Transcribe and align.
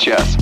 час. 0.00 0.38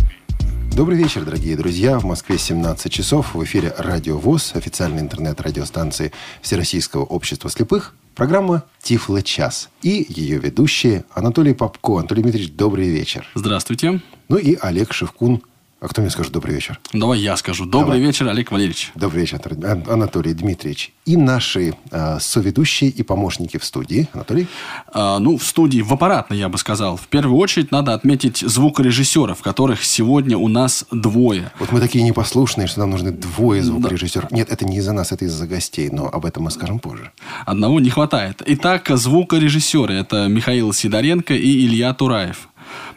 Добрый 0.72 0.96
вечер, 0.96 1.24
дорогие 1.24 1.56
друзья. 1.56 1.98
В 1.98 2.04
Москве 2.04 2.38
17 2.38 2.92
часов. 2.92 3.34
В 3.34 3.42
эфире 3.42 3.74
Радио 3.76 4.16
ВОЗ, 4.16 4.52
официальной 4.54 5.00
интернет-радиостанции 5.00 6.12
Всероссийского 6.40 7.02
общества 7.02 7.50
слепых. 7.50 7.96
Программа 8.14 8.62
«Тифло 8.80 9.20
час». 9.20 9.68
И 9.82 10.06
ее 10.08 10.38
ведущие 10.38 11.04
Анатолий 11.12 11.54
Попко. 11.54 11.98
Анатолий 11.98 12.22
Дмитриевич, 12.22 12.52
добрый 12.52 12.88
вечер. 12.88 13.26
Здравствуйте. 13.34 14.00
Ну 14.28 14.36
и 14.36 14.56
Олег 14.60 14.92
Шевкун. 14.92 15.42
А 15.80 15.86
кто 15.86 16.00
мне 16.00 16.10
скажет 16.10 16.32
добрый 16.32 16.56
вечер? 16.56 16.80
Давай 16.92 17.20
я 17.20 17.36
скажу. 17.36 17.64
Добрый 17.64 17.98
Давай. 17.98 18.00
вечер, 18.00 18.26
Олег 18.26 18.50
Валерьевич. 18.50 18.90
Добрый 18.96 19.20
вечер, 19.20 19.40
Ан- 19.64 19.84
Анатолий 19.88 20.34
Дмитриевич. 20.34 20.92
И 21.06 21.16
наши 21.16 21.72
э, 21.92 22.18
соведущие 22.18 22.90
и 22.90 23.04
помощники 23.04 23.58
в 23.58 23.64
студии. 23.64 24.08
Анатолий? 24.12 24.48
А, 24.92 25.20
ну, 25.20 25.38
в 25.38 25.44
студии, 25.44 25.80
в 25.80 25.92
аппаратной, 25.92 26.36
я 26.36 26.48
бы 26.48 26.58
сказал. 26.58 26.96
В 26.96 27.06
первую 27.06 27.36
очередь 27.38 27.70
надо 27.70 27.94
отметить 27.94 28.38
звукорежиссеров, 28.38 29.40
которых 29.40 29.84
сегодня 29.84 30.36
у 30.36 30.48
нас 30.48 30.84
двое. 30.90 31.52
Вот 31.60 31.70
мы 31.70 31.78
такие 31.78 32.02
непослушные, 32.02 32.66
что 32.66 32.80
нам 32.80 32.90
нужны 32.90 33.12
двое 33.12 33.62
звукорежиссеров. 33.62 34.32
Нет, 34.32 34.50
это 34.50 34.64
не 34.64 34.78
из-за 34.78 34.92
нас, 34.92 35.12
это 35.12 35.26
из-за 35.26 35.46
гостей, 35.46 35.90
но 35.92 36.08
об 36.08 36.26
этом 36.26 36.42
мы 36.42 36.50
скажем 36.50 36.80
позже. 36.80 37.12
Одного 37.46 37.78
не 37.78 37.90
хватает. 37.90 38.42
Итак, 38.44 38.88
звукорежиссеры. 38.88 39.94
Это 39.94 40.26
Михаил 40.26 40.72
Сидоренко 40.72 41.34
и 41.34 41.64
Илья 41.66 41.94
Тураев. 41.94 42.48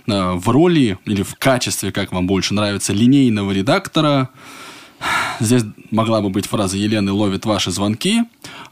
А, 0.08 0.36
В 0.36 0.50
роли, 0.50 0.98
или 1.06 1.24
в 1.24 1.36
качестве, 1.36 1.92
как 1.92 2.12
вам 2.12 2.28
больше 2.28 2.54
нравится, 2.54 2.94
линейного 2.94 3.52
редактора. 3.52 4.30
Здесь 5.40 5.64
могла 5.90 6.22
бы 6.22 6.30
быть 6.30 6.46
фраза 6.48 6.78
«Елены 6.78 7.12
ловит 7.12 7.46
ваши 7.46 7.72
звонки», 7.72 8.22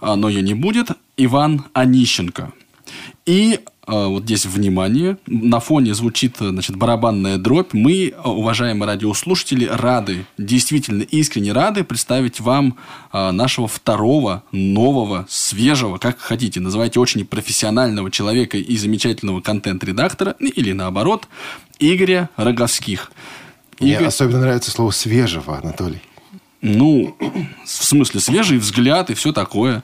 а, 0.02 0.16
но 0.16 0.30
ее 0.30 0.42
не 0.42 0.54
будет. 0.54 0.92
Иван 1.18 1.66
Онищенко. 1.74 2.54
И 3.30 3.60
а, 3.86 4.08
вот 4.08 4.24
здесь 4.24 4.48
внимание, 4.48 5.20
на 5.28 5.60
фоне 5.60 5.94
звучит 5.94 6.38
значит, 6.40 6.76
барабанная 6.76 7.38
дробь. 7.38 7.74
Мы, 7.74 8.12
а, 8.18 8.32
уважаемые 8.32 8.88
радиослушатели, 8.88 9.66
рады, 9.66 10.26
действительно 10.40 11.04
искренне 11.04 11.52
рады 11.52 11.84
представить 11.84 12.40
вам 12.40 12.78
а, 13.12 13.32
нашего 13.32 13.68
второго, 13.68 14.42
нового, 14.52 15.28
свежего, 15.30 16.00
как 16.00 16.18
хотите, 16.18 16.60
называйте 16.60 17.00
очень 17.00 17.24
профессионального 17.24 18.10
человека 18.10 18.58
и 18.58 18.78
замечательного 18.78 19.42
контент-редактора, 19.42 20.36
ну, 20.40 20.50
или 20.50 20.72
наоборот, 20.72 21.28
Игоря 21.78 22.32
Роговских. 22.36 23.12
Мне 23.80 23.94
Игорь- 23.94 24.08
особенно 24.08 24.40
нравится 24.40 24.72
слово 24.72 24.90
«свежего», 24.90 25.60
Анатолий. 25.60 26.02
ну, 26.64 27.16
в 27.64 27.70
смысле, 27.70 28.22
свежий 28.22 28.58
взгляд 28.58 29.12
и 29.12 29.14
все 29.14 29.34
такое. 29.34 29.84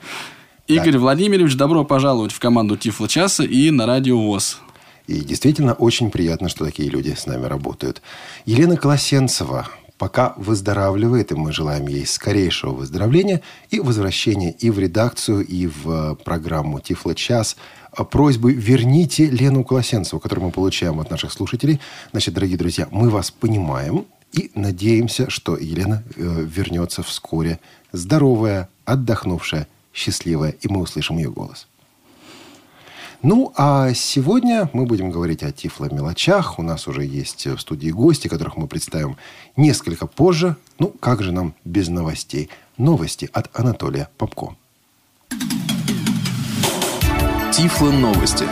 Игорь 0.68 0.98
Владимирович, 0.98 1.56
добро 1.56 1.84
пожаловать 1.84 2.32
в 2.32 2.40
команду 2.40 2.76
Тифла 2.76 3.06
Часа 3.06 3.44
и 3.44 3.70
на 3.70 3.86
Радио 3.86 4.20
ВОЗ. 4.20 4.58
И 5.06 5.20
действительно 5.20 5.74
очень 5.74 6.10
приятно, 6.10 6.48
что 6.48 6.64
такие 6.64 6.88
люди 6.88 7.14
с 7.16 7.26
нами 7.26 7.46
работают. 7.46 8.02
Елена 8.46 8.76
Колосенцева 8.76 9.68
пока 9.96 10.34
выздоравливает, 10.36 11.30
и 11.30 11.36
мы 11.36 11.52
желаем 11.52 11.86
ей 11.86 12.04
скорейшего 12.04 12.72
выздоровления 12.72 13.42
и 13.70 13.78
возвращения 13.78 14.50
и 14.50 14.70
в 14.70 14.80
редакцию, 14.80 15.46
и 15.46 15.68
в 15.68 15.88
э, 15.88 16.14
программу 16.16 16.80
«Тифло 16.80 17.14
час». 17.14 17.56
А 17.92 18.02
Просьбы 18.02 18.52
верните 18.52 19.26
Лену 19.26 19.62
Колосенцеву, 19.62 20.20
которую 20.20 20.46
мы 20.46 20.50
получаем 20.50 20.98
от 20.98 21.10
наших 21.10 21.32
слушателей. 21.32 21.80
Значит, 22.10 22.34
дорогие 22.34 22.58
друзья, 22.58 22.88
мы 22.90 23.08
вас 23.08 23.30
понимаем 23.30 24.04
и 24.32 24.50
надеемся, 24.56 25.30
что 25.30 25.56
Елена 25.56 26.02
э, 26.16 26.44
вернется 26.44 27.04
вскоре 27.04 27.60
здоровая, 27.92 28.68
отдохнувшая, 28.84 29.68
счастливая, 29.96 30.54
и 30.60 30.68
мы 30.68 30.80
услышим 30.82 31.16
ее 31.16 31.30
голос. 31.30 31.66
Ну, 33.22 33.52
а 33.56 33.94
сегодня 33.94 34.68
мы 34.74 34.84
будем 34.84 35.10
говорить 35.10 35.42
о 35.42 35.50
тифло-мелочах. 35.50 36.58
У 36.58 36.62
нас 36.62 36.86
уже 36.86 37.04
есть 37.04 37.46
в 37.46 37.58
студии 37.58 37.88
гости, 37.88 38.28
которых 38.28 38.56
мы 38.56 38.68
представим 38.68 39.16
несколько 39.56 40.06
позже. 40.06 40.54
Ну, 40.78 40.88
как 41.00 41.22
же 41.22 41.32
нам 41.32 41.54
без 41.64 41.88
новостей? 41.88 42.50
Новости 42.76 43.28
от 43.32 43.48
Анатолия 43.58 44.10
Попко. 44.18 44.54
Тифло 47.52 47.90
новости. 47.90 48.44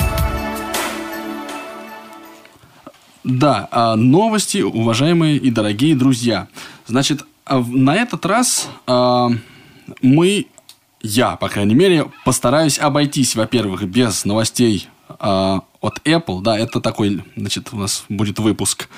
Да, 3.23 3.69
а, 3.71 3.97
новости, 3.97 4.63
уважаемые 4.63 5.37
и 5.37 5.51
дорогие 5.51 5.95
друзья. 5.95 6.49
Значит, 6.87 7.25
а 7.45 7.61
на 7.61 7.97
этот 7.97 8.25
раз 8.25 8.69
а, 8.87 9.31
мы, 10.01 10.47
я, 11.05 11.37
по 11.37 11.51
крайней 11.51 11.75
мере, 11.75 12.11
постараюсь 12.25 12.79
обойтись, 12.79 13.37
во-первых, 13.37 13.85
без 13.85 14.25
новостей 14.25 14.89
а, 15.09 15.61
от 15.83 16.01
Apple. 16.07 16.41
Да, 16.41 16.59
это 16.59 16.81
такой, 16.81 17.23
значит, 17.37 17.69
у 17.73 17.77
нас 17.77 18.07
будет 18.09 18.39
выпуск. 18.39 18.89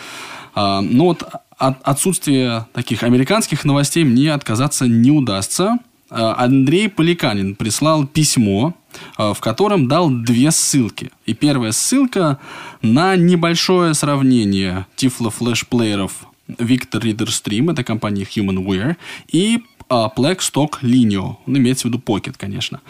А, 0.55 0.81
но 0.81 1.07
вот 1.07 1.25
от 1.59 1.79
отсутствия 1.83 2.69
таких 2.73 3.03
американских 3.03 3.65
новостей 3.65 4.05
мне 4.05 4.33
отказаться 4.33 4.87
не 4.87 5.11
удастся. 5.11 5.79
А, 6.09 6.45
Андрей 6.45 6.89
Поликанин 6.89 7.57
прислал 7.57 8.07
письмо, 8.07 8.75
а, 9.17 9.35
в 9.35 9.41
котором 9.41 9.89
дал 9.89 10.09
две 10.09 10.53
ссылки. 10.53 11.11
И 11.25 11.35
первая 11.35 11.73
ссылка 11.73 12.39
на 12.83 13.17
небольшое 13.17 13.95
сравнение 13.95 14.87
тифло-флешплееров 14.95 16.13
Victor 16.49 17.01
Reader 17.01 17.27
Stream, 17.27 17.73
это 17.73 17.83
компания 17.83 18.23
Humanware, 18.23 18.97
и 19.33 19.65
а, 19.89 20.11
Blackstock 20.15 20.81
Lineo, 20.83 21.37
ну, 21.47 21.59
имеется 21.59 21.89
в 21.89 21.91
виду 21.91 22.03
Pocket, 22.05 22.35
конечно. 22.37 22.81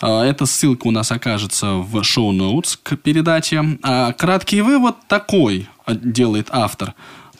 А, 0.00 0.24
Эта 0.24 0.46
ссылка 0.46 0.86
у 0.86 0.90
нас 0.90 1.12
окажется 1.12 1.74
в 1.74 2.02
шоу-ноутс 2.02 2.76
к 2.82 2.96
передаче. 2.96 3.78
А 3.82 4.12
краткий 4.12 4.62
вывод 4.62 4.96
такой 5.08 5.68
делает 5.88 6.48
автор. 6.50 6.94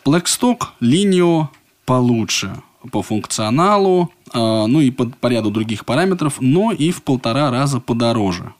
Blackstock 0.04 0.68
Lineo 0.80 1.48
получше 1.84 2.56
по 2.92 3.02
функционалу, 3.02 4.10
ну 4.32 4.80
и 4.80 4.90
по, 4.90 5.06
по 5.06 5.26
ряду 5.26 5.50
других 5.50 5.84
параметров, 5.84 6.36
но 6.40 6.72
и 6.72 6.90
в 6.92 7.02
полтора 7.02 7.50
раза 7.50 7.78
подороже. 7.80 8.54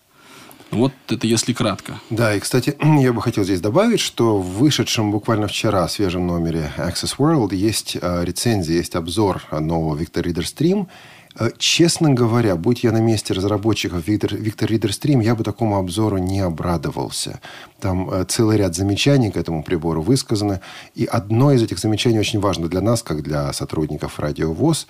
Вот 0.71 0.93
это 1.09 1.27
если 1.27 1.53
кратко. 1.53 2.01
Да, 2.11 2.35
и, 2.35 2.41
кстати, 2.41 2.77
я 3.01 3.13
бы 3.13 3.23
хотел 3.23 3.45
здесь 3.45 3.61
добавить, 3.61 4.01
что 4.01 4.39
в 4.39 4.59
вышедшем 4.59 5.11
буквально 5.11 5.49
вчера 5.49 5.87
свежем 5.89 6.27
номере 6.27 6.73
Access 6.77 7.17
World 7.19 7.55
есть 7.55 7.97
э, 8.01 8.25
рецензия, 8.25 8.77
есть 8.77 8.95
обзор 8.95 9.43
нового 9.51 9.97
Victor 9.97 10.23
Reader 10.23 10.45
Stream. 10.45 10.87
Э, 11.39 11.51
Честно 11.59 12.11
говоря, 12.11 12.57
будь 12.57 12.85
я 12.85 12.93
на 12.93 13.01
месте 13.01 13.35
разработчиков 13.35 14.07
Victor, 14.07 14.41
Victor 14.41 14.69
Reader 14.69 14.91
Stream, 14.91 15.23
я 15.23 15.35
бы 15.35 15.45
такому 15.45 15.77
обзору 15.77 16.19
не 16.19 16.41
обрадовался. 16.41 17.41
Там 17.81 18.11
э, 18.11 18.25
целый 18.29 18.57
ряд 18.57 18.75
замечаний 18.75 19.31
к 19.31 19.37
этому 19.37 19.63
прибору 19.63 20.03
высказаны. 20.03 20.61
И 20.95 21.05
одно 21.05 21.53
из 21.53 21.63
этих 21.63 21.79
замечаний 21.79 22.19
очень 22.19 22.41
важно 22.41 22.69
для 22.69 22.81
нас, 22.81 23.03
как 23.03 23.23
для 23.23 23.53
сотрудников 23.53 24.19
Радио 24.19 24.53
ВОЗ. 24.53 24.87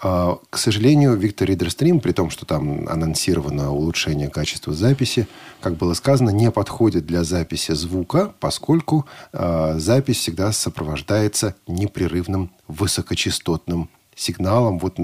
А, 0.00 0.38
К 0.50 0.58
сожалению, 0.58 1.16
Victor 1.18 1.46
Reader 1.46 2.00
при 2.00 2.12
том, 2.12 2.30
что 2.30 2.46
там 2.46 2.88
анонсировано 2.88 3.72
улучшение 3.72 4.28
качества 4.28 4.72
записи, 4.72 5.26
как 5.60 5.76
было 5.76 5.94
сказано, 5.94 6.30
не 6.30 6.50
подходит 6.50 7.06
для 7.06 7.24
записи 7.24 7.72
звука, 7.72 8.32
поскольку 8.40 9.06
а, 9.32 9.78
запись 9.78 10.18
всегда 10.18 10.52
сопровождается 10.52 11.56
непрерывным 11.66 12.50
высокочастотным 12.68 13.90
сигналом. 14.18 14.78
Вот 14.78 14.96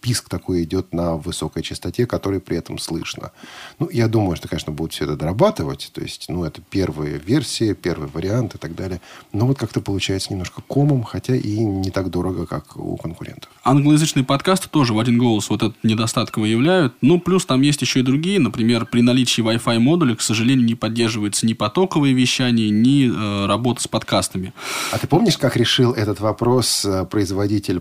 писк 0.00 0.28
такой 0.28 0.64
идет 0.64 0.92
на 0.92 1.16
высокой 1.16 1.62
частоте, 1.62 2.06
который 2.06 2.40
при 2.40 2.56
этом 2.56 2.78
слышно. 2.78 3.32
Ну, 3.78 3.88
я 3.92 4.08
думаю, 4.08 4.36
что, 4.36 4.48
конечно, 4.48 4.72
будут 4.72 4.92
все 4.92 5.04
это 5.04 5.16
дорабатывать. 5.16 5.90
То 5.92 6.00
есть, 6.00 6.26
ну, 6.28 6.44
это 6.44 6.62
первые 6.62 7.18
версии, 7.18 7.74
первый 7.74 8.08
вариант 8.08 8.54
и 8.54 8.58
так 8.58 8.74
далее. 8.74 9.00
Но 9.32 9.46
вот 9.46 9.58
как-то 9.58 9.80
получается 9.80 10.32
немножко 10.32 10.62
комом, 10.62 11.02
хотя 11.02 11.36
и 11.36 11.58
не 11.58 11.90
так 11.90 12.10
дорого, 12.10 12.46
как 12.46 12.76
у 12.76 12.96
конкурентов. 12.96 13.50
Англоязычные 13.62 14.24
подкасты 14.24 14.68
тоже 14.68 14.94
в 14.94 14.98
один 14.98 15.18
голос 15.18 15.50
вот 15.50 15.62
этот 15.62 15.84
недостаток 15.84 16.38
выявляют. 16.38 16.94
Ну, 17.02 17.20
плюс 17.20 17.44
там 17.44 17.60
есть 17.60 17.82
еще 17.82 18.00
и 18.00 18.02
другие. 18.02 18.40
Например, 18.40 18.86
при 18.86 19.02
наличии 19.02 19.42
Wi-Fi 19.42 19.78
модуля, 19.78 20.16
к 20.16 20.22
сожалению, 20.22 20.64
не 20.64 20.74
поддерживается 20.74 21.46
ни 21.46 21.52
потоковое 21.52 22.12
вещание, 22.12 22.70
ни 22.70 23.10
э, 23.10 23.46
работа 23.46 23.82
с 23.82 23.88
подкастами. 23.88 24.52
А 24.92 24.98
ты 24.98 25.06
помнишь, 25.06 25.36
как 25.36 25.56
решил 25.56 25.92
этот 25.92 26.20
вопрос 26.20 26.84
э, 26.84 27.04
производитель 27.04 27.80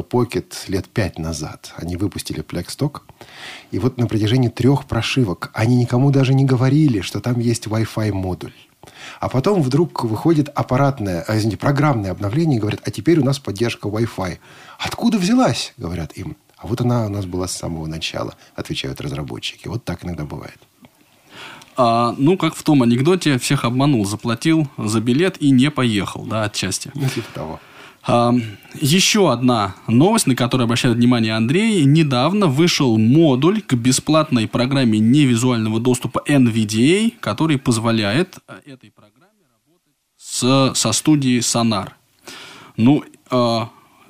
Blackstock 0.00 0.08
Pocket 0.08 0.54
лет 0.68 0.88
пять 0.88 1.18
назад? 1.18 1.72
Они 1.76 1.96
выпустили 1.96 2.42
Blackstock. 2.42 3.02
И 3.70 3.78
вот 3.78 3.98
на 3.98 4.06
протяжении 4.06 4.48
трех 4.48 4.86
прошивок 4.86 5.50
они 5.54 5.76
никому 5.76 6.10
даже 6.10 6.34
не 6.34 6.44
говорили, 6.44 7.00
что 7.00 7.20
там 7.20 7.38
есть 7.38 7.66
Wi-Fi 7.66 8.12
модуль. 8.12 8.52
А 9.20 9.28
потом 9.28 9.62
вдруг 9.62 10.04
выходит 10.04 10.48
аппаратное, 10.48 11.22
а, 11.26 11.36
извините, 11.36 11.58
программное 11.58 12.10
обновление 12.12 12.56
и 12.56 12.60
говорят, 12.60 12.80
а 12.84 12.90
теперь 12.90 13.18
у 13.18 13.24
нас 13.24 13.38
поддержка 13.38 13.88
Wi-Fi. 13.88 14.38
Откуда 14.78 15.18
взялась, 15.18 15.74
говорят 15.76 16.16
им. 16.16 16.36
А 16.56 16.66
вот 16.66 16.80
она 16.80 17.06
у 17.06 17.08
нас 17.08 17.26
была 17.26 17.46
с 17.46 17.56
самого 17.56 17.86
начала, 17.86 18.34
отвечают 18.54 19.00
разработчики. 19.00 19.68
Вот 19.68 19.84
так 19.84 20.04
иногда 20.04 20.24
бывает. 20.24 20.58
А, 21.76 22.14
ну, 22.18 22.36
как 22.36 22.54
в 22.54 22.62
том 22.62 22.82
анекдоте, 22.82 23.38
всех 23.38 23.64
обманул, 23.64 24.04
заплатил 24.04 24.68
за 24.76 25.00
билет 25.00 25.40
и 25.40 25.50
не 25.50 25.70
поехал, 25.70 26.24
да, 26.24 26.44
отчасти. 26.44 26.90
Ну, 26.94 27.08
типа 27.08 27.28
того. 27.32 27.60
Еще 28.06 29.30
одна 29.32 29.74
новость, 29.88 30.26
на 30.26 30.36
которую 30.36 30.64
обращает 30.64 30.96
внимание 30.96 31.34
Андрей. 31.34 31.84
Недавно 31.84 32.46
вышел 32.46 32.96
модуль 32.98 33.62
к 33.62 33.74
бесплатной 33.74 34.48
программе 34.48 34.98
невизуального 34.98 35.80
доступа 35.80 36.22
NVDA, 36.26 37.12
который 37.20 37.58
позволяет 37.58 38.38
э, 38.48 38.72
этой 38.72 38.90
программе 38.90 39.42
работать 39.52 39.94
с 40.16 40.72
со 40.74 40.92
студии 40.92 41.40
Sonar. 41.40 41.90
Ну, 42.76 43.04
э, 43.30 43.60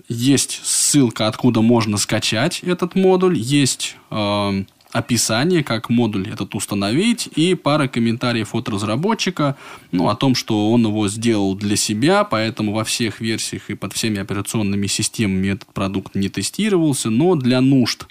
есть 0.08 0.60
ссылка, 0.62 1.26
откуда 1.26 1.62
можно 1.62 1.96
скачать 1.96 2.60
этот 2.60 2.94
модуль, 2.94 3.38
есть 3.38 3.96
э, 4.10 4.64
описание, 4.92 5.62
как 5.62 5.88
модуль 5.88 6.28
этот 6.28 6.54
установить, 6.54 7.28
и 7.36 7.54
пара 7.54 7.88
комментариев 7.88 8.54
от 8.54 8.68
разработчика 8.68 9.56
ну, 9.92 10.08
о 10.08 10.16
том, 10.16 10.34
что 10.34 10.70
он 10.70 10.86
его 10.86 11.08
сделал 11.08 11.54
для 11.54 11.76
себя, 11.76 12.24
поэтому 12.24 12.72
во 12.72 12.84
всех 12.84 13.20
версиях 13.20 13.70
и 13.70 13.74
под 13.74 13.92
всеми 13.92 14.18
операционными 14.18 14.86
системами 14.86 15.48
этот 15.48 15.72
продукт 15.72 16.14
не 16.14 16.28
тестировался, 16.28 17.10
но 17.10 17.36
для 17.36 17.60
нужд 17.60 18.06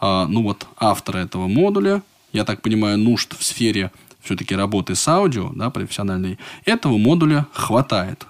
э, 0.00 0.26
ну, 0.28 0.42
вот, 0.42 0.66
автора 0.76 1.18
этого 1.18 1.48
модуля, 1.48 2.02
я 2.32 2.44
так 2.44 2.60
понимаю, 2.60 2.98
нужд 2.98 3.34
в 3.38 3.42
сфере 3.44 3.90
все-таки 4.20 4.54
работы 4.54 4.94
с 4.94 5.08
аудио, 5.08 5.50
да, 5.54 5.70
профессиональной, 5.70 6.38
этого 6.64 6.98
модуля 6.98 7.46
хватает. 7.52 8.26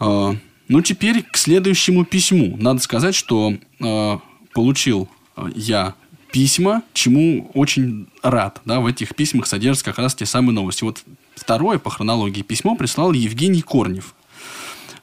Э, 0.00 0.34
ну, 0.68 0.80
теперь 0.80 1.22
к 1.22 1.36
следующему 1.36 2.04
письму. 2.04 2.56
Надо 2.56 2.80
сказать, 2.80 3.14
что 3.14 3.54
э, 3.78 4.18
получил 4.52 5.08
я 5.54 5.94
письма, 6.32 6.82
чему 6.94 7.50
очень 7.54 8.08
рад. 8.22 8.60
Да, 8.64 8.80
в 8.80 8.86
этих 8.86 9.14
письмах 9.14 9.46
содержатся 9.46 9.84
как 9.84 9.98
раз 9.98 10.14
те 10.14 10.26
самые 10.26 10.54
новости. 10.54 10.82
Вот 10.82 11.04
второе 11.36 11.78
по 11.78 11.90
хронологии 11.90 12.42
письмо 12.42 12.74
прислал 12.74 13.12
Евгений 13.12 13.62
Корнев. 13.62 14.14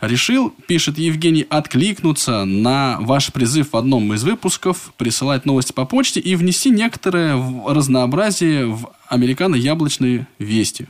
Решил, 0.01 0.53
пишет 0.65 0.97
Евгений, 0.97 1.45
откликнуться 1.49 2.45
на 2.45 2.97
ваш 3.01 3.31
призыв 3.33 3.73
в 3.73 3.77
одном 3.77 4.13
из 4.13 4.23
выпусков, 4.23 4.93
присылать 4.97 5.45
новости 5.45 5.73
по 5.73 5.85
почте 5.85 6.19
и 6.19 6.35
внести 6.35 6.69
некоторое 6.69 7.35
разнообразие 7.67 8.65
в 8.65 8.91
американо-яблочные 9.07 10.27
вести. 10.39 10.87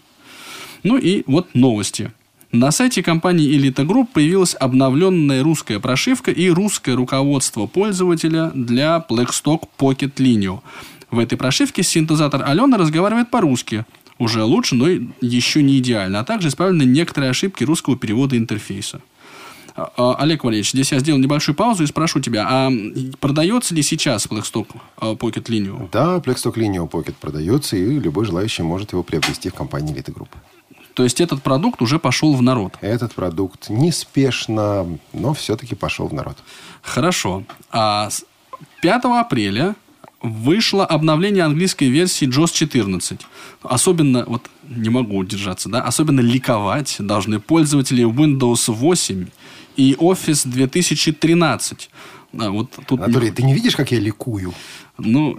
Ну 0.83 0.97
и 0.97 1.23
вот 1.25 1.53
новости. 1.53 2.11
На 2.51 2.71
сайте 2.71 3.03
компании 3.03 3.55
Elite 3.55 3.85
Group 3.85 4.07
появилась 4.11 4.55
обновленная 4.59 5.43
русская 5.43 5.79
прошивка 5.79 6.31
и 6.31 6.49
русское 6.49 6.95
руководство 6.95 7.67
пользователя 7.67 8.49
для 8.55 9.05
Blackstock 9.07 9.65
Pocket 9.77 10.15
Linio. 10.15 10.61
В 11.11 11.19
этой 11.19 11.37
прошивке 11.37 11.83
синтезатор 11.83 12.43
Алена 12.43 12.79
разговаривает 12.79 13.29
по-русски. 13.29 13.85
Уже 14.17 14.43
лучше, 14.43 14.73
но 14.73 14.87
еще 15.21 15.61
не 15.61 15.77
идеально. 15.77 16.21
А 16.21 16.23
также 16.23 16.47
исправлены 16.47 16.83
некоторые 16.83 17.29
ошибки 17.29 17.63
русского 17.63 17.95
перевода 17.95 18.35
интерфейса. 18.35 18.99
А, 19.75 19.91
а, 19.95 20.15
Олег 20.15 20.43
Валерьевич, 20.43 20.71
здесь 20.71 20.91
я 20.91 20.97
сделал 20.97 21.19
небольшую 21.19 21.55
паузу 21.55 21.83
и 21.83 21.87
спрошу 21.87 22.19
тебя, 22.19 22.47
а 22.49 22.71
продается 23.19 23.75
ли 23.75 23.83
сейчас 23.83 24.25
Blackstock 24.25 24.67
а, 24.97 25.13
Pocket 25.13 25.43
Linio? 25.43 25.87
Да, 25.91 26.17
Blackstock 26.17 26.55
Linio 26.55 26.89
Pocket 26.89 27.13
продается, 27.21 27.77
и 27.77 27.99
любой 27.99 28.25
желающий 28.25 28.63
может 28.63 28.91
его 28.91 29.03
приобрести 29.03 29.49
в 29.49 29.53
компании 29.53 29.95
Elite 29.95 30.11
Group. 30.11 30.29
То 30.99 31.05
есть 31.05 31.21
этот 31.21 31.41
продукт 31.41 31.81
уже 31.81 31.97
пошел 31.97 32.35
в 32.35 32.41
народ. 32.41 32.73
Этот 32.81 33.13
продукт 33.13 33.69
неспешно, 33.69 34.99
но 35.13 35.33
все-таки 35.33 35.73
пошел 35.73 36.09
в 36.09 36.13
народ. 36.13 36.35
Хорошо. 36.81 37.45
А 37.71 38.09
5 38.81 39.05
апреля 39.05 39.77
вышло 40.21 40.85
обновление 40.85 41.45
английской 41.45 41.85
версии 41.85 42.27
JOS 42.27 42.51
14. 42.51 43.21
Особенно, 43.63 44.25
вот 44.25 44.49
не 44.67 44.89
могу 44.89 45.15
удержаться, 45.15 45.69
да, 45.69 45.83
особенно 45.83 46.19
ликовать 46.19 46.97
должны 46.99 47.39
пользователи 47.39 48.03
Windows 48.03 48.69
8 48.69 49.27
и 49.77 49.95
Office 49.97 50.45
2013. 50.49 51.89
А, 52.37 52.49
вот 52.49 52.71
тут... 52.87 52.99
Анатолий, 52.99 53.31
ты 53.31 53.43
не 53.43 53.53
видишь, 53.53 53.77
как 53.77 53.93
я 53.93 54.01
ликую? 54.01 54.53
Ну, 54.99 55.37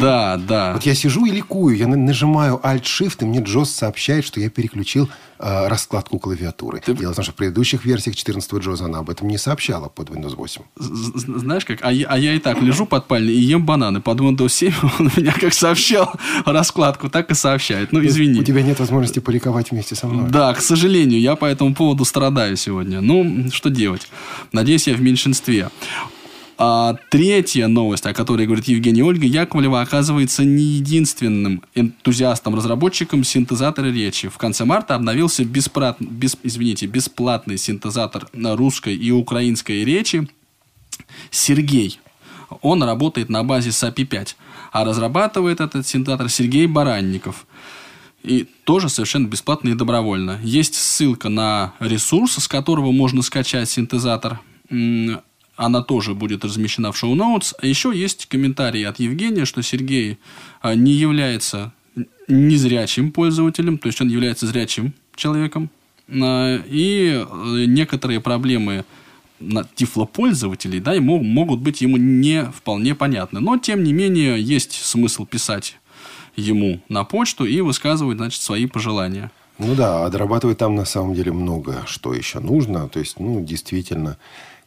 да, 0.00 0.36
да. 0.36 0.72
Вот 0.74 0.84
я 0.84 0.94
сижу 0.94 1.26
и 1.26 1.30
ликую, 1.30 1.76
я 1.76 1.86
нажимаю 1.86 2.60
Alt-Shift, 2.62 3.18
и 3.20 3.24
мне 3.24 3.40
Джос 3.40 3.70
сообщает, 3.70 4.24
что 4.24 4.40
я 4.40 4.50
переключил 4.50 5.08
э, 5.38 5.68
раскладку 5.68 6.18
клавиатуры. 6.18 6.80
Ты... 6.84 6.94
Дело 6.94 7.12
в 7.12 7.16
том, 7.16 7.22
что 7.22 7.32
в 7.32 7.36
предыдущих 7.36 7.84
версиях 7.84 8.16
14 8.16 8.52
Джоза 8.54 8.86
она 8.86 8.98
об 8.98 9.10
этом 9.10 9.28
не 9.28 9.38
сообщала 9.38 9.88
под 9.88 10.10
Windows 10.10 10.34
8. 10.36 10.62
Знаешь 10.76 11.64
как? 11.64 11.78
А 11.82 11.92
я, 11.92 12.06
а 12.08 12.18
я 12.18 12.34
и 12.34 12.38
так 12.38 12.60
лежу 12.62 12.86
под 12.86 13.06
пальней 13.06 13.32
и 13.32 13.40
ем 13.40 13.64
бананы. 13.64 14.00
Под 14.00 14.20
Windows 14.20 14.48
7 14.48 14.72
он 14.98 15.10
меня 15.16 15.32
как 15.32 15.52
сообщал 15.54 16.12
раскладку, 16.44 17.08
так 17.08 17.30
и 17.30 17.34
сообщает. 17.34 17.92
Ну, 17.92 18.04
извини. 18.04 18.40
У 18.40 18.44
тебя 18.44 18.62
нет 18.62 18.80
возможности 18.80 19.18
поликовать 19.18 19.70
вместе 19.70 19.94
со 19.94 20.06
мной. 20.06 20.30
Да, 20.30 20.54
к 20.54 20.60
сожалению, 20.60 21.20
я 21.20 21.36
по 21.36 21.46
этому 21.46 21.74
поводу 21.74 22.04
страдаю 22.04 22.56
сегодня. 22.56 23.00
Ну, 23.00 23.50
что 23.50 23.70
делать? 23.70 24.08
Надеюсь, 24.52 24.86
я 24.86 24.94
в 24.94 25.00
меньшинстве. 25.00 25.70
А 26.64 26.94
третья 27.10 27.66
новость, 27.66 28.06
о 28.06 28.14
которой 28.14 28.46
говорит 28.46 28.68
Евгений 28.68 29.02
Ольга, 29.02 29.26
Яковлева 29.26 29.80
оказывается 29.80 30.44
не 30.44 30.62
единственным 30.62 31.64
энтузиастом-разработчиком 31.74 33.24
синтезатора 33.24 33.86
речи. 33.86 34.28
В 34.28 34.38
конце 34.38 34.64
марта 34.64 34.94
обновился 34.94 35.44
бесплат... 35.44 35.96
без... 35.98 36.36
извините, 36.44 36.86
бесплатный 36.86 37.58
синтезатор 37.58 38.28
на 38.32 38.54
русской 38.54 38.94
и 38.94 39.10
украинской 39.10 39.82
речи 39.82 40.28
Сергей. 41.32 41.98
Он 42.60 42.84
работает 42.84 43.28
на 43.28 43.42
базе 43.42 43.70
SAPI 43.70 44.04
5, 44.04 44.36
а 44.70 44.84
разрабатывает 44.84 45.60
этот 45.60 45.84
синтезатор 45.84 46.28
Сергей 46.28 46.68
Баранников. 46.68 47.44
И 48.22 48.46
тоже 48.62 48.88
совершенно 48.88 49.26
бесплатно 49.26 49.70
и 49.70 49.74
добровольно. 49.74 50.38
Есть 50.44 50.76
ссылка 50.76 51.28
на 51.28 51.74
ресурс, 51.80 52.34
с 52.34 52.46
которого 52.46 52.92
можно 52.92 53.20
скачать 53.22 53.68
синтезатор 53.68 54.38
она 55.56 55.82
тоже 55.82 56.14
будет 56.14 56.44
размещена 56.44 56.92
в 56.92 56.96
шоу-ноутс. 56.96 57.54
А 57.60 57.66
еще 57.66 57.92
есть 57.94 58.26
комментарий 58.26 58.86
от 58.86 58.98
Евгения, 58.98 59.44
что 59.44 59.62
Сергей 59.62 60.18
а, 60.60 60.74
не 60.74 60.92
является 60.92 61.72
незрячим 62.28 63.12
пользователем, 63.12 63.78
то 63.78 63.88
есть 63.88 64.00
он 64.00 64.08
является 64.08 64.46
зрячим 64.46 64.94
человеком. 65.14 65.70
А, 66.08 66.62
и 66.66 67.24
э, 67.24 67.64
некоторые 67.66 68.20
проблемы 68.20 68.84
тифлопользователей 69.74 70.80
да, 70.80 70.92
ему, 70.92 71.22
могут 71.22 71.60
быть 71.60 71.80
ему 71.80 71.96
не 71.96 72.44
вполне 72.44 72.94
понятны. 72.94 73.40
Но, 73.40 73.58
тем 73.58 73.82
не 73.82 73.92
менее, 73.92 74.40
есть 74.40 74.72
смысл 74.72 75.26
писать 75.26 75.78
ему 76.36 76.80
на 76.88 77.04
почту 77.04 77.44
и 77.44 77.60
высказывать 77.60 78.18
значит, 78.18 78.40
свои 78.40 78.66
пожелания. 78.66 79.30
Ну 79.58 79.74
да, 79.74 80.06
а 80.06 80.54
там 80.54 80.74
на 80.74 80.84
самом 80.84 81.14
деле 81.14 81.32
много, 81.32 81.82
что 81.86 82.14
еще 82.14 82.40
нужно. 82.40 82.88
То 82.88 83.00
есть, 83.00 83.20
ну, 83.20 83.44
действительно, 83.44 84.16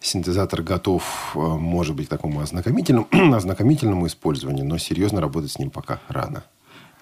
синтезатор 0.06 0.62
готов, 0.62 1.32
э, 1.36 1.40
может 1.40 1.96
быть, 1.96 2.08
к 2.08 2.10
такому 2.10 2.42
ознакомительному, 2.42 3.08
ознакомительному 3.36 4.08
использованию, 4.08 4.66
но 4.66 4.78
серьезно 4.78 5.22
работать 5.22 5.52
с 5.52 5.60
ним 5.60 5.70
пока 5.70 6.00
рано. 6.08 6.44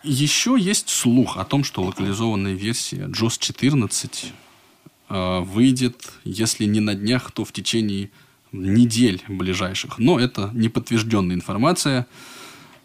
Еще 0.03 0.57
есть 0.59 0.89
слух 0.89 1.37
о 1.37 1.45
том, 1.45 1.63
что 1.63 1.81
локализованная 1.81 2.53
версия 2.53 3.05
JOS 3.07 3.37
14 3.39 4.33
э, 5.09 5.39
выйдет, 5.39 6.11
если 6.23 6.65
не 6.65 6.79
на 6.79 6.95
днях, 6.95 7.31
то 7.31 7.45
в 7.45 7.51
течение 7.51 8.09
недель 8.51 9.21
ближайших. 9.27 9.99
Но 9.99 10.19
это 10.19 10.49
неподтвержденная 10.53 11.35
информация. 11.35 12.07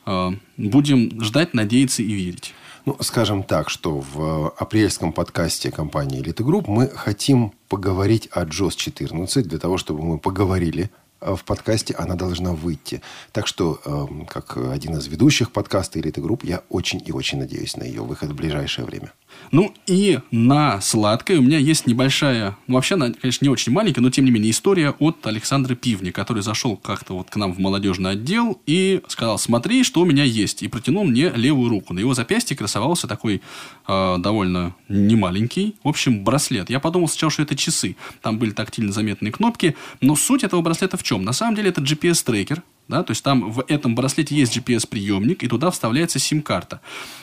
Э, 0.07 0.31
будем 0.57 1.23
ждать, 1.23 1.55
надеяться 1.55 2.03
и 2.03 2.13
верить. 2.13 2.55
Ну, 2.89 2.97
скажем 3.01 3.43
так, 3.43 3.69
что 3.69 4.01
в 4.01 4.49
апрельском 4.57 5.13
подкасте 5.13 5.71
компании 5.71 6.23
Элита 6.23 6.43
Group 6.43 6.65
мы 6.69 6.89
хотим 6.89 7.53
поговорить 7.69 8.31
о 8.33 8.47
JAWS 8.47 8.77
14. 8.77 9.47
Для 9.47 9.59
того, 9.59 9.77
чтобы 9.77 10.03
мы 10.03 10.17
поговорили 10.17 10.91
Э, 11.21 11.35
в 11.35 11.45
подкасте, 11.45 11.95
она 11.95 12.15
должна 12.15 12.53
выйти. 12.53 13.03
Так 13.33 13.47
что, 13.47 13.81
эм, 13.85 14.27
как 14.27 14.57
один 14.57 14.97
из 14.97 15.07
ведущих 15.09 15.51
подкаста 15.51 15.99
«Элиты 15.99 16.21
Group», 16.21 16.45
я 16.45 16.63
очень 16.69 17.03
и 17.05 17.13
очень 17.13 17.39
надеюсь 17.39 17.77
на 17.77 17.83
ее 17.83 18.03
выход 18.03 18.31
в 18.31 18.35
ближайшее 18.35 18.85
время. 18.85 19.13
Ну, 19.51 19.75
и 19.87 20.21
на 20.31 20.81
сладкое 20.81 21.39
у 21.39 21.43
меня 21.43 21.59
есть 21.59 21.87
небольшая, 21.87 22.57
ну, 22.67 22.75
вообще 22.75 22.95
она, 22.95 23.13
конечно, 23.13 23.45
не 23.45 23.49
очень 23.49 23.73
маленькая, 23.73 24.01
но, 24.01 24.11
тем 24.11 24.25
не 24.25 24.31
менее, 24.31 24.51
история 24.51 24.91
от 24.99 25.27
Александра 25.27 25.75
Пивни, 25.75 26.11
который 26.11 26.43
зашел 26.43 26.77
как-то 26.77 27.15
вот 27.15 27.31
к 27.31 27.37
нам 27.37 27.53
в 27.53 27.59
молодежный 27.59 28.11
отдел 28.13 28.61
и 28.67 29.01
сказал, 29.09 29.39
смотри, 29.39 29.85
что 29.85 30.01
у 30.01 30.05
меня 30.05 30.25
есть, 30.25 30.63
и 30.63 30.69
протянул 30.69 31.05
мне 31.05 31.31
левую 31.31 31.71
руку. 31.71 31.95
На 31.95 32.01
его 32.01 32.15
запястье 32.15 32.57
красовался 32.57 33.07
такой 33.07 33.41
э, 33.87 34.17
довольно 34.19 34.75
немаленький, 34.89 35.77
в 35.83 35.89
общем, 35.89 36.25
браслет. 36.25 36.71
Я 36.71 36.81
подумал 36.81 37.09
сначала, 37.09 37.31
что 37.31 37.43
это 37.43 37.57
часы. 37.57 37.97
Там 38.23 38.39
были 38.39 38.51
тактильно 38.51 38.93
заметные 38.93 39.33
кнопки, 39.33 39.77
но 40.01 40.17
суть 40.17 40.45
этого 40.45 40.61
браслета 40.61 40.97
в 40.97 41.03
чем? 41.03 41.25
На 41.25 41.33
самом 41.33 41.55
деле 41.55 41.71
это 41.71 41.81
GPS-трекер, 41.81 42.63
да, 42.89 43.03
то 43.03 43.13
есть 43.13 43.23
там 43.23 43.51
в 43.51 43.65
этом 43.69 43.95
браслете 43.95 44.35
есть 44.35 44.57
GPS-приемник, 44.57 45.45
и 45.45 45.49
туда 45.49 45.71
вставляется 45.71 46.19
сим-карта. 46.19 46.81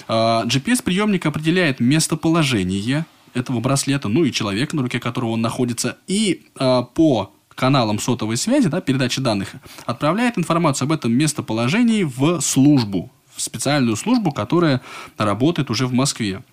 А, 0.07 0.45
GPS-приемник 0.45 1.25
определяет 1.25 1.79
местоположение 1.79 3.05
этого 3.33 3.59
браслета, 3.59 4.07
ну 4.07 4.23
и 4.23 4.31
человека, 4.31 4.75
на 4.75 4.83
руке 4.83 4.99
которого 4.99 5.31
он 5.31 5.41
находится, 5.41 5.97
и 6.07 6.45
а, 6.57 6.83
по 6.83 7.33
каналам 7.55 7.99
сотовой 7.99 8.37
связи, 8.37 8.69
да, 8.69 8.81
передачи 8.81 9.21
данных, 9.21 9.53
отправляет 9.85 10.37
информацию 10.37 10.85
об 10.85 10.91
этом 10.91 11.13
местоположении 11.13 12.03
в 12.03 12.41
службу, 12.41 13.11
в 13.33 13.41
специальную 13.41 13.95
службу, 13.95 14.31
которая 14.31 14.81
работает 15.17 15.69
уже 15.71 15.87
в 15.87 15.93
Москве. 15.93 16.43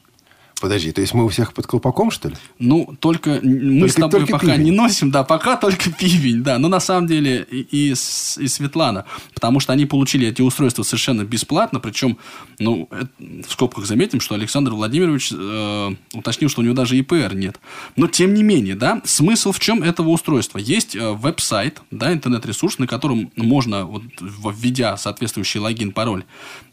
Подожди, 0.62 0.92
то 0.92 1.00
есть 1.00 1.12
мы 1.12 1.25
у 1.25 1.28
всех 1.28 1.54
под 1.54 1.66
колпаком, 1.66 2.12
что 2.12 2.28
ли? 2.28 2.37
Ну, 2.61 2.95
только 3.00 3.40
мы 3.42 3.81
Только- 3.81 3.92
с 3.92 3.95
тобой 3.97 4.26
пока 4.28 4.47
пивень. 4.47 4.62
не 4.62 4.71
носим, 4.71 5.11
да, 5.11 5.25
пока 5.25 5.57
только 5.66 5.90
пивень, 5.90 6.45
да. 6.45 6.57
Но 6.59 6.69
на 6.69 6.78
самом 6.78 7.09
деле 7.09 7.45
и, 7.50 7.62
и, 7.62 7.90
и 7.90 7.95
Светлана, 7.97 9.04
потому 9.35 9.59
что 9.59 9.73
они 9.73 9.87
получили 9.87 10.28
эти 10.28 10.40
устройства 10.40 10.85
совершенно 10.85 11.25
бесплатно, 11.25 11.81
причем, 11.81 12.16
ну, 12.61 12.88
это- 12.92 13.09
в 13.19 13.50
скобках 13.50 13.87
заметим, 13.87 14.21
что 14.21 14.37
Александр 14.37 14.71
Владимирович 14.71 15.33
э, 15.37 15.90
уточнил, 16.14 16.49
что 16.49 16.61
у 16.61 16.64
него 16.64 16.75
даже 16.76 16.97
ИПР 16.97 17.35
нет. 17.35 17.59
Но, 17.97 18.07
тем 18.07 18.33
не 18.33 18.45
менее, 18.45 18.76
да, 18.76 19.02
смысл 19.04 19.50
в 19.50 19.59
чем 19.59 19.83
этого 19.83 20.11
устройства? 20.11 20.59
Есть 20.59 20.95
э, 20.95 21.11
веб-сайт, 21.11 21.83
да, 21.90 22.12
интернет-ресурс, 22.12 22.78
на 22.78 22.87
котором 22.87 23.33
можно, 23.35 23.85
вот, 23.85 24.04
введя 24.21 24.97
соответствующий 24.97 25.59
логин, 25.59 25.90
пароль 25.90 26.23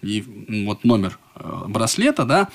и 0.03 0.23
вот 0.67 0.83
номер 0.83 1.17
э, 1.35 1.63
браслета, 1.67 2.25
да, 2.25 2.49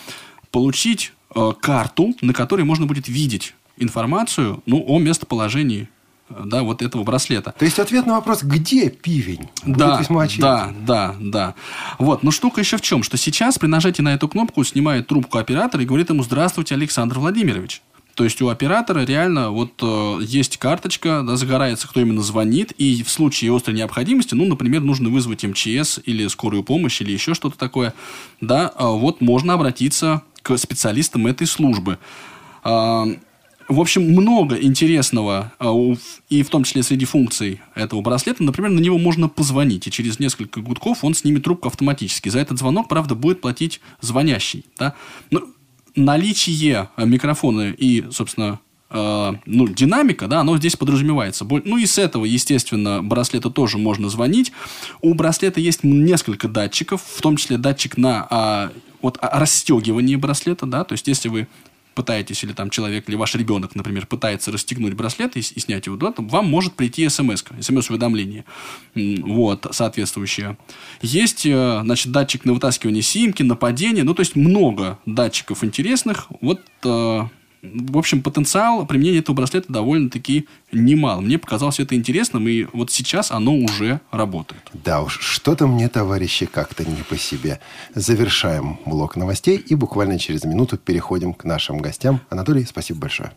получить 0.55 1.13
э, 1.35 1.53
карту, 1.61 2.15
на 2.21 2.33
которой 2.33 2.63
можно 2.63 2.87
будет 2.87 3.09
видеть 3.09 3.55
информацию 3.77 4.63
ну, 4.67 4.85
о 4.87 5.01
местоположении 5.01 5.89
э, 6.31 6.43
да, 6.45 6.63
вот 6.63 6.81
этого 6.81 7.03
браслета. 7.03 7.53
То 7.59 7.65
есть 7.65 7.81
ответ 7.81 8.07
на 8.07 8.15
вопрос, 8.15 8.45
где 8.45 8.89
пивень, 8.89 9.49
будет 9.65 9.77
Да, 9.77 9.99
весьма 9.99 10.29
да, 10.39 10.73
да, 10.87 11.17
да. 11.19 11.55
Вот, 11.99 12.23
но 12.23 12.31
штука 12.31 12.61
еще 12.61 12.77
в 12.77 12.83
чем, 12.83 13.03
что 13.03 13.17
сейчас 13.17 13.59
при 13.59 13.67
нажатии 13.67 14.01
на 14.01 14.15
эту 14.15 14.29
кнопку 14.29 14.63
снимает 14.63 15.09
трубку 15.09 15.39
оператор 15.39 15.81
и 15.81 15.85
говорит 15.85 16.11
ему 16.11 16.23
«Здравствуйте, 16.23 16.77
Александр 16.77 17.19
Владимирович». 17.19 17.83
То 18.15 18.23
есть 18.23 18.41
у 18.41 18.49
оператора 18.49 19.05
реально 19.05 19.51
вот 19.51 19.73
э, 19.83 20.19
есть 20.23 20.59
карточка, 20.59 21.25
да, 21.27 21.37
загорается, 21.37 21.89
кто 21.89 22.01
именно 22.01 22.23
звонит, 22.23 22.71
и 22.79 23.03
в 23.03 23.11
случае 23.11 23.53
острой 23.55 23.77
необходимости, 23.77 24.37
ну, 24.37 24.47
например, 24.47 24.83
нужно 24.83 25.09
вызвать 25.09 25.43
МЧС 25.43 25.99
или 26.05 26.29
скорую 26.29 26.63
помощь 26.63 27.01
или 27.01 27.11
еще 27.11 27.35
что-то 27.35 27.59
такое, 27.59 27.93
да, 28.41 28.69
а 28.77 28.91
вот 28.91 29.21
можно 29.21 29.55
обратиться 29.55 30.23
к 30.45 30.57
специалистам 30.59 31.27
этой 31.27 31.47
службы. 31.49 31.99
А, 32.63 33.07
в 33.67 33.81
общем, 33.81 34.03
много 34.03 34.57
интересного, 34.57 35.53
а, 35.59 35.73
и 36.29 36.43
в 36.43 36.51
том 36.51 36.65
числе 36.65 36.83
среди 36.83 37.07
функций 37.07 37.63
этого 37.75 38.03
браслета. 38.03 38.45
Например, 38.45 38.71
на 38.71 38.79
него 38.79 38.99
можно 38.99 39.29
позвонить, 39.29 39.87
и 39.87 39.91
через 39.91 40.21
несколько 40.21 40.61
гудков 40.61 41.03
он 41.03 41.15
снимет 41.15 41.45
трубку 41.45 41.69
автоматически. 41.69 42.29
За 42.29 42.39
этот 42.39 42.59
звонок, 42.59 42.89
правда, 42.89 43.15
будет 43.15 43.41
платить 43.41 43.81
звонящий. 44.03 44.67
Да? 44.79 44.95
Но 45.31 45.43
наличие 45.97 46.91
а, 46.95 47.05
микрофона 47.07 47.71
и, 47.71 48.05
собственно, 48.11 48.61
э, 48.91 49.33
ну, 49.47 49.69
динамика, 49.69 50.29
да, 50.29 50.41
оно 50.41 50.59
здесь 50.59 50.77
подразумевается. 50.77 51.47
Ну, 51.49 51.79
и 51.79 51.87
с 51.87 51.97
этого, 51.97 52.27
естественно, 52.27 53.03
браслета 53.03 53.49
тоже 53.49 53.79
можно 53.79 54.11
звонить. 54.11 54.53
У 55.01 55.15
браслета 55.15 55.61
есть 55.61 55.85
несколько 55.85 56.49
датчиков, 56.49 57.03
в 57.03 57.23
том 57.23 57.37
числе 57.37 57.57
датчик 57.57 57.97
на 57.97 58.27
а, 58.29 58.73
вот, 59.05 59.19
расстегивание 59.21 60.17
браслета, 60.17 60.65
да, 60.65 60.83
то 60.83 60.95
есть, 60.95 61.07
если 61.09 61.29
вы 61.29 61.47
пытаетесь, 61.95 62.43
или 62.43 62.55
там 62.55 62.71
человек, 62.71 63.07
или 63.07 63.17
ваш 63.17 63.35
ребенок, 63.35 63.75
например, 63.75 64.07
пытается 64.07 64.51
расстегнуть 64.51 64.95
браслет 64.95 65.37
и, 65.37 65.41
и 65.41 65.61
снять 65.61 65.85
его, 65.85 65.97
да, 65.97 66.11
то 66.11 66.23
вам 66.23 66.47
может 66.47 66.73
прийти 66.73 67.07
смс 67.11 67.45
смс-уведомление, 67.61 68.47
вот, 68.95 69.67
соответствующее. 69.73 70.57
Есть, 71.03 71.45
э, 71.45 71.81
значит, 71.85 72.13
датчик 72.13 72.47
на 72.47 72.55
вытаскивание 72.55 73.03
симки, 73.03 73.43
на 73.43 73.57
падение, 73.57 74.05
ну, 74.05 74.15
то 74.15 74.21
есть, 74.21 74.37
много 74.37 74.99
датчиков 75.05 75.63
интересных, 75.63 76.29
вот, 76.41 76.63
э, 76.85 77.21
в 77.73 77.99
общем, 77.99 78.23
потенциал 78.23 78.87
применения 78.87 79.19
этого 79.19 79.37
браслета 79.37 79.73
довольно-таки 79.73 80.47
немал. 80.73 81.21
Мне 81.21 81.39
показалось 81.39 81.81
это 81.81 81.95
интересным, 81.95 82.47
и 82.49 82.67
вот 82.73 82.91
сейчас 82.91 83.31
оно 83.31 83.55
уже 83.55 84.01
работает. 84.11 84.63
Да 84.73 85.03
уж, 85.03 85.19
что-то 85.21 85.67
мне, 85.67 85.89
товарищи, 85.89 86.47
как-то 86.47 86.85
не 86.85 87.03
по 87.03 87.17
себе. 87.17 87.61
Завершаем 87.95 88.79
блок 88.85 89.17
новостей 89.17 89.57
и 89.57 89.75
буквально 89.75 90.19
через 90.19 90.45
минуту 90.45 90.77
переходим 90.77 91.33
к 91.33 91.45
нашим 91.45 91.79
гостям. 91.79 92.21
Анатолий, 92.31 92.65
спасибо 92.65 93.01
большое. 93.01 93.33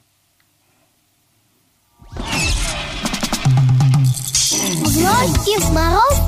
Громкий 4.98 5.74
мороз, 5.74 6.20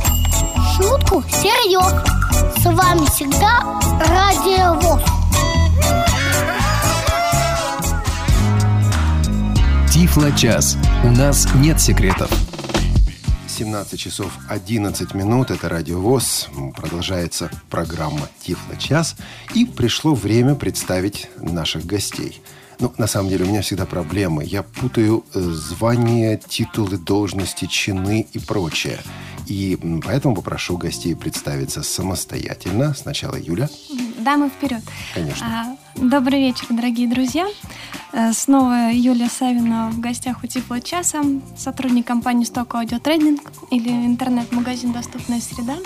шутку 0.77 1.23
серьез. 1.29 2.19
С 2.61 2.65
вами 2.65 3.05
всегда 3.07 3.79
Радио 3.99 4.79
ВОЗ. 4.79 5.18
Тифло-час. 9.99 10.77
У 11.03 11.11
нас 11.11 11.45
нет 11.55 11.81
секретов. 11.81 12.31
17 13.49 13.99
часов 13.99 14.31
11 14.47 15.13
минут. 15.13 15.51
Это 15.51 15.67
Радио 15.67 15.99
ВОЗ. 15.99 16.47
Продолжается 16.77 17.51
программа 17.69 18.29
«Тифло 18.39 18.77
час». 18.77 19.17
И 19.53 19.65
пришло 19.65 20.15
время 20.15 20.55
представить 20.55 21.29
наших 21.35 21.85
гостей. 21.85 22.41
Ну, 22.79 22.93
на 22.97 23.07
самом 23.07 23.27
деле, 23.27 23.43
у 23.43 23.49
меня 23.49 23.61
всегда 23.61 23.85
проблемы. 23.85 24.45
Я 24.45 24.63
путаю 24.63 25.25
э, 25.33 25.41
звания, 25.41 26.37
титулы, 26.37 26.97
должности, 26.97 27.65
чины 27.65 28.25
и 28.31 28.39
прочее. 28.39 28.99
И 29.49 29.77
поэтому 30.05 30.35
попрошу 30.35 30.77
гостей 30.77 31.15
представиться 31.15 31.81
самостоятельно. 31.81 32.93
Сначала 32.93 33.35
Юля. 33.35 33.67
Дамы 34.19 34.49
вперед. 34.49 34.83
Конечно. 35.13 35.45
А, 35.45 35.77
Добрый 35.95 36.39
вечер, 36.39 36.67
дорогие 36.69 37.09
друзья. 37.09 37.47
Э, 38.13 38.31
Снова 38.31 38.91
Юлия 38.91 39.27
Савина 39.27 39.89
в 39.89 39.99
гостях 39.99 40.43
у 40.43 40.47
Тифло 40.47 40.79
часа, 40.79 41.23
сотрудник 41.57 42.05
компании 42.05 42.45
Stock 42.45 42.69
Audio 42.69 43.01
Trading 43.01 43.39
или 43.71 43.89
интернет-магазин 43.89 44.93
«Доступная 44.93 45.41
среда». 45.41 45.77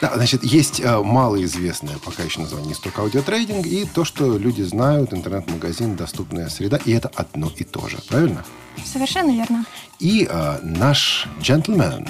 Да, 0.00 0.12
значит, 0.14 0.44
есть 0.44 0.80
э, 0.80 1.02
малоизвестное 1.02 1.96
пока 2.04 2.22
еще 2.22 2.40
название 2.40 2.74
«Сток 2.74 2.98
аудиотрейдинг» 2.98 3.66
и 3.66 3.84
то, 3.84 4.04
что 4.04 4.38
люди 4.38 4.62
знают, 4.62 5.12
интернет-магазин 5.12 5.96
«Доступная 5.96 6.48
среда», 6.48 6.78
и 6.84 6.92
это 6.92 7.10
одно 7.14 7.50
и 7.56 7.64
то 7.64 7.88
же, 7.88 7.98
правильно? 8.08 8.44
Совершенно 8.84 9.30
верно. 9.30 9.64
И 9.98 10.28
э, 10.30 10.58
наш 10.62 11.26
джентльмен, 11.40 12.08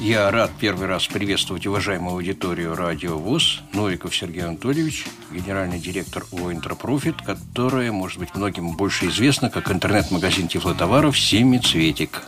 Я 0.00 0.30
рад 0.30 0.50
первый 0.58 0.88
раз 0.88 1.06
приветствовать 1.06 1.66
уважаемую 1.66 2.14
аудиторию 2.14 2.74
Радио 2.74 3.16
ВОЗ, 3.16 3.62
Новиков 3.72 4.14
Сергей 4.14 4.42
Анатольевич, 4.42 5.06
генеральный 5.30 5.78
директор 5.78 6.24
ООО 6.32 6.52
«Интерпрофит», 6.52 7.22
которая, 7.22 7.92
может 7.92 8.18
быть, 8.18 8.34
многим 8.34 8.72
больше 8.72 9.06
известна 9.06 9.50
как 9.50 9.70
интернет-магазин 9.70 10.48
тифлотоваров 10.48 11.18
«Семицветик». 11.18 12.22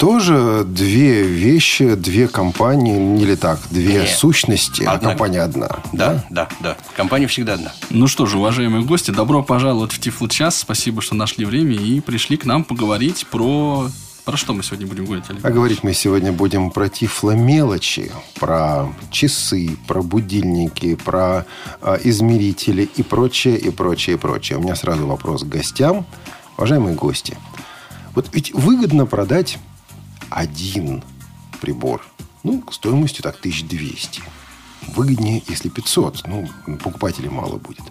тоже 0.00 0.64
две 0.66 1.24
вещи, 1.24 1.94
две 1.94 2.26
компании, 2.26 3.20
или 3.20 3.34
так, 3.34 3.60
две 3.70 4.00
Нет. 4.00 4.08
сущности, 4.08 4.82
а 4.82 4.92
Одна. 4.92 5.10
компания 5.10 5.42
одна. 5.42 5.68
Да, 5.92 6.24
да, 6.30 6.48
да. 6.60 6.76
Компания 6.96 7.26
всегда 7.26 7.54
одна. 7.54 7.72
Ну 7.90 8.06
что 8.06 8.24
же, 8.24 8.38
уважаемые 8.38 8.82
гости, 8.82 9.10
добро 9.10 9.42
пожаловать 9.42 9.92
в 9.92 10.00
Тифло 10.00 10.26
час. 10.26 10.56
Спасибо, 10.56 11.02
что 11.02 11.14
нашли 11.14 11.44
время 11.44 11.74
и 11.76 12.00
пришли 12.00 12.38
к 12.38 12.46
нам 12.46 12.64
поговорить 12.64 13.26
про... 13.30 13.90
Про 14.30 14.36
что 14.36 14.54
мы 14.54 14.62
сегодня 14.62 14.86
будем 14.86 15.06
говорить, 15.06 15.24
Олег? 15.28 15.44
А 15.44 15.50
говорить 15.50 15.82
мы 15.82 15.92
сегодня 15.92 16.30
будем 16.30 16.70
про 16.70 16.88
тифломелочи, 16.88 18.12
про 18.38 18.94
часы, 19.10 19.76
про 19.88 20.02
будильники, 20.02 20.94
про 20.94 21.46
э, 21.82 21.98
измерители 22.04 22.88
и 22.94 23.02
прочее, 23.02 23.58
и 23.58 23.70
прочее, 23.70 24.14
и 24.14 24.18
прочее. 24.20 24.58
У 24.58 24.62
меня 24.62 24.76
сразу 24.76 25.04
вопрос 25.04 25.42
к 25.42 25.48
гостям. 25.48 26.06
Уважаемые 26.56 26.94
гости, 26.94 27.36
вот 28.14 28.28
ведь 28.32 28.54
выгодно 28.54 29.04
продать 29.04 29.58
один 30.28 31.02
прибор, 31.60 32.00
ну, 32.44 32.62
стоимостью 32.70 33.24
так 33.24 33.34
1200. 33.40 34.22
Выгоднее, 34.94 35.42
если 35.48 35.70
500, 35.70 36.28
ну, 36.28 36.48
покупателей 36.76 37.30
мало 37.30 37.56
будет. 37.56 37.82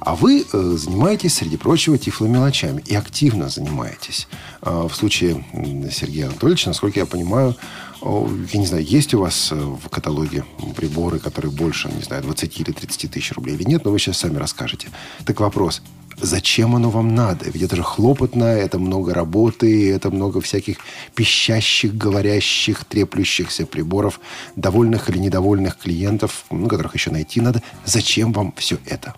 А 0.00 0.14
вы 0.14 0.46
э, 0.50 0.76
занимаетесь, 0.76 1.34
среди 1.34 1.56
прочего, 1.56 1.98
тифломелочами. 1.98 2.82
И 2.86 2.94
активно 2.94 3.48
занимаетесь. 3.48 4.28
А, 4.62 4.88
в 4.88 4.94
случае 4.94 5.44
Сергея 5.92 6.26
Анатольевича, 6.26 6.68
насколько 6.68 6.98
я 6.98 7.06
понимаю, 7.06 7.54
я 8.02 8.58
не 8.58 8.66
знаю, 8.66 8.84
есть 8.84 9.12
у 9.12 9.20
вас 9.20 9.52
э, 9.52 9.56
в 9.56 9.88
каталоге 9.90 10.44
приборы, 10.74 11.18
которые 11.18 11.52
больше, 11.52 11.90
не 11.90 12.02
знаю, 12.02 12.22
20 12.22 12.60
или 12.60 12.72
30 12.72 13.10
тысяч 13.10 13.32
рублей 13.32 13.56
или 13.56 13.64
нет, 13.64 13.84
но 13.84 13.90
вы 13.90 13.98
сейчас 13.98 14.18
сами 14.18 14.38
расскажете. 14.38 14.88
Так 15.26 15.40
вопрос, 15.40 15.82
зачем 16.16 16.74
оно 16.74 16.88
вам 16.88 17.14
надо? 17.14 17.50
Ведь 17.50 17.62
это 17.62 17.76
же 17.76 17.82
хлопотно, 17.82 18.44
это 18.44 18.78
много 18.78 19.12
работы, 19.12 19.92
это 19.92 20.10
много 20.10 20.40
всяких 20.40 20.78
пищащих, 21.14 21.94
говорящих, 21.94 22.86
треплющихся 22.86 23.66
приборов, 23.66 24.20
довольных 24.56 25.10
или 25.10 25.18
недовольных 25.18 25.76
клиентов, 25.76 26.44
ну, 26.50 26.68
которых 26.68 26.94
еще 26.94 27.10
найти 27.10 27.42
надо. 27.42 27.62
Зачем 27.84 28.32
вам 28.32 28.54
все 28.56 28.78
это? 28.86 29.14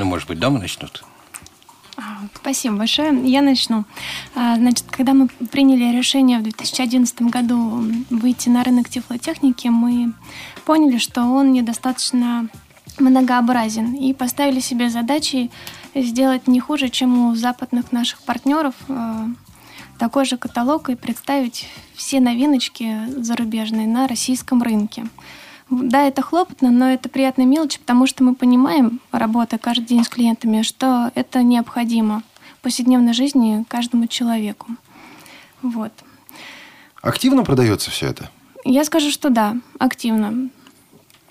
Ну, 0.00 0.06
может 0.06 0.28
быть, 0.28 0.38
дамы 0.38 0.58
начнут? 0.60 1.04
А, 1.98 2.20
Спасибо 2.34 2.76
большое. 2.76 3.20
Я 3.30 3.42
начну. 3.42 3.84
А, 4.34 4.56
Значит, 4.56 4.86
когда 4.90 5.12
мы 5.12 5.28
приняли 5.28 5.94
решение 5.94 6.38
в 6.38 6.42
2011 6.42 7.20
году 7.24 7.84
выйти 8.08 8.48
на 8.48 8.64
рынок 8.64 8.88
тифлотехники, 8.88 9.68
мы 9.68 10.14
поняли, 10.64 10.96
что 10.96 11.24
он 11.24 11.52
недостаточно 11.52 12.48
многообразен 12.98 13.92
и 13.92 14.14
поставили 14.14 14.60
себе 14.60 14.88
задачей 14.88 15.50
сделать 15.94 16.48
не 16.48 16.60
хуже, 16.60 16.88
чем 16.88 17.26
у 17.26 17.34
западных 17.34 17.92
наших 17.92 18.22
партнеров 18.22 18.74
э, 18.88 19.26
такой 19.98 20.24
же 20.24 20.38
каталог 20.38 20.88
и 20.88 20.94
представить 20.94 21.68
все 21.94 22.20
новиночки 22.20 22.96
зарубежные 23.18 23.86
на 23.86 24.08
российском 24.08 24.62
рынке. 24.62 25.04
Да, 25.70 26.06
это 26.06 26.20
хлопотно, 26.20 26.70
но 26.70 26.90
это 26.90 27.08
приятная 27.08 27.46
мелочь, 27.46 27.78
потому 27.78 28.06
что 28.06 28.24
мы 28.24 28.34
понимаем, 28.34 29.00
работая 29.12 29.58
каждый 29.58 29.86
день 29.86 30.04
с 30.04 30.08
клиентами, 30.08 30.62
что 30.62 31.12
это 31.14 31.42
необходимо 31.44 32.22
в 32.58 32.62
повседневной 32.62 33.12
жизни 33.12 33.64
каждому 33.68 34.08
человеку. 34.08 34.66
Вот. 35.62 35.92
Активно 37.02 37.44
продается 37.44 37.90
все 37.90 38.08
это? 38.08 38.30
Я 38.64 38.84
скажу, 38.84 39.10
что 39.10 39.30
да, 39.30 39.56
активно. 39.78 40.50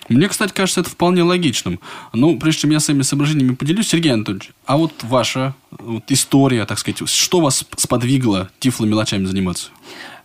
Мне, 0.08 0.28
кстати, 0.28 0.52
кажется 0.52 0.80
это 0.80 0.90
вполне 0.90 1.22
логичным. 1.22 1.78
Ну, 2.12 2.36
прежде 2.38 2.62
чем 2.62 2.70
я 2.70 2.80
своими 2.80 3.02
соображениями 3.02 3.54
поделюсь, 3.54 3.88
Сергей 3.88 4.12
Анатольевич, 4.12 4.50
а 4.64 4.76
вот 4.76 4.92
ваша 5.02 5.54
вот 5.70 6.10
история, 6.10 6.66
так 6.66 6.78
сказать, 6.80 7.08
что 7.08 7.40
вас 7.40 7.64
сподвигло 7.76 8.50
тифломелочами 8.58 9.26
заниматься? 9.26 9.70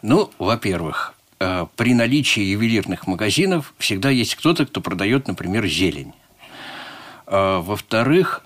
Ну, 0.02 0.32
во-первых, 0.40 1.15
при 1.38 1.94
наличии 1.94 2.42
ювелирных 2.42 3.08
магазинов 3.08 3.74
всегда 3.78 4.10
есть 4.10 4.36
кто-то, 4.36 4.66
кто 4.66 4.82
продает, 4.82 5.28
например, 5.28 5.68
зелень. 5.68 6.14
А, 7.28 7.62
во-вторых, 7.62 8.44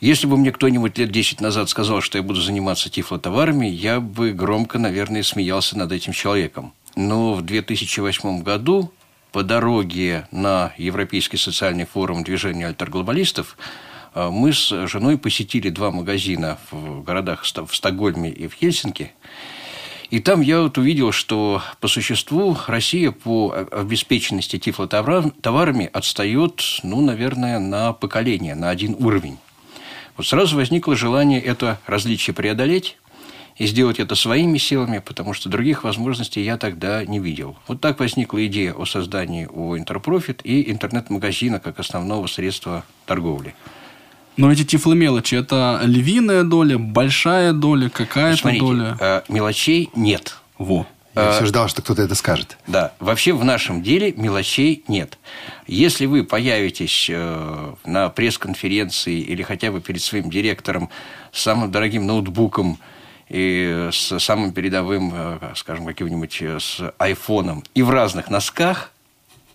если 0.00 0.26
бы 0.26 0.36
мне 0.36 0.52
кто-нибудь 0.52 0.96
лет 0.98 1.10
10 1.10 1.40
назад 1.40 1.68
сказал, 1.68 2.00
что 2.00 2.18
я 2.18 2.24
буду 2.24 2.40
заниматься 2.40 2.88
тифлотоварами, 2.88 3.66
я 3.66 4.00
бы 4.00 4.32
громко, 4.32 4.78
наверное, 4.78 5.22
смеялся 5.22 5.76
над 5.76 5.92
этим 5.92 6.12
человеком. 6.12 6.72
Но 6.96 7.34
в 7.34 7.42
2008 7.42 8.42
году 8.42 8.92
по 9.30 9.42
дороге 9.42 10.26
на 10.32 10.72
Европейский 10.76 11.36
социальный 11.36 11.84
форум 11.84 12.24
движения 12.24 12.66
альтерглобалистов 12.66 13.56
э, 14.14 14.28
мы 14.30 14.52
с 14.52 14.88
женой 14.88 15.18
посетили 15.18 15.68
два 15.68 15.90
магазина 15.90 16.58
в 16.70 17.02
городах 17.02 17.44
в 17.44 17.76
Стокгольме 17.76 18.30
и 18.30 18.48
в 18.48 18.54
Хельсинки. 18.54 19.12
И 20.10 20.18
там 20.18 20.40
я 20.40 20.62
вот 20.62 20.76
увидел, 20.76 21.12
что 21.12 21.62
по 21.80 21.86
существу 21.86 22.56
Россия 22.66 23.12
по 23.12 23.54
обеспеченности 23.70 24.58
тифлотоварами 24.58 25.88
отстает, 25.92 26.62
ну, 26.82 27.00
наверное, 27.00 27.60
на 27.60 27.92
поколение, 27.92 28.56
на 28.56 28.70
один 28.70 28.96
уровень. 28.98 29.38
Вот 30.16 30.26
сразу 30.26 30.56
возникло 30.56 30.96
желание 30.96 31.40
это 31.40 31.78
различие 31.86 32.34
преодолеть 32.34 32.96
и 33.56 33.66
сделать 33.66 34.00
это 34.00 34.16
своими 34.16 34.58
силами, 34.58 34.98
потому 34.98 35.32
что 35.32 35.48
других 35.48 35.84
возможностей 35.84 36.42
я 36.42 36.56
тогда 36.56 37.04
не 37.04 37.20
видел. 37.20 37.56
Вот 37.68 37.80
так 37.80 38.00
возникла 38.00 38.44
идея 38.46 38.72
о 38.72 38.86
создании 38.86 39.46
у 39.46 39.78
Интерпрофит 39.78 40.40
и 40.42 40.72
интернет-магазина 40.72 41.60
как 41.60 41.78
основного 41.78 42.26
средства 42.26 42.84
торговли. 43.06 43.54
Но 44.36 44.50
эти 44.50 44.64
тифломелочи– 44.64 45.34
это 45.36 45.80
львиная 45.82 46.44
доля, 46.44 46.78
большая 46.78 47.52
доля, 47.52 47.88
какая-то 47.88 48.38
Смотрите, 48.38 48.64
доля? 48.64 48.96
Э, 49.00 49.22
мелочей 49.28 49.90
нет. 49.94 50.36
Во. 50.58 50.86
Я 51.14 51.32
все 51.32 51.46
ждал, 51.46 51.68
что 51.68 51.82
кто-то 51.82 52.02
это 52.02 52.14
скажет. 52.14 52.56
Да, 52.66 52.92
вообще 53.00 53.32
в 53.32 53.44
нашем 53.44 53.82
деле 53.82 54.12
мелочей 54.12 54.84
нет. 54.86 55.18
Если 55.66 56.06
вы 56.06 56.22
появитесь 56.22 57.08
э, 57.10 57.74
на 57.84 58.08
пресс-конференции 58.08 59.20
или 59.20 59.42
хотя 59.42 59.72
бы 59.72 59.80
перед 59.80 60.00
своим 60.02 60.30
директором 60.30 60.88
с 61.32 61.42
самым 61.42 61.70
дорогим 61.70 62.06
ноутбуком 62.06 62.78
и 63.28 63.88
с 63.92 64.18
самым 64.20 64.52
передовым, 64.52 65.12
э, 65.12 65.52
скажем, 65.56 65.84
каким-нибудь 65.84 66.38
э, 66.42 66.58
с 66.60 66.94
айфоном 66.98 67.64
и 67.74 67.82
в 67.82 67.90
разных 67.90 68.30
носках, 68.30 68.92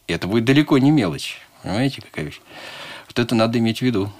это 0.07 0.27
будет 0.27 0.43
далеко 0.43 0.77
не 0.77 0.91
мелочь. 0.91 1.39
Понимаете, 1.63 2.01
какая 2.01 2.25
вещь? 2.25 2.41
Вот 3.07 3.17
это 3.17 3.33
надо 3.33 3.59
иметь 3.59 3.79
в 3.79 3.81
виду. 3.81 4.11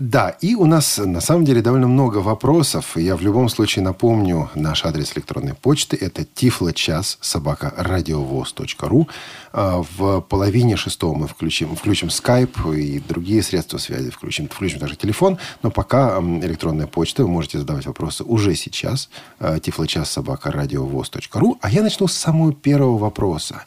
Да, 0.00 0.30
и 0.40 0.54
у 0.54 0.64
нас 0.64 0.96
на 0.96 1.20
самом 1.20 1.44
деле 1.44 1.60
довольно 1.60 1.86
много 1.86 2.18
вопросов. 2.18 2.96
Я 2.96 3.16
в 3.16 3.20
любом 3.20 3.50
случае 3.50 3.84
напомню 3.84 4.48
наш 4.54 4.86
адрес 4.86 5.12
электронной 5.14 5.52
почты. 5.52 5.94
Это 5.94 6.24
тифлочас 6.24 7.18
собака 7.20 7.74
радиовоз.ру. 7.76 9.08
А, 9.52 9.84
в 9.98 10.22
половине 10.22 10.76
шестого 10.76 11.14
мы 11.14 11.28
включим, 11.28 11.76
включим 11.76 12.08
Skype 12.08 12.78
и 12.78 12.98
другие 12.98 13.42
средства 13.42 13.76
связи. 13.76 14.08
Включим, 14.08 14.48
включим 14.48 14.78
также 14.78 14.96
телефон. 14.96 15.36
Но 15.62 15.70
пока 15.70 16.18
электронная 16.18 16.86
почта. 16.86 17.24
Вы 17.24 17.28
можете 17.28 17.58
задавать 17.58 17.84
вопросы 17.84 18.24
уже 18.24 18.54
сейчас. 18.54 19.10
А, 19.38 19.58
тифлочас 19.58 20.10
собака 20.10 20.50
радиовоз.ру. 20.50 21.58
А 21.60 21.70
я 21.70 21.82
начну 21.82 22.08
с 22.08 22.14
самого 22.14 22.54
первого 22.54 22.96
вопроса. 22.96 23.64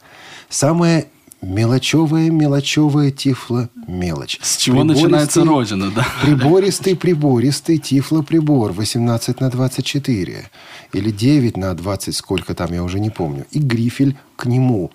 Самое 0.50 1.10
Мелочевая, 1.44 2.32
мелочевая 2.32 3.12
тифло, 3.12 3.70
мелочь. 3.86 4.40
С 4.42 4.56
чего 4.56 4.86
начинается 4.86 5.44
Родина, 5.44 5.92
да? 5.92 6.08
Прибористый, 6.22 6.96
прибористый 6.96 7.80
тифло-прибор 7.80 8.72
18 8.72 9.42
на 9.42 9.50
24. 9.50 10.50
Или 10.94 11.12
9 11.12 11.58
на 11.58 11.74
20, 11.74 12.16
сколько 12.16 12.56
там, 12.56 12.72
я 12.72 12.82
уже 12.82 13.02
не 13.02 13.10
помню. 13.10 13.46
И 13.52 13.60
грифель 13.60 14.16
к 14.38 14.46
нему. 14.46 14.92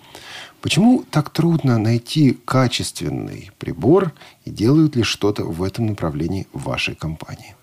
Почему 0.62 1.04
так 1.10 1.28
трудно 1.28 1.76
найти 1.76 2.38
качественный 2.46 3.50
прибор? 3.58 4.14
И 4.46 4.50
делают 4.50 4.96
ли 4.96 5.02
что-то 5.02 5.44
в 5.44 5.62
этом 5.62 5.88
направлении 5.88 6.46
в 6.54 6.64
вашей 6.64 6.94
компании? 6.94 7.54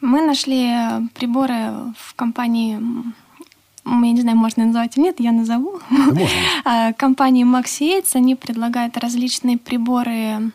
Мы 0.00 0.26
нашли 0.26 0.68
приборы 1.14 1.94
в 1.96 2.14
компании 2.16 2.80
я 3.84 4.12
не 4.12 4.20
знаю, 4.20 4.36
можно 4.36 4.64
назвать 4.64 4.96
или 4.96 5.04
нет, 5.04 5.20
я 5.20 5.32
назову. 5.32 5.80
Да 6.64 6.92
Компания 6.96 7.44
Maxi 7.44 7.98
Aids, 7.98 8.10
они 8.14 8.34
предлагают 8.34 8.96
различные 8.96 9.58
приборы 9.58 10.52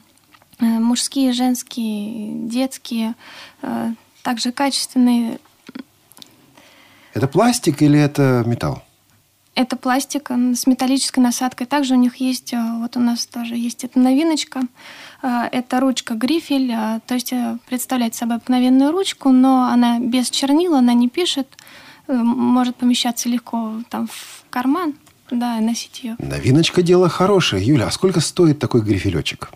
э, 0.60 0.66
мужские, 0.66 1.34
женские, 1.34 2.48
детские, 2.48 3.16
э, 3.62 3.92
также 4.24 4.52
качественные. 4.52 5.40
Это 7.14 7.28
пластик 7.28 7.82
или 7.82 8.00
это 8.00 8.44
металл? 8.46 8.84
Это 9.56 9.76
пластик 9.76 10.30
с 10.30 10.68
металлической 10.68 11.20
насадкой. 11.20 11.66
Также 11.66 11.96
у 11.96 11.98
них 11.98 12.18
есть, 12.18 12.54
э, 12.54 12.78
вот 12.80 12.96
у 12.96 13.00
нас 13.00 13.26
тоже 13.26 13.56
есть 13.56 13.84
эта 13.84 14.00
новиночка. 14.00 14.62
Это 15.24 15.80
ручка 15.80 16.14
грифель, 16.14 16.68
то 17.08 17.16
есть 17.16 17.34
представляет 17.68 18.14
собой 18.14 18.36
обыкновенную 18.36 18.92
ручку, 18.92 19.30
но 19.30 19.64
она 19.66 20.00
без 20.00 20.30
чернила, 20.30 20.78
она 20.78 20.94
не 20.94 21.10
пишет. 21.10 21.48
Э, 22.08 22.14
может 22.14 22.76
помещаться 22.76 23.30
легко 23.30 23.74
там 23.90 24.08
в 24.08 24.44
карман, 24.50 24.96
да, 25.30 25.60
носить 25.60 26.04
ее. 26.04 26.16
Новиночка 26.20 26.82
дело 26.82 27.10
хорошее. 27.10 27.66
Юля, 27.66 27.88
а 27.88 27.92
сколько 27.92 28.20
стоит 28.22 28.60
такой 28.60 28.82
грифелечек? 28.82 29.50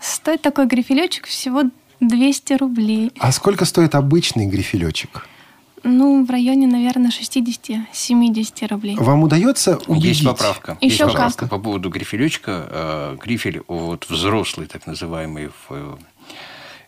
Стоит 0.00 0.42
такой 0.42 0.66
грифелечек 0.66 1.26
всего 1.26 1.64
200 2.00 2.52
рублей. 2.54 3.12
А 3.18 3.32
сколько 3.32 3.64
стоит 3.64 3.94
обычный 3.94 4.46
грифелечек? 4.46 5.26
Ну, 5.82 6.24
в 6.24 6.30
районе, 6.30 6.66
наверное, 6.66 7.10
60-70 7.10 8.66
рублей. 8.68 8.96
Вам 8.96 9.22
удается 9.22 9.78
убедить? 9.86 10.16
Есть 10.16 10.24
поправка. 10.24 10.76
Еще 10.80 11.04
Есть 11.04 11.12
поправка 11.12 11.40
как. 11.40 11.50
по 11.50 11.58
поводу 11.58 11.90
грифелечка. 11.90 12.66
Э, 12.68 13.16
грифель 13.22 13.62
вот 13.68 14.06
взрослый, 14.08 14.66
так 14.66 14.86
называемый, 14.86 15.48
в 15.48 15.70
э, 15.70 15.96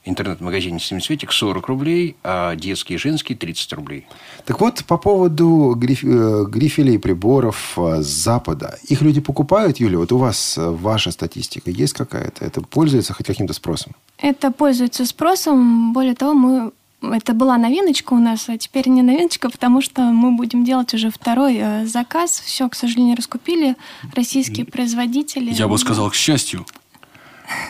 интернет-магазине 0.04 0.78
«Семицветик» 0.78 1.32
40 1.32 1.66
рублей, 1.66 2.16
а 2.22 2.54
детский 2.54 2.94
и 2.94 2.98
женский 2.98 3.34
30 3.34 3.72
рублей. 3.74 4.06
Так 4.44 4.60
вот, 4.60 4.84
по 4.84 4.96
поводу 4.96 5.74
гриф, 5.76 6.04
э, 6.04 6.44
грифелей, 6.48 6.98
приборов 6.98 7.74
э, 7.76 8.02
с 8.02 8.06
Запада. 8.06 8.78
Их 8.88 9.02
люди 9.02 9.20
покупают, 9.20 9.78
Юля? 9.78 9.98
Вот 9.98 10.12
у 10.12 10.18
вас 10.18 10.56
э, 10.56 10.68
ваша 10.68 11.10
статистика 11.10 11.70
есть 11.70 11.94
какая-то? 11.94 12.44
Это 12.44 12.60
пользуется 12.60 13.12
хоть 13.12 13.26
каким-то 13.26 13.52
спросом? 13.52 13.94
Это 14.18 14.50
пользуется 14.50 15.04
спросом. 15.04 15.92
Более 15.92 16.14
того, 16.14 16.34
мы 16.34 16.72
это 17.00 17.32
была 17.32 17.56
новиночка 17.58 18.12
у 18.12 18.18
нас, 18.18 18.48
а 18.48 18.58
теперь 18.58 18.88
не 18.88 19.02
новиночка, 19.02 19.50
потому 19.50 19.80
что 19.80 20.02
мы 20.02 20.32
будем 20.32 20.64
делать 20.64 20.92
уже 20.94 21.10
второй 21.10 21.86
заказ. 21.86 22.40
Все, 22.40 22.68
к 22.68 22.74
сожалению, 22.74 23.16
раскупили 23.16 23.76
российские 24.14 24.66
производители. 24.66 25.52
Я 25.52 25.68
бы 25.68 25.78
сказал, 25.78 26.10
к 26.10 26.14
счастью. 26.16 26.66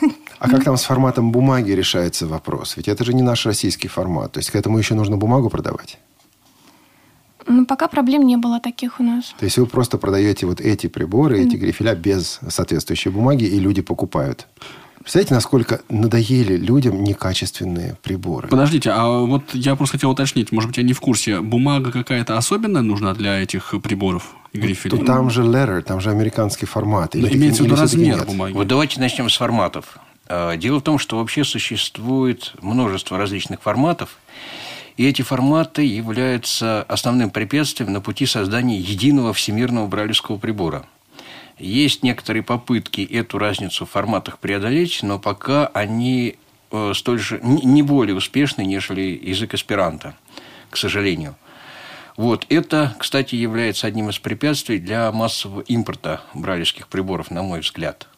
А 0.39 0.49
как 0.49 0.65
там 0.65 0.77
с 0.77 0.85
форматом 0.85 1.33
бумаги 1.33 1.73
решается 1.73 2.27
вопрос? 2.27 2.77
Ведь 2.77 2.89
это 2.89 3.05
же 3.05 3.13
не 3.13 3.23
наш 3.23 3.47
российский 3.47 3.89
формат. 3.89 4.33
То 4.33 4.39
есть 4.39 4.51
к 4.51 4.57
этому 4.57 4.79
еще 4.79 4.95
нужно 4.95 5.17
бумагу 5.17 5.51
продавать? 5.51 5.99
Ну, 7.47 7.65
пока 7.65 7.89
проблем 7.89 8.27
не 8.27 8.37
было 8.37 8.61
таких 8.61 9.01
у 9.01 9.03
нас. 9.03 9.35
То 9.39 9.45
есть 9.45 9.59
вы 9.59 9.67
просто 9.67 9.99
продаете 9.99 10.47
вот 10.47 10.61
эти 10.61 10.87
приборы, 10.87 11.41
эти 11.41 11.57
грифеля 11.57 11.95
без 11.95 12.41
соответствующей 12.49 13.11
бумаги, 13.11 13.45
и 13.45 13.59
люди 13.59 13.81
покупают. 13.81 14.47
Представляете, 14.99 15.35
насколько 15.35 15.81
надоели 15.89 16.57
людям 16.57 17.03
некачественные 17.03 17.97
приборы? 18.03 18.49
Подождите, 18.49 18.91
а 18.91 19.09
вот 19.21 19.55
я 19.55 19.75
просто 19.77 19.97
хотел 19.97 20.11
уточнить, 20.11 20.53
может 20.53 20.69
быть, 20.69 20.77
я 20.77 20.83
не 20.83 20.93
в 20.93 21.01
курсе, 21.01 21.41
бумага 21.41 21.91
какая-то 21.91 22.37
особенная 22.37 22.83
нужна 22.83 23.15
для 23.15 23.41
этих 23.41 23.75
приборов 23.83 24.35
грифелей? 24.53 24.99
То 24.99 25.05
там 25.07 25.31
же 25.31 25.43
letter, 25.43 25.81
там 25.81 26.01
же 26.01 26.11
американский 26.11 26.67
формат. 26.67 27.15
Или, 27.17 27.35
имеется 27.35 27.63
в 27.63 27.67
виду 27.67 27.77
размер 27.77 28.27
бумаги. 28.27 28.53
Вот 28.53 28.67
давайте 28.67 29.01
начнем 29.01 29.31
с 29.31 29.37
форматов. 29.37 29.99
А, 30.29 30.57
дело 30.57 30.79
в 30.79 30.83
том, 30.83 30.99
что 30.99 31.17
вообще 31.17 31.43
существует 31.43 32.53
множество 32.61 33.17
различных 33.17 33.63
форматов, 33.63 34.19
и 34.97 35.07
эти 35.09 35.23
форматы 35.23 35.85
являются 35.85 36.83
основным 36.83 37.31
препятствием 37.31 37.93
на 37.93 38.01
пути 38.01 38.27
создания 38.27 38.79
единого 38.79 39.33
всемирного 39.33 39.87
брайлевского 39.87 40.37
прибора. 40.37 40.85
Есть 41.59 42.03
некоторые 42.03 42.43
попытки 42.43 43.01
эту 43.01 43.39
разницу 43.39 43.87
в 43.87 43.91
форматах 43.91 44.39
преодолеть, 44.39 45.01
но 45.03 45.19
пока 45.19 45.67
они 45.69 46.37
э, 46.71 46.93
столь 46.95 47.19
же 47.19 47.41
не 47.43 47.83
более 47.83 48.15
успешны, 48.15 48.65
нежели 48.65 49.21
язык 49.23 49.55
эсперанто, 49.55 50.15
к 50.71 50.77
сожалению. 50.77 51.37
Вот. 52.17 52.47
Это, 52.49 52.95
кстати, 52.99 53.35
является 53.37 53.87
одним 53.87 54.11
из 54.11 54.19
препятствий 54.19 54.79
для 54.79 55.11
массового 55.11 55.61
импорта 55.63 56.21
брайлевских 56.35 56.89
приборов, 56.89 57.31
на 57.31 57.43
мой 57.43 57.61
взгляд. 57.61 58.09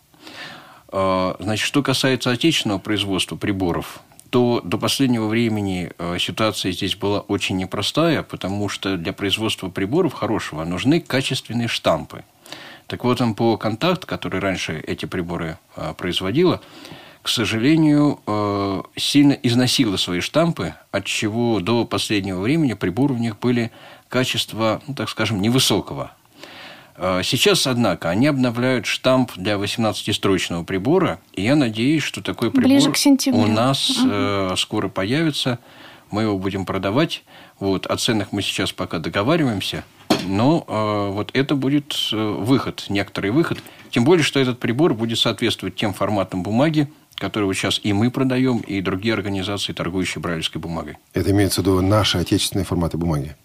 А, 0.92 1.36
значит, 1.38 1.66
что 1.66 1.82
касается 1.82 2.30
отечественного 2.30 2.78
производства 2.78 3.36
приборов, 3.36 4.00
то 4.30 4.60
до 4.64 4.78
последнего 4.78 5.26
времени 5.26 5.90
а, 5.98 6.18
ситуация 6.18 6.72
здесь 6.72 6.96
была 6.96 7.20
очень 7.20 7.56
непростая, 7.56 8.22
потому 8.22 8.68
что 8.68 8.96
для 8.96 9.12
производства 9.12 9.68
приборов 9.68 10.12
хорошего 10.12 10.64
нужны 10.64 11.00
качественные 11.00 11.68
штампы. 11.68 12.24
Так 12.86 13.04
вот, 13.04 13.20
МПО 13.20 13.56
«Контакт», 13.56 14.04
который 14.04 14.40
раньше 14.40 14.82
эти 14.84 15.06
приборы 15.06 15.58
а, 15.76 15.94
производила, 15.94 16.60
к 17.22 17.28
сожалению, 17.28 18.18
сильно 18.96 19.34
износила 19.34 19.98
свои 19.98 20.20
штампы, 20.20 20.74
от 20.90 21.04
чего 21.04 21.60
до 21.60 21.84
последнего 21.84 22.40
времени 22.40 22.72
приборы 22.72 23.12
у 23.12 23.18
них 23.18 23.38
были 23.38 23.70
качества, 24.08 24.80
ну, 24.86 24.94
так 24.94 25.10
скажем, 25.10 25.42
невысокого 25.42 26.12
сейчас, 27.22 27.66
однако, 27.66 28.10
они 28.10 28.26
обновляют 28.26 28.86
штамп 28.86 29.32
для 29.36 29.54
18-строчного 29.54 30.64
прибора, 30.64 31.20
и 31.32 31.42
я 31.42 31.56
надеюсь, 31.56 32.02
что 32.02 32.22
такой 32.22 32.50
прибор 32.50 32.92
у 33.32 33.46
нас 33.46 33.90
угу. 33.98 34.56
скоро 34.56 34.88
появится. 34.88 35.58
Мы 36.10 36.22
его 36.22 36.38
будем 36.38 36.66
продавать. 36.66 37.22
Вот. 37.58 37.86
О 37.86 37.96
ценах 37.96 38.32
мы 38.32 38.42
сейчас 38.42 38.72
пока 38.72 38.98
договариваемся. 38.98 39.84
Но 40.26 40.64
э, 40.66 41.12
вот 41.14 41.30
это 41.34 41.54
будет 41.54 41.94
э, 42.12 42.16
выход, 42.16 42.86
некоторый 42.88 43.30
выход. 43.30 43.58
Тем 43.90 44.04
более, 44.04 44.22
что 44.22 44.40
этот 44.40 44.58
прибор 44.58 44.94
будет 44.94 45.18
соответствовать 45.18 45.76
тем 45.76 45.94
форматам 45.94 46.42
бумаги, 46.42 46.88
которые 47.14 47.46
вот 47.46 47.54
сейчас 47.54 47.80
и 47.82 47.92
мы 47.92 48.10
продаем, 48.10 48.58
и 48.58 48.80
другие 48.80 49.14
организации, 49.14 49.72
торгующие 49.72 50.20
брайлевской 50.20 50.60
бумагой. 50.60 50.96
Это 51.14 51.30
имеется 51.30 51.62
в 51.62 51.64
виду 51.64 51.80
наши 51.80 52.18
отечественные 52.18 52.64
форматы 52.64 52.98
бумаги? 52.98 53.36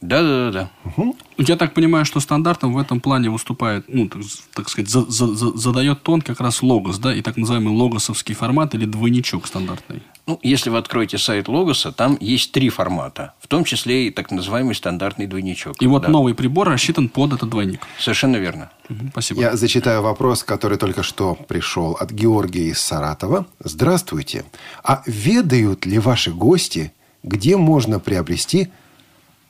Да, 0.00 0.22
да, 0.22 0.50
да, 0.50 0.50
да. 0.50 0.70
Угу. 0.90 1.16
Я 1.38 1.56
так 1.56 1.74
понимаю, 1.74 2.04
что 2.04 2.20
стандартом 2.20 2.72
в 2.72 2.78
этом 2.78 3.00
плане 3.00 3.28
выступает, 3.28 3.84
ну, 3.88 4.08
так, 4.08 4.22
так 4.54 4.68
сказать, 4.68 4.90
за, 4.90 5.02
за, 5.02 5.34
за, 5.34 5.56
задает 5.56 6.02
тон 6.02 6.22
как 6.22 6.40
раз 6.40 6.62
логос, 6.62 6.98
да, 6.98 7.14
и 7.14 7.20
так 7.20 7.36
называемый 7.36 7.74
логосовский 7.74 8.34
формат 8.34 8.74
или 8.74 8.86
двойничок 8.86 9.46
стандартный. 9.46 10.02
Ну, 10.26 10.38
если 10.42 10.70
вы 10.70 10.78
откроете 10.78 11.18
сайт 11.18 11.48
Логоса, 11.48 11.90
там 11.90 12.16
есть 12.20 12.52
три 12.52 12.68
формата, 12.68 13.34
в 13.40 13.48
том 13.48 13.64
числе 13.64 14.06
и 14.06 14.10
так 14.10 14.30
называемый 14.30 14.76
стандартный 14.76 15.26
двойничок. 15.26 15.82
И 15.82 15.88
вот 15.88 16.02
да. 16.02 16.08
новый 16.08 16.34
прибор 16.34 16.68
рассчитан 16.68 17.08
под 17.08 17.32
этот 17.32 17.50
двойник. 17.50 17.80
Совершенно 17.98 18.36
верно. 18.36 18.70
Угу, 18.88 19.08
спасибо. 19.10 19.40
Я 19.40 19.56
зачитаю 19.56 20.02
вопрос, 20.02 20.44
который 20.44 20.78
только 20.78 21.02
что 21.02 21.34
пришел 21.34 21.94
от 21.94 22.12
Георгия 22.12 22.68
из 22.68 22.80
Саратова. 22.80 23.46
Здравствуйте. 23.58 24.44
А 24.84 25.02
ведают 25.06 25.84
ли 25.84 25.98
ваши 25.98 26.30
гости, 26.30 26.92
где 27.24 27.56
можно 27.56 27.98
приобрести 27.98 28.68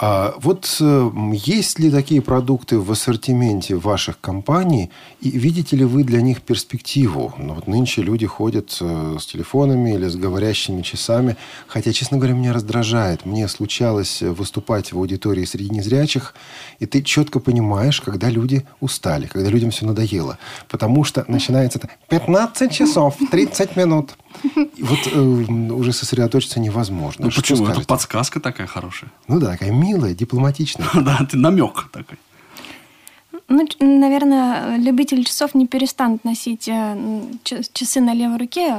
а 0.00 0.34
вот 0.38 0.76
э, 0.80 1.10
есть 1.32 1.78
ли 1.78 1.90
такие 1.90 2.22
продукты 2.22 2.78
в 2.78 2.90
ассортименте 2.92 3.74
ваших 3.74 4.20
компаний, 4.20 4.90
и 5.20 5.30
видите 5.30 5.76
ли 5.76 5.84
вы 5.84 6.04
для 6.04 6.22
них 6.22 6.42
перспективу? 6.42 7.34
Ну, 7.36 7.54
вот 7.54 7.66
нынче 7.66 8.02
люди 8.02 8.26
ходят 8.26 8.76
э, 8.80 9.16
с 9.18 9.26
телефонами 9.26 9.94
или 9.94 10.06
с 10.06 10.14
говорящими 10.14 10.82
часами, 10.82 11.36
хотя, 11.66 11.92
честно 11.92 12.18
говоря, 12.18 12.34
меня 12.34 12.52
раздражает. 12.52 13.26
Мне 13.26 13.48
случалось 13.48 14.22
выступать 14.22 14.92
в 14.92 14.98
аудитории 14.98 15.44
среди 15.44 15.70
незрячих, 15.70 16.34
и 16.78 16.86
ты 16.86 17.02
четко 17.02 17.40
понимаешь, 17.40 18.00
когда 18.00 18.30
люди 18.30 18.66
устали, 18.80 19.26
когда 19.26 19.50
людям 19.50 19.70
все 19.70 19.84
надоело. 19.84 20.38
Потому 20.68 21.02
что 21.02 21.24
начинается 21.26 21.80
15 22.08 22.72
часов 22.72 23.16
30 23.30 23.76
минут. 23.76 24.16
Вот 24.78 24.98
э, 25.06 25.18
уже 25.18 25.92
сосредоточиться 25.92 26.60
невозможно. 26.60 27.26
Ну, 27.26 27.30
почему? 27.30 27.58
Скажете? 27.58 27.80
Это 27.80 27.88
подсказка 27.88 28.40
такая 28.40 28.66
хорошая. 28.66 29.10
Ну 29.26 29.40
да, 29.40 29.52
такая 29.52 29.70
милая, 29.70 30.14
дипломатичная. 30.14 30.88
Да, 30.94 31.26
ты 31.30 31.36
намек 31.36 31.88
такой. 31.92 32.18
Ну, 33.48 33.66
наверное, 33.80 34.76
любители 34.76 35.22
часов 35.22 35.54
не 35.54 35.66
перестанут 35.66 36.24
носить 36.24 36.68
э, 36.68 37.22
часы 37.44 38.00
на 38.00 38.12
левой 38.12 38.36
руке, 38.36 38.76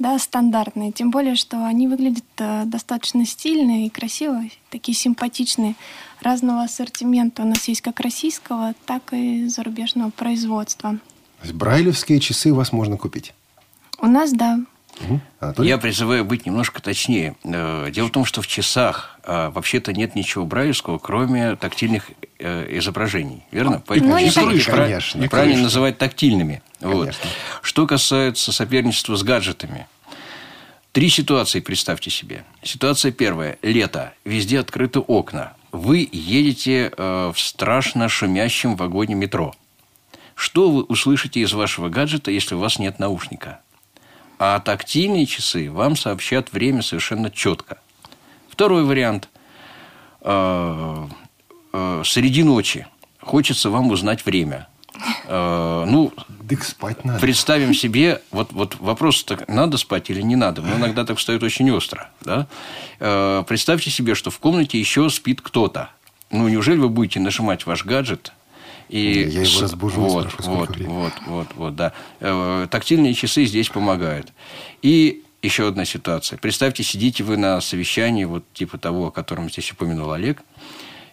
да, 0.00 0.18
стандартные. 0.18 0.90
Тем 0.90 1.12
более, 1.12 1.36
что 1.36 1.64
они 1.64 1.86
выглядят 1.86 2.24
э, 2.38 2.64
достаточно 2.66 3.24
стильно 3.24 3.86
и 3.86 3.88
красиво, 3.88 4.42
такие 4.70 4.96
симпатичные. 4.96 5.76
Разного 6.20 6.64
ассортимента 6.64 7.42
у 7.42 7.46
нас 7.46 7.68
есть 7.68 7.80
как 7.80 8.00
российского, 8.00 8.74
так 8.86 9.12
и 9.12 9.46
зарубежного 9.46 10.10
производства. 10.10 10.98
То 11.40 11.46
есть 11.46 11.54
брайлевские 11.54 12.18
часы 12.18 12.50
у 12.50 12.56
вас 12.56 12.72
можно 12.72 12.96
купить? 12.96 13.34
У 14.00 14.06
нас, 14.06 14.32
да. 14.32 14.60
Угу. 15.02 15.62
Я 15.62 15.78
призываю 15.78 16.24
быть 16.24 16.46
немножко 16.46 16.80
точнее. 16.80 17.36
Э, 17.44 17.90
дело 17.92 18.08
в 18.08 18.10
том, 18.10 18.24
что 18.24 18.42
в 18.42 18.46
часах 18.46 19.18
а, 19.24 19.50
вообще-то 19.50 19.92
нет 19.92 20.14
ничего 20.14 20.44
брайлевского, 20.44 20.98
кроме 20.98 21.56
тактильных 21.56 22.10
э, 22.38 22.78
изображений. 22.78 23.44
Верно? 23.50 23.76
Ну, 23.76 23.82
Поэтому 23.86 24.12
ну, 24.12 24.18
часы 24.18 24.40
конечно, 24.40 24.72
правильно 24.72 25.28
конечно. 25.28 25.62
называть 25.62 25.98
тактильными. 25.98 26.62
Вот. 26.80 27.14
Что 27.62 27.86
касается 27.86 28.52
соперничества 28.52 29.16
с 29.16 29.22
гаджетами. 29.22 29.86
Три 30.92 31.08
ситуации 31.08 31.60
представьте 31.60 32.10
себе. 32.10 32.44
Ситуация 32.62 33.12
первая. 33.12 33.58
Лето. 33.62 34.12
Везде 34.24 34.58
открыты 34.58 35.00
окна. 35.00 35.54
Вы 35.70 36.06
едете 36.12 36.92
э, 36.94 37.32
в 37.34 37.40
страшно 37.40 38.08
шумящем 38.08 38.76
вагоне 38.76 39.14
метро. 39.14 39.54
Что 40.34 40.70
вы 40.70 40.82
услышите 40.82 41.40
из 41.40 41.52
вашего 41.52 41.88
гаджета, 41.88 42.30
если 42.30 42.56
у 42.56 42.58
вас 42.58 42.78
нет 42.78 42.98
наушника? 42.98 43.60
А 44.44 44.58
тактильные 44.58 45.24
часы 45.24 45.70
вам 45.70 45.94
сообщат 45.94 46.52
время 46.52 46.82
совершенно 46.82 47.30
четко. 47.30 47.78
Второй 48.48 48.82
вариант. 48.82 49.28
Э, 50.20 51.06
э, 51.72 52.02
среди 52.04 52.42
ночи 52.42 52.88
хочется 53.20 53.70
вам 53.70 53.92
узнать 53.92 54.26
время. 54.26 54.66
Э, 55.26 55.84
ну, 55.86 56.12
так 56.48 56.64
спать 56.64 57.04
надо. 57.04 57.20
Представим 57.20 57.72
себе, 57.72 58.20
вот, 58.32 58.50
вот 58.50 58.74
вопрос, 58.80 59.22
так, 59.22 59.46
надо 59.46 59.76
спать 59.76 60.10
или 60.10 60.22
не 60.22 60.34
надо. 60.34 60.60
Но 60.60 60.74
иногда 60.74 61.04
так 61.04 61.18
встает 61.18 61.44
очень 61.44 61.70
остро. 61.70 62.10
Да? 62.22 62.48
Представьте 63.46 63.90
себе, 63.90 64.16
что 64.16 64.32
в 64.32 64.40
комнате 64.40 64.76
еще 64.76 65.08
спит 65.08 65.40
кто-то. 65.40 65.90
Ну, 66.32 66.48
неужели 66.48 66.78
вы 66.78 66.88
будете 66.88 67.20
нажимать 67.20 67.64
ваш 67.64 67.84
гаджет 67.84 68.32
и 68.92 69.26
я 69.30 69.42
его 69.42 69.60
разбужу. 69.62 70.02
Вот, 70.02 70.34
вот, 70.40 70.76
вот, 70.76 71.12
вот, 71.26 71.48
вот, 71.56 71.76
да. 71.76 71.92
Э, 72.20 72.66
тактильные 72.70 73.14
часы 73.14 73.46
здесь 73.46 73.70
помогают. 73.70 74.32
И 74.82 75.22
еще 75.40 75.66
одна 75.66 75.86
ситуация. 75.86 76.38
Представьте, 76.38 76.82
сидите 76.82 77.24
вы 77.24 77.38
на 77.38 77.60
совещании, 77.62 78.24
вот 78.24 78.44
типа 78.52 78.76
того, 78.76 79.06
о 79.06 79.10
котором 79.10 79.48
здесь 79.50 79.72
упомянул 79.72 80.12
Олег, 80.12 80.42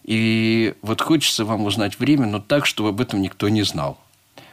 и 0.03 0.73
вот 0.81 1.01
хочется 1.01 1.45
вам 1.45 1.63
узнать 1.63 1.99
время, 1.99 2.27
но 2.27 2.39
так, 2.39 2.65
чтобы 2.65 2.89
об 2.89 2.99
этом 2.99 3.21
никто 3.21 3.47
не 3.47 3.63
знал. 3.63 3.97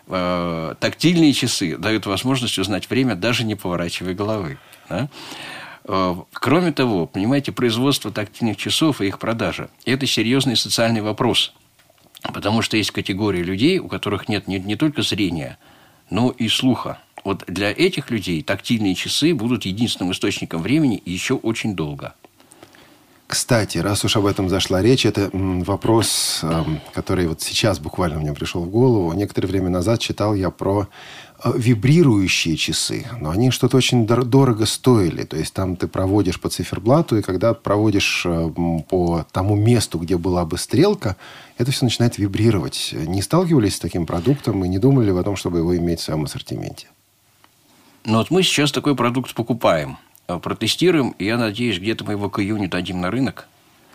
Э, 0.07 0.77
тактильные 0.79 1.33
часы 1.33 1.77
дают 1.77 2.07
возможность 2.07 2.59
узнать 2.61 2.89
время, 2.89 3.17
даже 3.17 3.43
не 3.43 3.57
поворачивая 3.57 4.15
головы. 4.15 4.59
Да? 4.89 5.09
Э, 5.83 6.15
кроме 6.33 6.71
того, 6.71 7.07
понимаете, 7.07 7.51
производство 7.51 8.13
тактильных 8.13 8.57
часов 8.57 9.01
и 9.01 9.09
их 9.09 9.19
продажа– 9.19 9.69
это 9.85 10.07
серьезный 10.07 10.57
социальный 10.57 11.01
вопрос. 11.01 11.53
Потому 12.33 12.63
что 12.63 12.77
есть 12.77 12.91
категория 12.91 13.43
людей, 13.43 13.79
у 13.79 13.89
которых 13.89 14.29
нет 14.29 14.49
не, 14.49 14.59
не 14.59 14.77
только 14.77 15.03
зрения, 15.03 15.59
но 16.11 16.31
и 16.31 16.49
слуха. 16.49 16.99
Вот 17.25 17.45
для 17.47 17.71
этих 17.71 18.11
людей 18.11 18.43
тактильные 18.43 18.95
часы 18.95 19.35
будут 19.35 19.65
единственным 19.65 20.13
источником 20.13 20.63
времени 20.63 21.03
еще 21.05 21.35
очень 21.35 21.75
долго. 21.75 22.15
Кстати, 23.27 23.79
раз 23.79 24.05
уж 24.05 24.17
об 24.17 24.27
этом 24.27 24.49
зашла 24.49 24.81
речь, 24.81 25.05
это 25.05 25.31
вопрос, 25.33 26.41
эм, 26.45 26.81
который 26.95 27.27
вот 27.27 27.43
сейчас 27.43 27.81
буквально 27.81 28.21
мне 28.21 28.33
пришел 28.33 28.63
в 28.63 28.71
голову. 28.71 29.13
Некоторое 29.15 29.49
время 29.49 29.69
назад 29.69 29.99
читал 29.99 30.35
я 30.35 30.51
про 30.51 30.87
вибрирующие 31.45 32.57
часы, 32.57 33.07
но 33.21 33.31
они 33.31 33.51
что-то 33.51 33.77
очень 33.77 34.07
дорого 34.07 34.67
стоили. 34.67 35.25
То 35.25 35.37
есть 35.37 35.53
там 35.55 35.77
ты 35.77 35.89
проводишь 35.89 36.41
по 36.41 36.49
циферблату, 36.49 37.19
и 37.19 37.23
когда 37.23 37.55
проводишь 37.55 38.25
э, 38.25 38.51
по 38.89 39.27
тому 39.33 39.57
месту, 39.57 39.99
где 39.99 40.17
была 40.17 40.45
бы 40.45 40.59
стрелка, 40.59 41.17
это 41.59 41.71
все 41.71 41.85
начинает 41.85 42.19
вибрировать. 42.19 42.95
Не 42.95 43.23
сталкивались 43.23 43.77
с 43.77 43.81
таким 43.81 44.07
продуктом 44.07 44.65
и 44.65 44.69
не 44.69 44.79
думали 44.79 45.11
о 45.11 45.23
том, 45.23 45.37
чтобы 45.37 45.59
его 45.59 45.77
иметь 45.77 46.01
в 46.01 46.03
своем 46.03 46.25
ассортименте? 46.25 46.89
Ну 48.05 48.19
вот 48.19 48.31
мы 48.31 48.43
сейчас 48.43 48.73
такой 48.73 48.95
продукт 48.95 49.35
покупаем– 49.35 49.99
Э, 50.29 50.39
протестируем. 50.39 51.11
И 51.19 51.25
я 51.25 51.39
надеюсь, 51.39 51.79
где-то 51.79 52.05
мы 52.05 52.13
его 52.13 52.29
к 52.31 52.41
июню 52.41 52.69
дадим 52.69 53.01
на 53.01 53.11
рынок. 53.11 53.49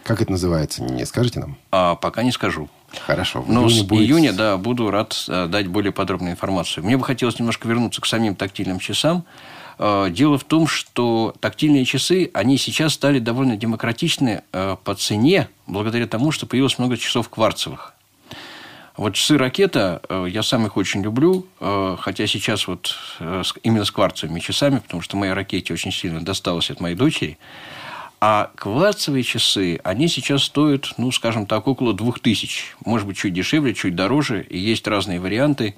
Как 0.04 0.22
это 0.22 0.32
называется? 0.32 0.84
Не 0.84 1.06
скажете 1.06 1.40
нам? 1.40 1.58
А, 1.72 1.96
пока 1.96 2.24
не 2.24 2.32
скажу. 2.32 2.70
Хорошо. 3.00 3.44
Но 3.48 3.70
с 3.70 3.82
будет... 3.82 4.08
июня, 4.08 4.34
да, 4.34 4.58
буду 4.58 4.92
рад 4.92 5.26
э, 5.28 5.48
дать 5.48 5.68
более 5.68 5.92
подробную 5.92 6.34
информацию. 6.34 6.84
Мне 6.84 6.98
бы 6.98 7.04
хотелось 7.04 7.40
немножко 7.40 7.68
вернуться 7.68 8.02
к 8.02 8.06
самим 8.06 8.36
тактильным 8.36 8.80
часам. 8.80 9.24
Э, 9.80 10.08
дело 10.10 10.38
в 10.38 10.44
том, 10.44 10.68
что 10.68 11.34
тактильные 11.40 11.86
часы, 11.86 12.30
они 12.34 12.58
сейчас 12.58 12.94
стали 12.94 13.20
довольно 13.20 13.56
демократичны 13.58 14.44
по 14.52 14.96
цене, 14.96 15.48
благодаря 15.68 16.08
тому, 16.08 16.32
что 16.32 16.46
появилось 16.46 16.78
много 16.78 16.98
часов 16.98 17.30
кварцевых. 17.30 17.94
Вот 18.98 19.16
часы 19.16 19.38
ракета, 19.38 20.02
э, 20.10 20.28
я 20.30 20.44
сам 20.44 20.66
их 20.66 20.76
очень 20.76 21.02
люблю, 21.02 21.48
э, 21.60 21.96
хотя 22.00 22.28
сейчас 22.28 22.68
вот 22.68 22.96
э, 23.20 23.42
именно 23.64 23.86
с 23.86 23.92
кварцевыми 23.92 24.40
часами, 24.40 24.80
потому 24.80 25.02
что 25.02 25.16
моей 25.16 25.34
ракете 25.34 25.74
очень 25.74 25.92
сильно 25.92 26.22
досталось 26.22 26.70
от 26.70 26.82
моей 26.82 26.96
дочери. 26.96 27.38
А 28.24 28.52
кварцевые 28.56 29.24
часы, 29.24 29.80
они 29.84 30.08
сейчас 30.08 30.44
стоят, 30.44 30.94
ну, 30.98 31.12
скажем 31.12 31.48
так, 31.48 31.68
около 31.68 31.94
двух 31.94 32.20
тысяч. 32.20 32.76
Может 32.86 33.08
быть, 33.08 33.18
чуть 33.18 33.34
дешевле, 33.34 33.74
чуть 33.74 33.96
дороже. 33.96 34.46
И 34.48 34.60
есть 34.60 34.88
разные 34.88 35.20
варианты. 35.20 35.76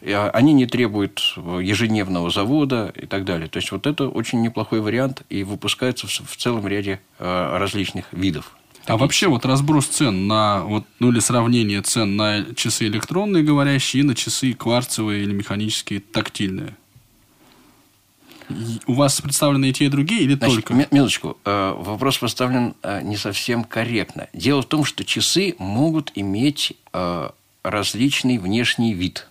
Они 0.00 0.54
не 0.54 0.64
требуют 0.64 1.34
ежедневного 1.36 2.30
завода 2.30 2.92
и 2.96 3.04
так 3.04 3.26
далее. 3.26 3.48
То 3.48 3.58
есть, 3.58 3.70
вот 3.72 3.86
это 3.86 4.08
очень 4.08 4.40
неплохой 4.40 4.80
вариант 4.80 5.22
и 5.28 5.44
выпускается 5.44 6.06
в 6.06 6.36
целом 6.36 6.66
ряде 6.66 7.00
различных 7.18 8.06
видов. 8.10 8.56
А 8.86 8.96
вообще 8.96 9.28
вот 9.28 9.44
разброс 9.44 9.86
цен 9.86 10.26
на, 10.26 10.64
вот, 10.64 10.84
ну 10.98 11.12
или 11.12 11.20
сравнение 11.20 11.82
цен 11.82 12.16
на 12.16 12.44
часы 12.56 12.86
электронные 12.86 13.44
говорящие 13.44 14.02
и 14.02 14.06
на 14.06 14.16
часы 14.16 14.54
кварцевые 14.54 15.22
или 15.22 15.32
механические 15.32 16.00
тактильные. 16.00 16.74
У 18.86 18.94
вас 18.94 19.20
представлены 19.20 19.70
и 19.70 19.72
те, 19.72 19.86
и 19.86 19.88
другие, 19.88 20.22
или 20.22 20.34
Значит, 20.34 20.64
только? 20.66 20.74
Минуточку. 20.90 21.36
Э, 21.44 21.74
вопрос 21.76 22.18
поставлен 22.18 22.74
э, 22.82 23.02
не 23.02 23.16
совсем 23.16 23.64
корректно. 23.64 24.28
Дело 24.32 24.62
в 24.62 24.66
том, 24.66 24.84
что 24.84 25.04
часы 25.04 25.54
могут 25.58 26.12
иметь 26.14 26.74
э, 26.92 27.30
различный 27.62 28.38
внешний 28.38 28.94
вид. 28.94 29.28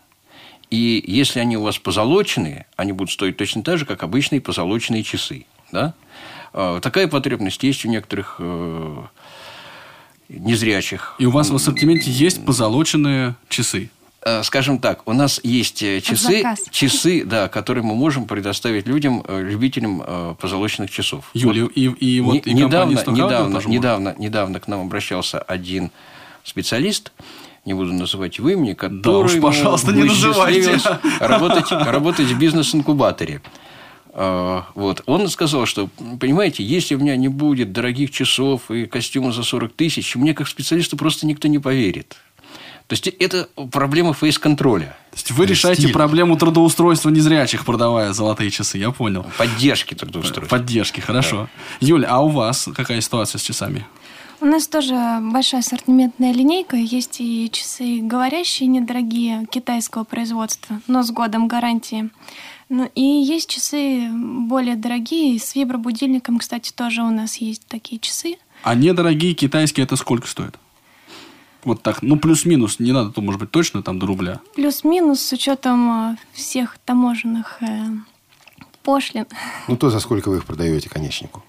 И 0.69 1.03
если 1.05 1.39
они 1.39 1.57
у 1.57 1.63
вас 1.63 1.77
позолоченные, 1.77 2.65
они 2.77 2.93
будут 2.93 3.11
стоить 3.11 3.37
точно 3.37 3.61
так 3.61 3.77
же, 3.77 3.85
как 3.85 4.03
обычные 4.03 4.39
позолоченные 4.39 5.03
часы. 5.03 5.45
Да? 5.71 5.93
Такая 6.53 7.07
потребность 7.07 7.61
есть 7.63 7.85
у 7.85 7.89
некоторых 7.89 8.39
незрячих. 10.29 11.15
И 11.19 11.25
у 11.25 11.31
вас 11.31 11.49
в 11.49 11.55
ассортименте 11.55 12.09
есть 12.09 12.45
позолоченные 12.45 13.35
часы? 13.49 13.89
Э, 14.23 14.43
скажем 14.43 14.77
так, 14.77 15.07
у 15.07 15.13
нас 15.13 15.39
есть 15.43 15.81
э, 15.81 15.99
часы, 15.99 16.43
часы, 16.69 17.23
да, 17.25 17.47
которые 17.47 17.83
мы 17.83 17.95
можем 17.95 18.27
предоставить 18.27 18.85
людям, 18.85 19.23
э, 19.27 19.41
любителям 19.41 20.35
позолоченных 20.39 20.91
часов. 20.91 21.31
Юлия, 21.33 21.65
и, 21.65 21.85
и 21.85 22.19
вот 22.21 22.45
и 22.45 22.53
недавно, 22.53 22.99
недавно, 23.07 23.61
недавно, 23.65 24.15
недавно 24.19 24.59
к 24.59 24.67
нам 24.67 24.81
обращался 24.81 25.39
один 25.39 25.89
специалист, 26.43 27.11
не 27.65 27.73
буду 27.73 27.93
называть 27.93 28.37
его 28.37 28.49
имени, 28.49 28.73
который 28.73 29.01
да 29.01 29.17
уж, 29.17 29.39
пожалуйста, 29.39 29.91
не 29.91 30.03
называйте. 30.03 30.79
работать, 31.19 31.71
работать 31.71 32.27
в 32.27 32.37
бизнес-инкубаторе. 32.37 33.41
Вот. 34.13 35.03
Он 35.05 35.29
сказал, 35.29 35.65
что, 35.65 35.87
понимаете, 36.19 36.63
если 36.63 36.95
у 36.95 36.99
меня 36.99 37.15
не 37.15 37.29
будет 37.29 37.71
дорогих 37.71 38.11
часов 38.11 38.69
и 38.69 38.85
костюма 38.85 39.31
за 39.31 39.43
40 39.43 39.73
тысяч, 39.73 40.15
мне 40.15 40.33
как 40.33 40.47
специалисту 40.47 40.97
просто 40.97 41.25
никто 41.25 41.47
не 41.47 41.59
поверит. 41.59 42.17
То 42.91 42.95
есть, 42.95 43.07
это 43.07 43.47
проблема 43.71 44.11
фейс-контроля. 44.11 44.97
То 45.11 45.15
есть, 45.15 45.31
вы 45.31 45.45
решаете 45.45 45.83
Стиль. 45.83 45.93
проблему 45.93 46.35
трудоустройства 46.35 47.09
незрячих, 47.09 47.63
продавая 47.63 48.11
золотые 48.11 48.51
часы, 48.51 48.79
я 48.79 48.91
понял. 48.91 49.25
Поддержки 49.37 49.93
трудоустройства. 49.93 50.57
Поддержки, 50.57 50.99
хорошо. 50.99 51.47
Да. 51.79 51.87
Юля, 51.87 52.09
а 52.09 52.19
у 52.19 52.27
вас 52.27 52.67
какая 52.75 52.99
ситуация 52.99 53.39
с 53.39 53.43
часами? 53.43 53.87
У 54.41 54.45
нас 54.45 54.67
тоже 54.67 54.93
большая 55.21 55.61
ассортиментная 55.61 56.33
линейка. 56.33 56.75
Есть 56.75 57.21
и 57.21 57.49
часы 57.49 58.01
говорящие, 58.01 58.67
недорогие, 58.67 59.47
китайского 59.49 60.03
производства, 60.03 60.81
но 60.87 61.01
с 61.01 61.11
годом 61.11 61.47
гарантии. 61.47 62.09
Ну, 62.67 62.91
и 62.93 63.01
есть 63.01 63.49
часы 63.49 64.09
более 64.11 64.75
дорогие, 64.75 65.39
с 65.39 65.55
вибробудильником, 65.55 66.39
кстати, 66.39 66.73
тоже 66.75 67.03
у 67.03 67.09
нас 67.09 67.37
есть 67.37 67.65
такие 67.67 68.01
часы. 68.01 68.35
А 68.63 68.75
недорогие 68.75 69.33
китайские 69.33 69.85
это 69.85 69.95
сколько 69.95 70.27
стоит? 70.27 70.57
Вот 71.63 71.81
так, 71.83 72.01
ну 72.01 72.17
плюс-минус, 72.17 72.79
не 72.79 72.91
надо, 72.91 73.11
то 73.11 73.21
может 73.21 73.39
быть 73.39 73.51
точно 73.51 73.83
там 73.83 73.99
до 73.99 74.07
рубля. 74.07 74.39
Плюс-минус 74.55 75.21
с 75.21 75.33
учетом 75.33 76.11
э, 76.11 76.17
всех 76.33 76.77
таможенных 76.85 77.61
э, 77.61 77.87
пошлин. 78.83 79.25
Ну 79.67 79.77
то 79.77 79.89
за 79.89 79.99
сколько 79.99 80.29
вы 80.29 80.37
их 80.37 80.45
продаете 80.45 80.89
конечнику? 80.89 81.43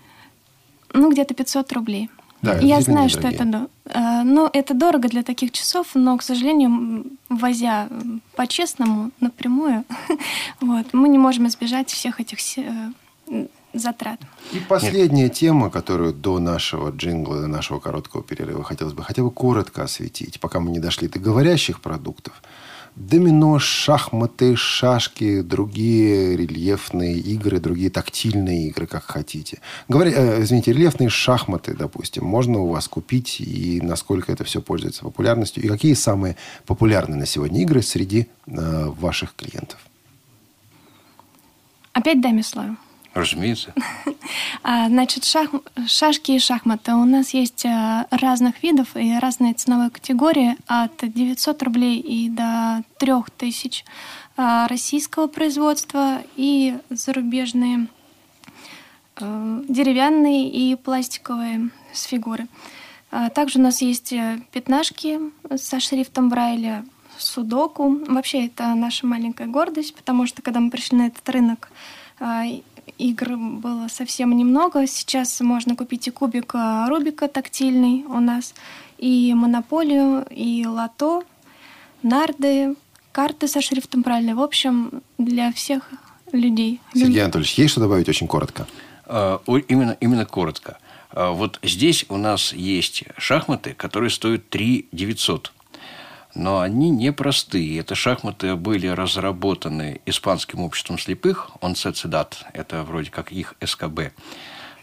Ну 0.93 1.11
где-то 1.11 1.35
500 1.35 1.73
рублей. 1.73 2.11
Да, 2.43 2.59
Я 2.59 2.81
знаю, 2.81 3.09
что 3.09 3.29
это, 3.29 3.69
э, 3.85 4.23
ну, 4.25 4.51
это 4.53 4.75
дорого 4.75 5.09
для 5.09 5.23
таких 5.23 5.53
часов, 5.53 5.95
но, 5.95 6.19
к 6.19 6.23
сожалению, 6.23 7.05
возя 7.29 7.89
по-честному 8.35 9.13
напрямую, 9.21 9.85
вот, 10.61 10.93
мы 10.93 11.09
не 11.09 11.19
можем 11.19 11.47
избежать 11.47 11.89
всех 11.91 12.21
этих 12.21 12.39
э, 12.59 12.93
затрат. 13.73 14.21
И 14.53 14.61
последняя 14.61 15.25
Нет. 15.25 15.35
тема, 15.35 15.71
которую 15.71 16.13
до 16.13 16.39
нашего 16.39 16.91
джингла, 16.91 17.41
до 17.41 17.47
нашего 17.47 17.81
короткого 17.81 18.23
перерыва 18.23 18.65
хотелось 18.65 18.95
бы 18.95 19.03
хотя 19.03 19.23
бы 19.23 19.31
коротко 19.31 19.85
осветить, 19.85 20.41
пока 20.41 20.61
мы 20.61 20.71
не 20.71 20.79
дошли 20.79 21.09
до 21.09 21.19
говорящих 21.19 21.81
продуктов– 21.81 22.43
домино, 22.97 23.59
шахматы, 23.59 24.57
шашки, 24.57 25.43
другие 25.43 26.37
рельефные 26.37 27.19
игры, 27.19 27.59
другие 27.59 27.91
тактильные 27.91 28.69
игры, 28.69 28.87
как 28.87 29.05
хотите. 29.05 29.61
Говоря, 29.89 30.13
э, 30.13 30.43
извините, 30.43 30.73
рельефные 30.73 31.09
шахматы, 31.09 31.75
допустим, 31.75 32.25
можно 32.25 32.61
у 32.61 32.69
вас 32.69 32.89
купить, 32.89 33.41
и 33.41 33.81
насколько 33.83 34.31
это 34.33 34.45
все 34.45 34.61
пользуется 34.61 35.03
популярностью, 35.03 35.63
и 35.63 35.69
какие 35.69 35.95
самые 35.95 36.37
популярные 36.67 37.19
на 37.19 37.27
сегодня 37.27 37.63
игры 37.63 37.83
среди 37.83 38.29
э, 38.47 38.87
ваших 38.99 39.35
клиентов? 39.35 39.79
Опять 41.93 42.21
даме 42.21 42.43
слово. 42.43 42.77
Разумеется. 43.15 43.75
А, 44.63 44.89
значит, 44.89 45.25
шах... 45.25 45.51
шашки 45.87 46.33
и 46.33 46.39
шахматы. 46.39 46.95
У 46.95 47.05
нас 47.05 47.35
есть 47.35 47.65
э, 47.65 48.07
разных 48.11 48.63
видов 48.63 48.97
и 48.97 49.19
разные 49.19 49.55
ценовые 49.55 49.91
категории 49.91 50.57
от 50.69 50.93
900 51.03 51.63
рублей 51.65 51.99
и 51.99 52.29
до 52.29 52.83
3000 52.99 53.85
а, 54.37 54.69
российского 54.69 55.27
производства 55.27 56.23
и 56.37 56.79
зарубежные 56.91 57.89
э, 59.21 59.65
деревянные 59.69 60.49
и 60.49 60.77
пластиковые 60.77 61.71
с 61.93 62.05
фигуры. 62.05 62.47
А, 63.11 63.29
также 63.29 63.59
у 63.59 63.63
нас 63.63 63.83
есть 63.83 64.13
э, 64.13 64.39
пятнашки 64.53 65.19
со 65.57 65.81
шрифтом 65.81 66.31
Брайля, 66.31 66.85
судоку. 67.19 67.99
Вообще 68.09 68.47
это 68.47 68.75
наша 68.75 69.07
маленькая 69.07 69.49
гордость, 69.49 69.95
потому 69.95 70.27
что 70.27 70.41
когда 70.41 70.61
мы 70.61 70.71
пришли 70.71 70.97
на 70.97 71.07
этот 71.09 71.29
рынок, 71.29 71.71
игр 73.03 73.37
было 73.37 73.89
совсем 73.89 74.37
немного. 74.37 74.87
Сейчас 74.87 75.41
можно 75.41 75.77
купить 75.77 76.09
и 76.09 76.11
кубик 76.11 76.55
э, 76.55 76.87
Рубика 76.89 77.29
тактильный 77.29 78.05
у 78.05 78.21
нас, 78.21 78.55
и 78.99 79.35
Монополию, 79.35 80.25
и 80.31 80.67
Лото, 80.67 81.25
нарды, 82.03 82.77
карты 83.11 83.49
со 83.49 83.61
шрифтом 83.61 84.03
правильно. 84.03 84.35
В 84.35 84.41
общем, 84.41 85.03
для 85.19 85.53
всех 85.53 85.91
людей. 86.33 86.81
Сергей 86.95 87.23
Анатольевич, 87.23 87.55
есть 87.55 87.73
что 87.73 87.81
добавить 87.81 88.09
очень 88.09 88.27
коротко? 88.27 88.67
А, 89.07 89.41
именно, 89.69 89.97
именно 90.01 90.25
коротко. 90.25 90.79
А, 91.11 91.33
вот 91.33 91.59
здесь 91.63 92.07
у 92.09 92.17
нас 92.17 92.53
есть 92.53 93.05
шахматы, 93.19 93.75
которые 93.75 94.11
стоят 94.11 94.49
3 94.49 94.89
900. 94.93 95.53
Но 96.35 96.61
они 96.61 96.91
непростые. 96.91 97.79
Это 97.79 97.95
шахматы 97.95 98.57
были 98.57 98.87
разработаны 98.87 100.01
Испанским 100.07 100.61
обществом 100.61 100.99
слепых, 100.99 101.51
он 101.61 101.75
Цедат, 101.75 102.45
это 102.55 102.85
вроде 102.85 103.11
как 103.11 103.33
их 103.33 103.55
СКБ. 103.63 104.13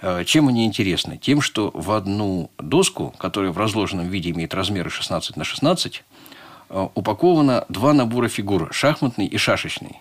А, 0.01 0.23
чем 0.23 0.47
они 0.47 0.65
интересны? 0.65 1.17
Тем, 1.17 1.41
что 1.41 1.71
в 1.73 1.91
одну 1.91 2.51
доску, 2.57 3.13
которая 3.17 3.51
в 3.51 3.57
разложенном 3.57 4.07
виде 4.07 4.29
имеет 4.29 4.53
размеры 4.53 4.89
16 4.89 5.35
на 5.35 5.43
16, 5.43 6.03
упаковано 6.69 7.65
два 7.67 7.93
набора 7.93 8.27
фигур– 8.27 8.69
шахматный 8.71 9.25
и 9.25 9.37
шашечный. 9.37 9.97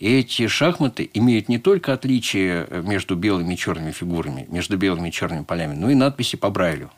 И 0.00 0.18
эти 0.18 0.48
шахматы 0.48 1.08
имеют 1.12 1.48
не 1.48 1.58
только 1.58 1.92
отличие 1.92 2.66
между 2.82 3.16
белыми 3.16 3.54
и 3.54 3.56
черными 3.56 3.92
фигурами, 3.92 4.46
между 4.48 4.76
белыми 4.76 5.08
и 5.08 5.12
черными 5.12 5.44
полями, 5.44 5.74
но 5.74 5.90
и 5.90 5.94
надписи 5.94 6.36
по 6.36 6.50
Брайлю. 6.50 6.90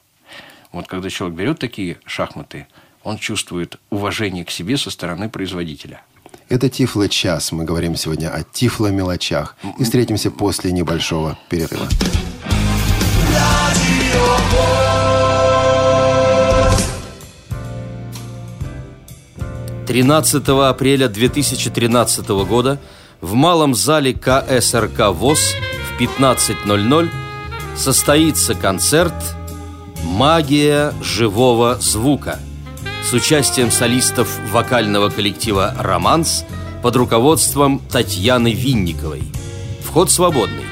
Вот 0.70 0.86
когда 0.86 1.10
человек 1.10 1.36
берет 1.36 1.58
такие 1.58 1.98
шахматы, 2.06 2.66
он 3.04 3.18
чувствует 3.18 3.76
уважение 3.90 4.44
к 4.44 4.50
себе 4.50 4.76
со 4.76 4.90
стороны 4.90 5.28
производителя. 5.28 6.02
Это 6.48 6.68
Тифло 6.68 7.08
час. 7.08 7.52
Мы 7.52 7.64
говорим 7.64 7.96
сегодня 7.96 8.28
о 8.28 8.42
Тифло 8.42 8.88
мелочах. 8.88 9.56
И 9.78 9.84
встретимся 9.84 10.30
после 10.30 10.70
небольшого 10.72 11.38
перерыва. 11.48 11.88
13 19.86 20.48
апреля 20.48 21.08
2013 21.08 22.28
года 22.46 22.80
в 23.20 23.34
малом 23.34 23.74
зале 23.74 24.14
КСРК 24.14 25.10
ВОЗ 25.10 25.54
в 25.88 26.00
15.00 26.00 27.10
состоится 27.76 28.54
концерт 28.54 29.12
«Магия 30.02 30.94
живого 31.02 31.78
звука» 31.80 32.38
с 33.02 33.12
участием 33.12 33.70
солистов 33.70 34.28
вокального 34.50 35.10
коллектива 35.10 35.74
«Романс» 35.78 36.44
под 36.82 36.96
руководством 36.96 37.80
Татьяны 37.90 38.52
Винниковой. 38.52 39.22
Вход 39.84 40.10
свободный. 40.10 40.64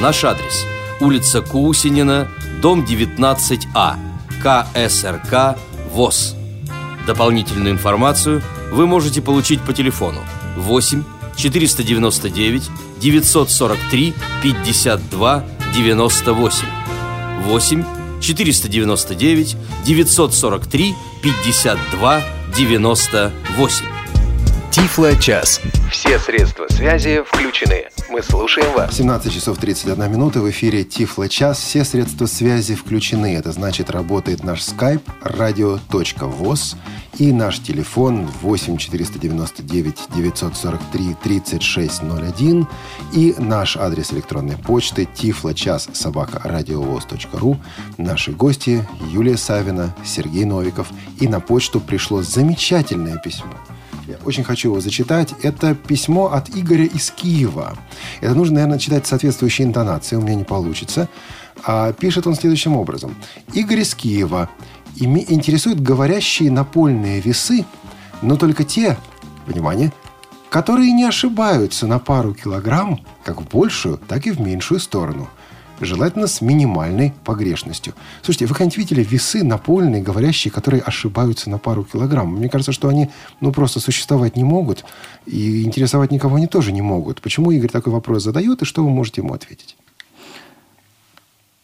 Наш 0.00 0.24
адрес– 0.24 0.64
улица 1.00 1.40
Кусинина, 1.40 2.28
дом 2.60 2.84
19А, 2.84 3.96
КСРК 4.42 5.58
ВОЗ. 5.92 6.34
Дополнительную 7.06 7.72
информацию– 7.72 8.42
вы 8.72 8.86
можете 8.86 9.22
получить 9.22 9.60
по 9.62 9.72
телефону 9.72 10.20
8 10.56 11.02
499 11.36 12.70
943 13.00 14.14
52 14.42 15.44
98 15.74 16.66
8 17.44 17.84
499 18.34 19.56
943 19.84 20.94
52 21.22 22.22
98 22.56 23.82
Тифло 24.76 25.16
час. 25.16 25.62
Все 25.90 26.18
средства 26.18 26.66
связи 26.68 27.22
включены. 27.26 27.86
Мы 28.10 28.22
слушаем 28.22 28.70
вас. 28.74 28.94
17 28.94 29.32
часов 29.32 29.56
31 29.56 30.12
минута 30.12 30.40
в 30.40 30.50
эфире 30.50 30.84
Тифло 30.84 31.30
час. 31.30 31.60
Все 31.60 31.82
средства 31.82 32.26
связи 32.26 32.74
включены. 32.74 33.36
Это 33.36 33.52
значит, 33.52 33.88
работает 33.88 34.44
наш 34.44 34.62
скайп 34.62 35.00
radio.voz 35.22 36.76
и 37.16 37.32
наш 37.32 37.60
телефон 37.60 38.28
8 38.42 38.76
499 38.76 39.98
943 40.14 41.16
3601 41.22 42.66
и 43.14 43.34
наш 43.38 43.78
адрес 43.78 44.12
электронной 44.12 44.58
почты 44.58 45.06
тифлочас 45.06 45.88
собака 45.94 46.42
радиовоз.ру. 46.44 47.58
Наши 47.96 48.32
гости 48.32 48.86
Юлия 49.10 49.38
Савина, 49.38 49.96
Сергей 50.04 50.44
Новиков. 50.44 50.88
И 51.18 51.28
на 51.28 51.40
почту 51.40 51.80
пришло 51.80 52.20
замечательное 52.20 53.16
письмо– 53.16 53.54
очень 54.24 54.44
хочу 54.44 54.68
его 54.68 54.80
зачитать. 54.80 55.34
Это 55.42 55.74
письмо 55.74 56.32
от 56.32 56.48
Игоря 56.56 56.84
из 56.84 57.10
Киева. 57.10 57.76
Это 58.20 58.34
нужно, 58.34 58.56
наверное, 58.56 58.78
читать 58.78 59.06
соответствующей 59.06 59.64
интонацией. 59.64 60.20
У 60.20 60.24
меня 60.24 60.36
не 60.36 60.44
получится. 60.44 61.08
А 61.64 61.92
пишет 61.92 62.26
он 62.26 62.34
следующим 62.34 62.76
образом. 62.76 63.16
Игорь 63.52 63.80
из 63.80 63.94
Киева. 63.94 64.48
Интересуют 64.98 65.80
говорящие 65.80 66.50
напольные 66.50 67.20
весы, 67.20 67.66
но 68.22 68.36
только 68.36 68.64
те, 68.64 68.96
внимание, 69.46 69.92
которые 70.48 70.92
не 70.92 71.04
ошибаются 71.04 71.86
на 71.86 71.98
пару 71.98 72.32
килограмм, 72.34 73.00
как 73.24 73.42
в 73.42 73.48
большую, 73.48 73.98
так 73.98 74.26
и 74.26 74.30
в 74.30 74.40
меньшую 74.40 74.80
сторону– 74.80 75.28
желательно 75.80 76.26
с 76.26 76.40
минимальной 76.40 77.12
погрешностью. 77.24 77.94
Слушайте, 78.22 78.46
вы 78.46 78.54
когда-нибудь 78.54 78.78
видели 78.78 79.02
весы 79.02 79.42
напольные, 79.42 80.02
говорящие, 80.02 80.50
которые 80.50 80.82
ошибаются 80.82 81.50
на 81.50 81.58
пару 81.58 81.84
килограмм? 81.84 82.34
Мне 82.36 82.48
кажется, 82.48 82.72
что 82.72 82.88
они 82.88 83.10
ну, 83.40 83.52
просто 83.52 83.80
существовать 83.80 84.36
не 84.36 84.44
могут, 84.44 84.84
и 85.26 85.62
интересовать 85.64 86.10
никого 86.10 86.36
они 86.36 86.46
тоже 86.46 86.72
не 86.72 86.82
могут. 86.82 87.20
Почему 87.20 87.50
Игорь 87.50 87.70
такой 87.70 87.92
вопрос 87.92 88.22
задает, 88.22 88.62
и 88.62 88.64
что 88.64 88.82
вы 88.82 88.90
можете 88.90 89.20
ему 89.20 89.34
ответить? 89.34 89.76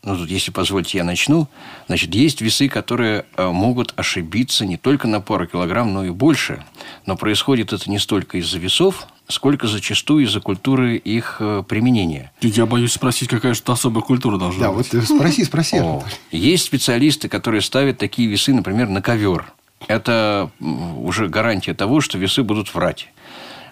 ну, 0.05 0.17
тут, 0.17 0.31
если 0.31 0.51
позволите, 0.51 0.99
я 0.99 1.05
начну. 1.05 1.47
Значит, 1.87 2.15
есть 2.15 2.41
весы, 2.41 2.69
которые 2.69 3.25
э, 3.37 3.49
могут 3.49 3.95
ошибиться 3.97 4.67
не 4.67 4.77
только 4.77 5.07
на 5.07 5.21
пару 5.21 5.47
килограмм, 5.47 5.93
но 5.93 6.05
и 6.05 6.11
больше. 6.11 6.65
Но 7.07 7.17
происходит 7.17 7.73
это 7.73 7.89
не 7.89 8.01
столько 8.01 8.39
из-за 8.39 8.59
весов, 8.59 9.07
сколько 9.29 9.67
зачастую 9.67 10.25
из-за 10.25 10.41
культуры 10.41 10.97
их 10.97 11.37
э, 11.41 11.63
применения. 11.67 12.33
Я 12.41 12.67
боюсь 12.67 12.93
спросить, 12.93 13.29
какая 13.29 13.55
же 13.55 13.63
особая 13.67 14.03
культура 14.03 14.39
должна 14.39 14.69
да, 14.69 14.73
быть. 14.73 14.91
Да, 14.93 15.01
вот 15.01 15.09
спроси, 15.09 15.45
спроси. 15.45 15.79
О, 15.79 16.03
есть 16.31 16.65
специалисты, 16.65 17.29
которые 17.29 17.63
ставят 17.63 17.99
такие 17.99 18.29
весы, 18.29 18.53
например, 18.53 18.89
на 18.89 19.03
ковер. 19.03 19.53
Это 19.89 20.51
уже 20.61 21.29
гарантия 21.29 21.75
того, 21.75 22.01
что 22.01 22.19
весы 22.19 22.43
будут 22.43 22.73
врать. 22.75 23.09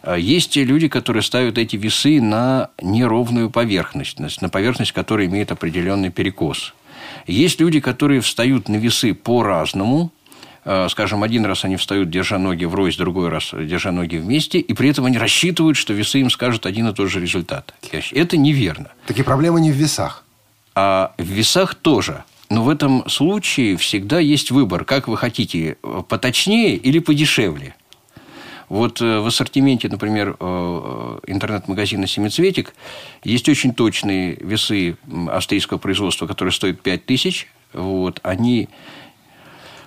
А 0.02 0.16
есть 0.16 0.50
те 0.52 0.64
люди, 0.64 0.88
которые 0.88 1.22
ставят 1.22 1.58
эти 1.58 1.76
весы 1.76 2.20
на 2.20 2.70
неровную 2.80 3.50
поверхность, 3.50 4.18
на 4.18 4.48
поверхность, 4.48 4.92
которая 4.92 5.26
имеет 5.26 5.52
определенный 5.52 6.10
перекос. 6.10 6.74
Есть 7.26 7.60
люди, 7.60 7.80
которые 7.80 8.20
встают 8.20 8.68
на 8.68 8.76
весы 8.76 9.14
по-разному, 9.14 10.10
скажем, 10.88 11.22
один 11.22 11.46
раз 11.46 11.64
они 11.64 11.76
встают, 11.76 12.10
держа 12.10 12.38
ноги 12.38 12.64
врозь, 12.64 12.96
другой 12.96 13.28
раз 13.28 13.52
держа 13.52 13.92
ноги 13.92 14.16
вместе, 14.16 14.58
и 14.58 14.74
при 14.74 14.90
этом 14.90 15.06
они 15.06 15.18
рассчитывают, 15.18 15.76
что 15.76 15.92
весы 15.92 16.20
им 16.20 16.30
скажут 16.30 16.66
один 16.66 16.88
и 16.88 16.94
тот 16.94 17.10
же 17.10 17.20
результат. 17.20 17.74
Это 18.12 18.36
неверно. 18.36 18.90
Такие 19.06 19.24
проблемы 19.24 19.60
не 19.60 19.72
в 19.72 19.74
весах. 19.74 20.24
А 20.74 21.14
в 21.18 21.24
весах 21.24 21.74
тоже. 21.74 22.24
Но 22.50 22.64
в 22.64 22.68
этом 22.68 23.08
случае 23.08 23.76
всегда 23.76 24.18
есть 24.18 24.50
выбор, 24.50 24.84
как 24.84 25.06
вы 25.06 25.16
хотите, 25.16 25.76
поточнее 26.08 26.74
или 26.74 26.98
подешевле. 26.98 27.76
Вот 28.68 29.00
э, 29.00 29.18
в 29.18 29.26
ассортименте, 29.26 29.88
например, 29.88 30.36
э, 30.38 31.18
интернет-магазина 31.26 32.06
«Семицветик» 32.06 32.72
есть 33.24 33.48
очень 33.48 33.74
точные 33.74 34.36
весы 34.36 34.96
австрийского 35.28 35.78
производства, 35.78 36.28
которые 36.28 36.52
стоят 36.52 36.80
5 36.80 37.04
тысяч. 37.04 37.48
Вот, 37.72 38.20
они 38.22 38.68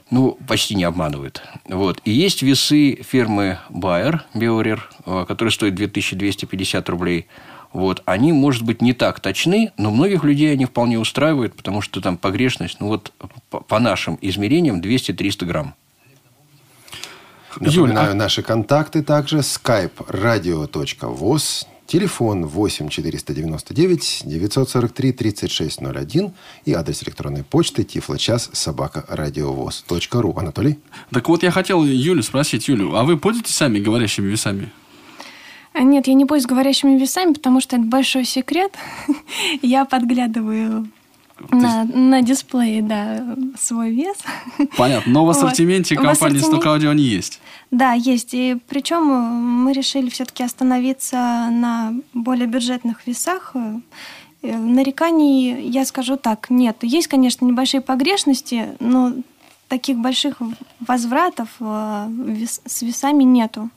ну, 0.10 0.38
почти 0.48 0.76
не 0.76 0.84
обманывают. 0.84 1.42
Вот. 1.68 2.02
И 2.06 2.12
есть 2.12 2.42
весы 2.42 3.02
фирмы 3.04 3.60
Bayer, 3.70 4.22
Биорер, 4.34 4.90
э, 5.06 5.26
которые 5.28 5.52
стоят 5.52 5.76
2250 5.76 6.90
рублей. 6.90 7.28
Вот. 7.72 8.04
Они, 8.06 8.32
может 8.32 8.64
быть, 8.64 8.82
не 8.82 8.94
так 8.94 9.20
точны, 9.20 9.72
но 9.78 9.90
многих 9.92 10.24
людей 10.24 10.52
они 10.54 10.66
вполне 10.66 11.00
устраивают, 11.00 11.56
потому 11.56 11.82
что 11.82 12.02
там 12.02 12.18
погрешность, 12.18 12.80
ну 12.80 12.88
вот 12.88 13.12
по 13.50 13.80
нашим 13.80 14.18
измерениям 14.22 14.80
200-300 14.80 15.46
грамм. 15.46 15.76
Напоминаю, 17.60 17.88
Юль, 17.88 17.98
а... 17.98 18.14
наши 18.14 18.42
контакты 18.42 19.04
также. 19.04 19.40
skype 19.40 20.08
radio.voz, 20.08 21.68
телефон 21.86 22.46
8 22.46 22.90
499 22.90 24.22
943 24.26 25.12
3601 25.12 26.32
и 26.66 26.74
адрес 26.74 27.04
электронной 27.04 27.44
почты 27.44 27.84
тифлочас 27.84 28.50
собака 28.54 29.06
радиовоз.ру. 29.08 30.34
Анатолий? 30.38 30.80
Так 31.12 31.30
вот, 31.30 31.44
я 31.44 31.52
хотел 31.52 31.84
Юлю 31.84 32.24
спросить. 32.24 32.68
Юлю, 32.68 32.96
а 32.96 33.04
вы 33.04 33.18
пользуетесь 33.18 33.56
сами 33.56 33.80
говорящими 33.80 34.28
весами? 34.28 34.72
А, 35.74 35.82
нет, 35.82 36.08
я 36.08 36.14
не 36.14 36.26
пользуюсь 36.26 36.50
говорящими 36.50 37.00
весами, 37.00 37.34
потому 37.34 37.60
что 37.60 37.76
это 37.76 37.86
большой 37.86 38.26
секрет. 38.26 38.74
я 39.62 39.86
подглядываю 39.86 40.88
на, 41.50 41.84
на 41.86 42.22
дисплее, 42.22 42.82
да, 42.82 43.36
свой 43.60 43.92
вес. 43.92 44.18
Понятно. 44.78 45.12
Но 45.12 45.26
в 45.26 45.30
ассортименте 45.30 45.96
вот. 45.96 46.06
компании 46.06 46.40
Stock 46.40 46.64
Audio 46.64 46.90
они 46.90 47.04
есть. 47.04 47.40
Да, 47.72 47.94
есть. 47.94 48.34
И 48.34 48.58
причем 48.68 49.12
э, 49.12 49.30
мы 49.30 49.74
решили 49.74 50.10
все-таки 50.10 50.44
остановиться 50.44 51.18
на 51.52 51.94
более 52.14 52.48
бюджетных 52.48 53.06
весах. 53.08 53.54
Э, 53.56 54.58
нареканий, 54.58 55.70
я 55.70 55.86
скажу 55.86 56.18
так, 56.18 56.50
нет. 56.50 56.78
Есть, 56.82 57.08
конечно, 57.08 57.46
небольшие 57.46 57.82
погрешности, 57.82 58.70
но 58.80 59.14
таких 59.68 59.98
больших 59.98 60.38
возвратов 60.80 61.50
э, 61.60 62.10
с 62.66 62.82
весами 62.82 63.24
нету. 63.24 63.70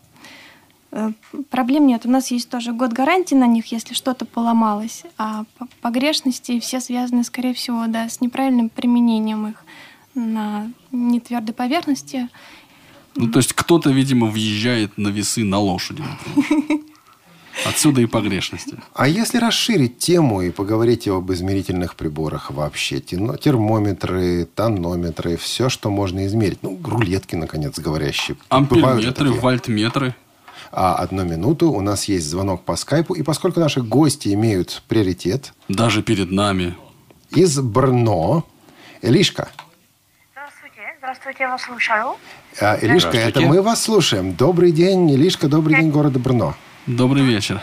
Э, 0.96 1.10
проблем 1.50 1.86
нет. 1.86 2.06
У 2.06 2.10
нас 2.10 2.30
есть 2.30 2.48
тоже 2.48 2.72
год 2.72 2.92
гарантии 2.92 3.34
на 3.34 3.46
них, 3.46 3.66
если 3.70 3.92
что-то 3.92 4.24
поломалось. 4.24 5.02
А 5.18 5.44
погрешности 5.82 6.58
все 6.58 6.80
связаны, 6.80 7.22
скорее 7.22 7.52
всего, 7.52 7.86
да, 7.86 8.08
с 8.08 8.22
неправильным 8.22 8.70
применением 8.70 9.48
их 9.48 9.56
на 10.14 10.70
нетвердой 10.92 11.54
поверхности. 11.54 12.28
Ну, 13.14 13.30
то 13.30 13.40
есть 13.40 13.52
кто-то, 13.52 13.90
видимо, 13.90 14.26
въезжает 14.26 14.96
на 14.96 15.08
весы 15.08 15.44
на 15.44 15.58
лошади. 15.58 16.02
Отсюда 17.66 18.00
и 18.00 18.06
погрешности. 18.06 18.76
А 18.94 19.08
если 19.08 19.38
расширить 19.38 19.98
тему 19.98 20.42
и 20.42 20.50
поговорить 20.50 21.08
об 21.08 21.30
измерительных 21.32 21.94
приборах 21.94 22.50
вообще, 22.50 23.00
термометры, 23.00 24.46
тонометры, 24.54 25.36
все, 25.36 25.68
что 25.68 25.90
можно 25.90 26.26
измерить, 26.26 26.62
ну, 26.62 26.78
рулетки, 26.82 27.34
наконец, 27.34 27.78
говорящие. 27.78 28.36
Амперметры, 28.48 29.32
вольтметры. 29.32 30.14
А 30.72 30.94
одну 30.94 31.24
минуту 31.24 31.70
у 31.70 31.80
нас 31.80 32.04
есть 32.04 32.26
звонок 32.26 32.64
по 32.64 32.76
скайпу, 32.76 33.14
и 33.14 33.22
поскольку 33.22 33.60
наши 33.60 33.82
гости 33.82 34.32
имеют 34.34 34.82
приоритет... 34.88 35.52
Даже 35.68 36.02
перед 36.02 36.30
нами. 36.30 36.76
Из 37.30 37.58
Брно. 37.58 38.46
Элишка. 39.02 39.48
Здравствуйте, 40.32 40.82
здравствуйте, 40.98 41.38
я 41.44 41.50
вас 41.50 41.62
слушаю. 41.62 42.16
А, 42.60 42.76
Илишка, 42.76 43.16
это 43.16 43.40
мы 43.40 43.62
вас 43.62 43.82
слушаем. 43.82 44.34
Добрый 44.34 44.72
день, 44.72 45.10
Илишка, 45.10 45.48
добрый 45.48 45.76
день, 45.76 45.90
города 45.90 46.18
Брно. 46.18 46.54
Добрый 46.86 47.24
вечер. 47.24 47.60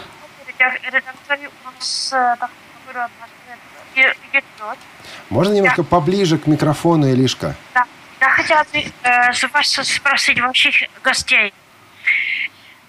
Можно 5.30 5.54
немножко 5.54 5.84
поближе 5.84 6.38
к 6.38 6.48
микрофону, 6.48 7.10
Илишка? 7.10 7.56
Да. 7.74 7.86
Я 8.22 8.30
хотела 8.30 8.66
э, 8.72 9.48
вас 9.52 9.68
спросить 9.68 10.40
ваших 10.40 10.76
гостей. 11.04 11.54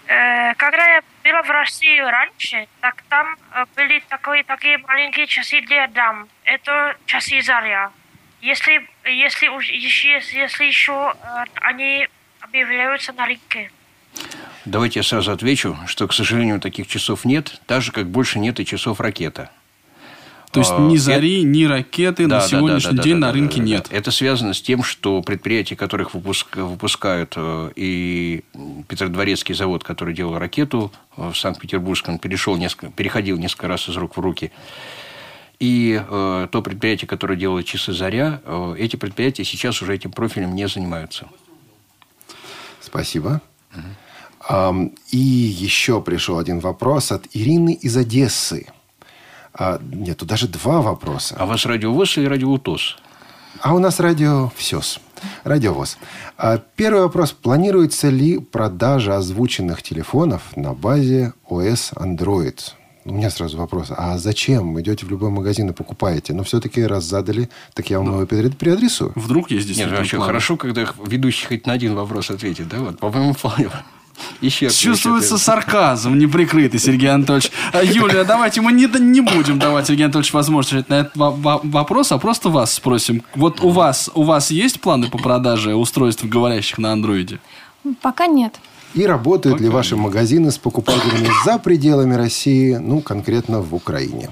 Э, 0.07 0.55
когда 0.55 0.85
я 0.97 1.03
была 1.23 1.43
в 1.43 1.51
России 1.51 1.99
раньше, 1.99 2.67
так 2.81 3.03
там 3.09 3.37
э, 3.53 3.65
были 3.75 4.03
такие, 4.09 4.45
такие 4.45 4.79
маленькие 4.79 5.27
часы 5.27 5.61
для 5.63 5.87
дам. 5.89 6.29
Это 6.45 6.97
часы 7.07 7.41
Заря. 7.41 7.91
Если, 8.43 8.87
если, 9.05 9.47
если, 9.73 10.37
если 10.37 10.65
еще 10.65 11.15
э, 11.23 11.45
они 11.63 12.09
объявляются 12.41 13.13
на 13.15 13.27
рынке. 13.27 13.71
Давайте 14.67 15.01
я 15.01 15.03
сразу 15.03 15.33
отвечу, 15.33 15.77
что, 15.87 16.07
к 16.07 16.13
сожалению, 16.13 16.61
таких 16.61 16.87
часов 16.87 17.25
нет, 17.25 17.61
так 17.67 17.83
же, 17.83 17.91
как 17.91 18.07
больше 18.07 18.39
нет 18.39 18.61
и 18.61 18.67
часов 18.67 19.01
ракета. 19.01 19.51
То 20.55 20.61
есть 20.61 20.79
ни 20.79 20.97
зари, 20.97 21.43
ни 21.43 21.65
ракеты 21.65 22.29
да, 22.29 22.39
на 22.39 22.47
сегодняшний 22.47 22.93
да, 22.93 22.97
да, 22.99 23.03
день 23.03 23.21
да, 23.21 23.27
на 23.27 23.33
рынке 23.33 23.57
да, 23.57 23.63
да, 23.63 23.69
нет. 23.71 23.89
Это 23.91 24.13
связано 24.13 24.55
с 24.55 24.63
тем, 24.63 24.85
что 24.85 25.21
предприятия, 25.21 25.75
которых 25.75 26.15
выпуск, 26.15 26.57
выпускают, 26.57 27.33
э, 27.35 27.73
и 27.75 28.45
Петродворецкий 28.87 29.53
завод, 29.53 29.83
который 29.83 30.15
делал 30.15 30.39
ракету 30.39 30.93
в 31.17 31.35
Санкт-Петербургском, 31.35 32.21
перешел 32.21 32.57
несколько, 32.57 32.93
переходил 32.93 33.37
несколько 33.37 33.67
раз 33.67 33.89
из 33.89 33.97
рук 33.97 34.17
в 34.17 34.21
руки. 34.21 34.53
И 35.59 36.01
э, 36.09 36.49
то 36.53 36.63
предприятие, 36.63 37.09
которое 37.09 37.37
делает 37.37 37.67
часы 37.67 37.93
«Заря», 37.93 38.41
э, 38.45 38.77
эти 38.79 38.95
предприятия 38.95 39.43
сейчас 39.43 39.83
уже 39.83 39.93
этим 39.93 40.13
профилем 40.13 40.55
не 40.55 40.69
занимаются. 40.69 41.27
Спасибо. 42.81 43.41
Угу. 43.75 44.93
И 45.11 45.17
еще 45.17 46.01
пришел 46.01 46.39
один 46.39 46.61
вопрос 46.61 47.11
от 47.11 47.27
Ирины 47.33 47.73
из 47.73 47.97
Одессы. 47.97 48.67
А, 49.57 49.81
нет, 49.81 50.19
тут 50.19 50.29
даже 50.29 50.49
два 50.49 50.83
вопроса. 50.83 51.37
А 51.39 51.45
у 51.45 51.49
вас 51.49 51.65
радиовоз 51.65 52.19
или 52.19 52.27
радиоутос? 52.27 52.97
А 53.61 53.75
у 53.75 53.79
нас 53.79 54.01
радио 54.01 54.51
ВСЕС. 54.57 54.99
Радиовоз. 55.45 55.97
А, 56.37 56.61
первый 56.77 57.03
вопрос. 57.03 57.33
Планируется 57.33 58.11
ли 58.11 58.39
продажа 58.39 59.17
озвученных 59.17 59.83
телефонов 59.83 60.57
на 60.57 60.75
базе 60.75 61.33
ОС 61.49 61.93
Android? 61.95 62.59
У 63.05 63.13
меня 63.13 63.31
сразу 63.31 63.59
вопрос. 63.59 63.89
А 63.91 64.19
зачем? 64.19 64.81
Идете 64.81 65.07
в 65.07 65.11
любой 65.11 65.31
магазин 65.31 65.71
и 65.71 65.73
покупаете? 65.73 66.33
Но 66.33 66.43
все-таки 66.43 66.83
раз 66.83 67.05
задали, 67.05 67.49
так 67.75 67.91
я 67.91 67.99
вам 67.99 68.09
ну, 68.09 68.15
его 68.15 68.27
переадресую. 68.27 69.13
Вдруг 69.15 69.51
есть 69.51 69.67
действительно 69.67 69.93
Нет, 69.93 70.01
вообще 70.01 70.19
хорошо, 70.19 70.57
когда 70.57 70.87
ведущий 71.07 71.47
хоть 71.47 71.67
на 71.67 71.75
один 71.75 71.95
вопрос 71.95 72.31
ответит. 72.31 72.69
Да? 72.69 72.79
Вот, 72.79 72.99
по-моему, 72.99 73.35
вполне 73.35 73.65
еще 73.67 73.85
Чувствуется 74.41 75.39
сарказм 75.39 76.19
неприкрытый, 76.19 76.81
Сергей 76.81 77.11
Анатольевич. 77.11 77.51
А, 77.73 77.83
Юлия, 77.83 78.25
давайте 78.25 78.61
мы 78.61 78.73
не, 78.73 78.87
не 78.87 79.21
будем 79.21 79.59
давать 79.59 79.87
Сергею 79.87 80.07
Анатольевичу 80.07 80.37
возможность 80.37 80.89
на 80.89 80.95
этот 81.01 81.13
вопрос, 81.17 82.13
а 82.13 82.19
просто 82.19 82.49
вас 82.49 82.75
спросим. 82.75 83.23
Вот 83.35 83.61
у 83.61 83.71
вас, 83.71 84.11
у 84.15 84.23
вас 84.23 84.51
есть 84.51 84.81
планы 84.81 85.09
по 85.09 85.19
продаже 85.19 85.75
устройств, 85.75 86.25
говорящих 86.25 86.79
на 86.79 86.93
андроиде? 86.93 87.41
Пока 88.01 88.27
нет. 88.27 88.59
И 88.95 89.05
работают 89.07 89.57
Пока 89.57 89.65
ли 89.65 89.71
ваши 89.71 89.95
нет. 89.95 90.05
магазины 90.05 90.51
с 90.51 90.59
покупателями 90.59 91.29
за 91.45 91.59
пределами 91.59 92.15
России, 92.15 92.77
ну, 92.77 93.01
конкретно 93.01 93.61
в 93.61 93.75
Украине? 93.75 94.31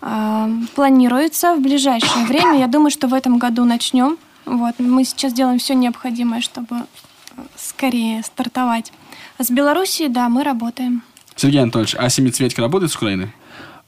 А, 0.00 0.48
планируется 0.74 1.54
в 1.54 1.60
ближайшее 1.60 2.26
время. 2.26 2.58
Я 2.58 2.68
думаю, 2.68 2.90
что 2.90 3.08
в 3.08 3.14
этом 3.14 3.38
году 3.38 3.64
начнем. 3.64 4.18
Вот. 4.44 4.74
Мы 4.78 5.04
сейчас 5.04 5.32
делаем 5.32 5.58
все 5.58 5.74
необходимое, 5.74 6.40
чтобы 6.40 6.76
скорее 7.56 8.22
стартовать. 8.22 8.92
А 9.38 9.44
с 9.44 9.50
Белоруссией, 9.50 10.08
да, 10.08 10.28
мы 10.28 10.44
работаем. 10.44 11.02
Сергей 11.36 11.62
Анатольевич, 11.62 11.94
а 11.98 12.08
Семицветик 12.08 12.58
работает 12.58 12.92
с 12.92 12.96
Украиной? 12.96 13.32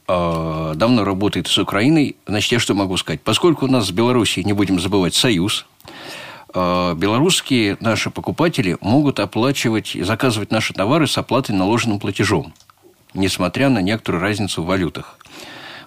А, 0.07 0.75
давно 0.75 1.05
работает 1.05 1.47
с 1.47 1.59
Украиной. 1.59 2.17
Значит, 2.27 2.53
я 2.53 2.59
что 2.59 2.75
могу 2.75 2.97
сказать? 2.97 3.21
Поскольку 3.23 3.67
у 3.67 3.69
нас 3.69 3.87
с 3.87 3.91
Белоруссией, 3.91 4.45
не 4.45 4.53
будем 4.53 4.81
забывать, 4.81 5.15
союз, 5.15 5.67
а, 6.53 6.95
белорусские 6.95 7.77
наши 7.81 8.11
покупатели 8.11 8.77
могут 8.81 9.21
оплачивать 9.21 9.97
и 9.97 10.03
заказывать 10.03 10.51
наши 10.51 10.75
товары 10.75 11.07
с 11.07 11.17
оплатой 11.19 11.55
наложенным 11.55 11.99
платежом, 11.99 12.53
несмотря 13.15 13.69
на 13.71 13.81
некоторую 13.81 14.23
разницу 14.23 14.63
в 14.63 14.67
валютах. 14.67 15.19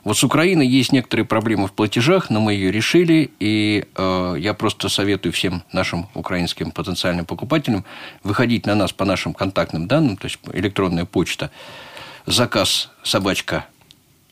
Вот 0.08 0.16
с 0.18 0.24
Украиной 0.24 0.66
есть 0.66 0.93
некоторые 0.93 1.26
проблемы 1.26 1.68
в 1.68 1.74
платежах, 1.74 2.30
но 2.30 2.39
мы 2.39 2.53
ее 2.53 2.72
решили, 2.72 3.30
и 3.41 3.84
э, 3.93 4.36
я 4.39 4.53
просто 4.53 4.88
советую 4.88 5.34
всем 5.34 5.64
нашим 5.74 6.08
украинским 6.14 6.72
потенциальным 6.72 7.26
покупателям 7.26 7.84
выходить 8.24 8.66
на 8.66 8.74
нас 8.74 8.93
по 8.93 9.03
нашим 9.03 9.34
контактным 9.34 9.86
данным, 9.86 10.16
то 10.16 10.28
есть 10.28 10.39
электронная 10.53 11.03
почта, 11.03 11.51
заказ 12.26 12.89
собачка 13.03 13.66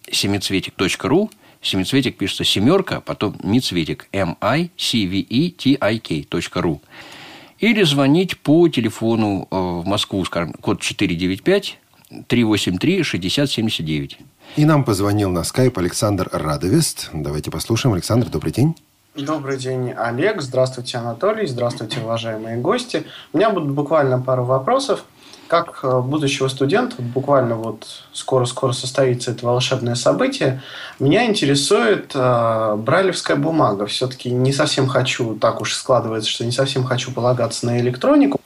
семицветик.ру, 0.09 1.29
семицветик 1.61 2.17
пишется 2.17 2.45
семерка, 2.45 3.01
потом 3.01 3.35
мицветик, 3.43 4.07
m-i-c-v-e-t-i-k.ru. 4.13 4.71
Или 7.59 7.83
звонить 7.83 8.39
по 8.39 8.69
телефону 8.69 9.49
э, 9.51 9.55
в 9.57 9.85
Москву, 9.85 10.23
скажем, 10.23 10.53
код 10.53 10.79
495 10.79 11.79
383 12.27 13.03
6079. 13.03 14.19
И 14.55 14.65
нам 14.65 14.83
позвонил 14.83 15.29
на 15.31 15.43
скайп 15.43 15.77
Александр 15.77 16.29
Радовест. 16.31 17.09
Давайте 17.13 17.51
послушаем. 17.51 17.93
Александр, 17.93 18.29
добрый 18.29 18.51
день. 18.51 18.75
Добрый 19.15 19.57
день, 19.57 19.91
Олег. 19.91 20.41
Здравствуйте, 20.41 20.97
Анатолий. 20.97 21.47
Здравствуйте, 21.47 22.01
уважаемые 22.01 22.57
гости. 22.57 23.05
У 23.31 23.37
меня 23.37 23.49
будут 23.49 23.71
буквально 23.71 24.19
пару 24.19 24.43
вопросов. 24.43 25.05
Как 25.47 25.79
э, 25.83 26.01
будущего 26.01 26.47
студента, 26.47 26.95
буквально 27.01 27.55
вот 27.55 27.85
скоро-скоро 28.13 28.73
состоится 28.73 29.31
это 29.31 29.45
волшебное 29.45 29.95
событие, 29.95 30.61
меня 30.99 31.27
интересует 31.27 32.11
э, 32.13 32.75
брайлевская 32.77 33.37
бумага. 33.37 33.85
Все-таки 33.85 34.31
не 34.31 34.51
совсем 34.51 34.87
хочу, 34.87 35.35
так 35.35 35.61
уж 35.61 35.75
складывается, 35.75 36.29
что 36.29 36.43
не 36.43 36.51
совсем 36.51 36.83
хочу 36.83 37.13
полагаться 37.13 37.67
на 37.67 37.79
электронику. 37.79 38.41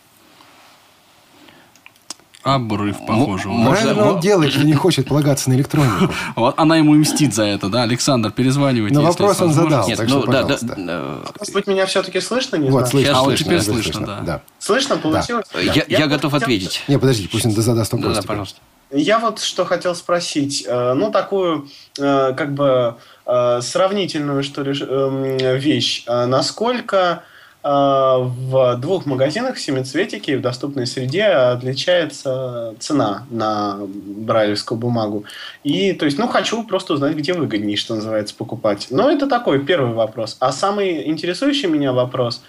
Обрыв, 2.43 2.97
похоже. 3.05 3.49
Правильно 3.49 4.13
он 4.13 4.19
делает, 4.21 4.53
что 4.53 4.63
не 4.63 4.73
хочет 4.73 5.07
полагаться 5.07 5.49
на 5.49 5.55
электронику. 5.55 6.13
Вот 6.35 6.55
она 6.57 6.77
ему 6.77 6.93
мстит 6.93 7.33
за 7.33 7.43
это, 7.43 7.67
да? 7.69 7.83
Александр, 7.83 8.31
перезванивайте. 8.31 8.95
Но 8.95 9.03
вопрос 9.03 9.41
он 9.41 9.51
задал, 9.51 9.87
Нет, 9.87 9.97
так 9.97 10.07
ну, 10.07 10.21
что, 10.21 10.31
да, 10.31 10.41
пожалуйста. 10.43 10.75
Да, 10.77 11.31
Может 11.37 11.53
быть, 11.53 11.67
меня 11.67 11.85
все-таки 11.85 12.21
слышно? 12.21 12.55
Не 12.55 12.69
вот, 12.69 12.87
слышно. 12.87 13.19
А 13.19 13.23
вот 13.23 13.35
теперь 13.35 13.61
слышно, 13.61 14.05
да. 14.05 14.19
да. 14.21 14.41
Слышно? 14.59 14.95
Получилось? 14.97 15.47
Да. 15.53 15.59
Я, 15.59 15.73
я, 15.73 15.83
я 15.87 16.07
готов 16.07 16.31
хотел... 16.31 16.45
ответить. 16.45 16.83
Не, 16.87 16.97
подождите, 16.97 17.29
пусть 17.29 17.45
он 17.45 17.51
задаст 17.51 17.91
вопрос. 17.91 18.15
Да, 18.15 18.21
да, 18.21 18.27
пожалуйста. 18.27 18.59
Я 18.91 19.19
вот 19.19 19.39
что 19.39 19.65
хотел 19.65 19.93
спросить. 19.93 20.65
Э, 20.67 20.93
ну, 20.93 21.11
такую, 21.11 21.67
э, 21.99 22.33
как 22.33 22.53
бы, 22.53 22.95
э, 23.25 23.61
сравнительную, 23.61 24.43
что 24.43 24.63
ли, 24.63 24.73
эм, 24.79 25.37
вещь. 25.57 26.05
Насколько 26.07 26.97
а, 26.97 27.23
в 27.62 28.78
двух 28.78 29.05
магазинах 29.05 29.57
в 29.57 29.60
семицветике 29.60 30.38
в 30.38 30.41
доступной 30.41 30.88
среде 30.88 31.26
отличается 31.26 32.74
цена 32.80 33.26
на 33.30 33.80
брайлевскую 33.82 34.78
бумагу. 34.78 35.26
И, 35.66 35.91
то 35.93 36.05
есть, 36.05 36.18
ну, 36.18 36.28
хочу 36.30 36.64
просто 36.64 36.93
узнать, 36.93 37.18
где 37.18 37.34
выгоднее, 37.34 37.76
что 37.76 37.95
называется, 37.95 38.34
покупать. 38.36 38.88
Но 38.91 39.12
это 39.12 39.28
такой 39.28 39.60
первый 39.66 39.93
вопрос. 39.93 40.38
А 40.39 40.53
самый 40.53 41.10
интересующий 41.10 41.68
меня 41.68 41.91
вопрос 41.91 42.41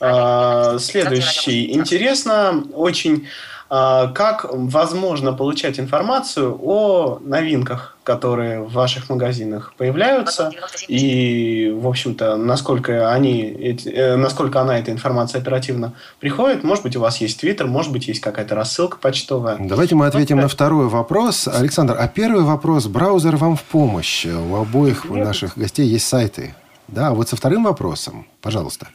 э, 0.00 0.78
следующий. 0.80 1.74
Интересно 1.74 2.64
очень 2.72 3.26
а, 3.26 3.30
как 3.68 4.46
возможно 4.50 5.32
получать 5.32 5.80
информацию 5.80 6.58
о 6.62 7.18
новинках, 7.20 7.96
которые 8.06 8.62
в 8.62 8.72
ваших 8.72 9.10
магазинах 9.10 9.74
появляются, 9.76 10.52
и, 10.86 11.74
в 11.76 11.88
общем-то, 11.88 12.36
насколько, 12.36 13.12
они, 13.12 13.42
э, 13.84 14.14
насколько 14.14 14.60
она, 14.60 14.78
эта 14.78 14.92
информация 14.92 15.40
оперативно 15.40 15.92
приходит. 16.20 16.62
Может 16.62 16.84
быть, 16.84 16.94
у 16.94 17.00
вас 17.00 17.20
есть 17.20 17.40
Твиттер, 17.40 17.66
может 17.66 17.92
быть, 17.92 18.06
есть 18.06 18.20
какая-то 18.20 18.54
рассылка 18.54 18.98
почтовая. 18.98 19.56
Давайте 19.58 19.96
мы 19.96 20.06
ответим 20.06 20.36
на 20.38 20.46
второй 20.46 20.86
вопрос. 20.86 21.48
Александр, 21.48 21.96
а 21.98 22.06
первый 22.06 22.44
вопрос, 22.44 22.86
браузер 22.86 23.36
вам 23.36 23.56
в 23.56 23.64
помощь. 23.64 24.24
У 24.24 24.54
обоих 24.54 25.06
наших 25.10 25.58
гостей 25.58 25.86
есть 25.86 26.06
сайты. 26.06 26.54
Да, 26.86 27.08
а 27.08 27.14
вот 27.14 27.28
со 27.28 27.34
вторым 27.34 27.64
вопросом, 27.64 28.26
пожалуйста. 28.40 28.86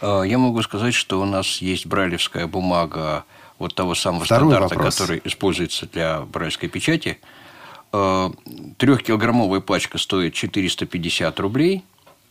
А, 0.00 0.22
я 0.22 0.38
могу 0.38 0.62
сказать, 0.62 0.94
что 0.94 1.20
у 1.20 1.24
нас 1.24 1.58
есть 1.58 1.86
брайлевская 1.86 2.46
бумага 2.46 3.24
вот 3.58 3.74
того 3.74 3.94
самого 3.94 4.24
Второй 4.24 4.50
стандарта, 4.50 4.74
вопрос. 4.74 4.96
который 4.96 5.20
используется 5.24 5.86
для 5.86 6.20
брайлевской 6.20 6.68
печати. 6.68 7.18
А, 7.92 8.32
Трехкилограммовая 8.78 9.60
пачка 9.60 9.98
стоит 9.98 10.34
450 10.34 11.38
рублей, 11.40 11.84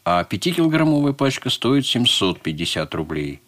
а 0.06 0.24
пятикилограммовая 0.24 1.14
пачка 1.14 1.50
стоит 1.50 1.86
750 1.86 2.96
рублей. 2.96 3.42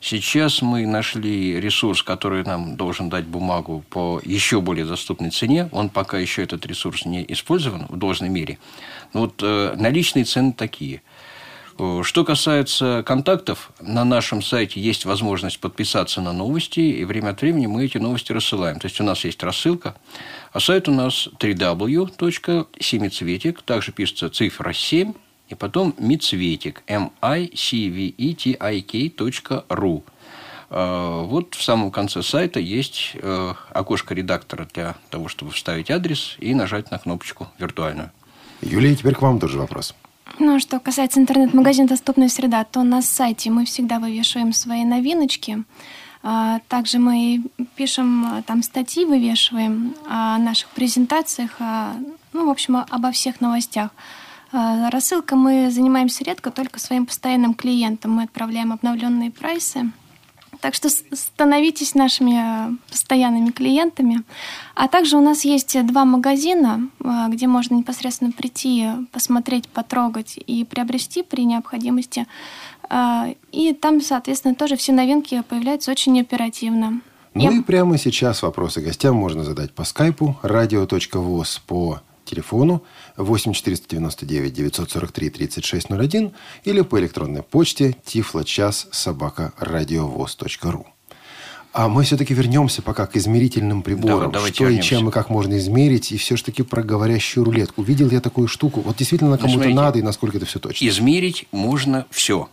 Сейчас 0.00 0.62
мы 0.62 0.86
нашли 0.86 1.60
ресурс, 1.60 2.04
который 2.04 2.44
нам 2.44 2.76
должен 2.76 3.08
дать 3.08 3.24
бумагу 3.26 3.84
по 3.90 4.20
еще 4.24 4.60
более 4.60 4.84
доступной 4.86 5.30
цене. 5.30 5.68
Он 5.72 5.88
пока 5.88 6.18
еще 6.18 6.44
этот 6.44 6.64
ресурс 6.66 7.04
не 7.04 7.24
использован 7.26 7.86
в 7.88 7.96
должной 7.96 8.28
мере. 8.28 8.58
Но 9.12 9.22
вот 9.22 9.42
э, 9.42 9.74
наличные 9.76 10.24
цены 10.24 10.52
такие. 10.52 11.02
Э, 11.78 12.02
Что 12.04 12.24
касается 12.24 13.02
контактов, 13.06 13.70
на 13.80 14.04
нашем 14.04 14.42
сайте 14.42 14.80
есть 14.80 15.04
возможность 15.04 15.60
подписаться 15.60 16.20
на 16.20 16.32
новости, 16.32 16.80
и 16.80 17.04
время 17.04 17.30
от 17.30 17.40
времени 17.40 17.66
мы 17.66 17.84
эти 17.84 17.98
новости 17.98 18.32
рассылаем. 18.32 18.80
То 18.80 18.86
есть, 18.86 19.00
у 19.00 19.04
нас 19.04 19.24
есть 19.24 19.40
рассылка, 19.42 19.94
а 20.52 20.60
сайт 20.60 20.88
у 20.88 20.92
нас 20.92 21.28
www.семицветик, 21.38 23.62
также 23.62 23.92
пишется 23.92 24.28
цифра 24.28 24.72
7, 24.72 25.12
и 25.48 25.54
потом 25.54 25.94
мицветик, 25.98 26.82
m 26.86 27.10
i 27.22 27.50
c 27.54 27.88
v 27.88 28.12
e 28.16 28.34
t 28.34 28.56
i 28.58 28.82
k 28.82 29.08
.ru. 29.68 30.02
Э, 30.70 31.22
Вот 31.24 31.54
в 31.54 31.62
самом 31.62 31.90
конце 31.90 32.22
сайта 32.22 32.60
есть 32.60 33.12
э, 33.14 33.54
окошко 33.70 34.14
редактора 34.14 34.68
для 34.74 34.96
того, 35.10 35.28
чтобы 35.28 35.52
вставить 35.52 35.90
адрес 35.90 36.36
и 36.38 36.54
нажать 36.54 36.90
на 36.90 36.98
кнопочку 36.98 37.48
виртуальную. 37.58 38.10
Юлия, 38.60 38.96
теперь 38.96 39.14
к 39.14 39.22
вам 39.22 39.38
тоже 39.38 39.58
вопрос. 39.58 39.94
Ну, 40.38 40.60
что 40.60 40.78
касается 40.78 41.20
интернет-магазина 41.20 41.88
«Доступная 41.88 42.28
среда», 42.28 42.64
то 42.64 42.82
на 42.82 43.02
сайте 43.02 43.50
мы 43.50 43.64
всегда 43.64 43.98
вывешиваем 43.98 44.52
свои 44.52 44.84
новиночки. 44.84 45.64
А, 46.22 46.60
Также 46.68 46.98
мы 46.98 47.42
пишем 47.76 48.24
а, 48.24 48.42
там 48.42 48.62
статьи, 48.62 49.04
вывешиваем 49.04 49.94
о 50.08 50.38
наших 50.38 50.68
презентациях, 50.70 51.56
о- 51.60 51.94
ну, 52.32 52.46
в 52.46 52.50
общем, 52.50 52.76
обо 52.76 53.10
всех 53.10 53.40
новостях. 53.40 53.90
А, 54.52 54.90
Рассылка 54.90 55.34
мы 55.34 55.70
занимаемся 55.70 56.24
редко, 56.24 56.50
только 56.50 56.78
своим 56.78 57.06
постоянным 57.06 57.54
клиентам. 57.54 58.12
Мы 58.12 58.24
отправляем 58.24 58.72
обновленные 58.72 59.30
прайсы. 59.30 59.90
Так 60.60 60.74
что 60.74 60.88
становитесь 60.88 61.94
нашими 61.94 62.70
э, 62.72 62.76
постоянными 62.90 63.50
клиентами. 63.50 64.22
А 64.74 64.88
также 64.88 65.16
у 65.16 65.20
нас 65.20 65.44
есть 65.44 65.76
два 65.86 66.04
магазина, 66.04 66.88
э, 67.00 67.26
где 67.28 67.46
можно 67.46 67.74
непосредственно 67.76 68.32
прийти, 68.32 68.82
э, 68.84 68.96
посмотреть, 69.12 69.68
потрогать 69.68 70.38
и 70.46 70.64
приобрести 70.64 71.22
при 71.22 71.44
необходимости. 71.44 72.26
Э, 72.90 73.34
И 73.52 73.72
там, 73.72 74.00
соответственно, 74.00 74.54
тоже 74.54 74.76
все 74.76 74.92
новинки 74.92 75.42
появляются 75.48 75.90
очень 75.92 76.20
оперативно. 76.20 77.00
Ну 77.34 77.50
И- 77.52 77.58
и 77.58 77.62
прямо 77.62 77.96
сейчас 77.98 78.42
вопросы 78.42 78.80
гостям 78.80 79.14
можно 79.14 79.44
задать 79.44 79.72
по 79.72 79.84
скайпу 79.84 80.36
radio.voz 80.42 81.60
по 81.66 82.00
телефону 82.28 82.82
8 83.16 83.52
499 83.52 84.52
943 84.52 85.30
3601 85.30 86.32
или 86.64 86.80
по 86.82 87.00
электронной 87.00 87.42
почте 87.42 87.96
tifloчас 88.04 88.88
собака 88.90 89.52
радиовоз.ру. 89.58 90.86
А 91.72 91.88
мы 91.88 92.02
все-таки 92.02 92.34
вернемся 92.34 92.82
пока 92.82 93.06
к 93.06 93.16
измерительным 93.16 93.82
приборам. 93.82 94.32
Да, 94.32 94.38
давайте 94.38 94.54
что 94.54 94.64
и 94.64 94.66
вернемся. 94.68 94.88
чем 94.88 95.08
и 95.08 95.12
как 95.12 95.28
можно 95.30 95.58
измерить. 95.58 96.12
И 96.12 96.16
все-таки 96.16 96.62
про 96.62 96.82
говорящую 96.82 97.44
рулетку. 97.44 97.82
Видел 97.82 98.10
я 98.10 98.20
такую 98.20 98.48
штуку. 98.48 98.80
Вот 98.80 98.96
действительно 98.96 99.36
кому-то 99.36 99.52
смотрите, 99.52 99.76
надо 99.76 99.98
и 99.98 100.02
насколько 100.02 100.38
это 100.38 100.46
все 100.46 100.58
точно. 100.58 100.86
Измерить 100.88 101.46
можно 101.52 102.06
все. 102.10 102.48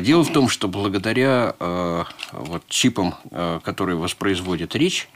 Дело 0.00 0.22
в 0.22 0.30
том, 0.30 0.48
что 0.48 0.68
благодаря 0.68 1.56
э, 1.58 2.04
вот, 2.32 2.62
чипам, 2.68 3.14
э, 3.30 3.58
которые 3.64 3.96
воспроизводит 3.96 4.76
речь, 4.76 5.08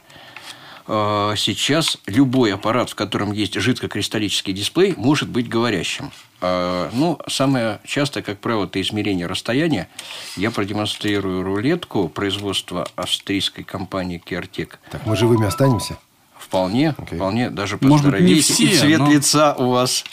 сейчас 1.37 1.97
любой 2.07 2.53
аппарат, 2.53 2.89
в 2.89 2.95
котором 2.95 3.31
есть 3.31 3.53
жидкокристаллический 3.53 4.53
дисплей, 4.53 4.93
может 4.97 5.29
быть 5.29 5.47
говорящим. 5.47 6.11
Э, 6.41 6.89
Ну, 6.93 7.19
самое 7.27 7.79
частое, 7.85 8.23
как 8.23 8.39
правило, 8.39 8.65
это 8.65 8.81
измерение 8.81 9.27
расстояния. 9.27 9.87
Я 10.35 10.51
продемонстрирую 10.51 11.43
рулетку 11.43 12.09
производства 12.09 12.87
австрийской 12.95 13.63
компании 13.63 14.21
Kertek. 14.25 14.71
Так, 14.89 15.05
мы 15.05 15.15
живыми 15.15 15.45
останемся? 15.45 15.97
Вполне, 16.37 16.95
Окей. 16.97 17.17
вполне, 17.17 17.49
даже 17.49 17.77
Может 17.81 17.81
быть, 17.81 17.89
не 17.89 18.35
поздоровеете. 18.37 18.53
И 18.63 18.67
все, 18.67 18.79
цвет 18.79 18.99
но- 18.99 19.11
лица 19.11 19.53
у 19.55 19.69
вас 19.71 20.03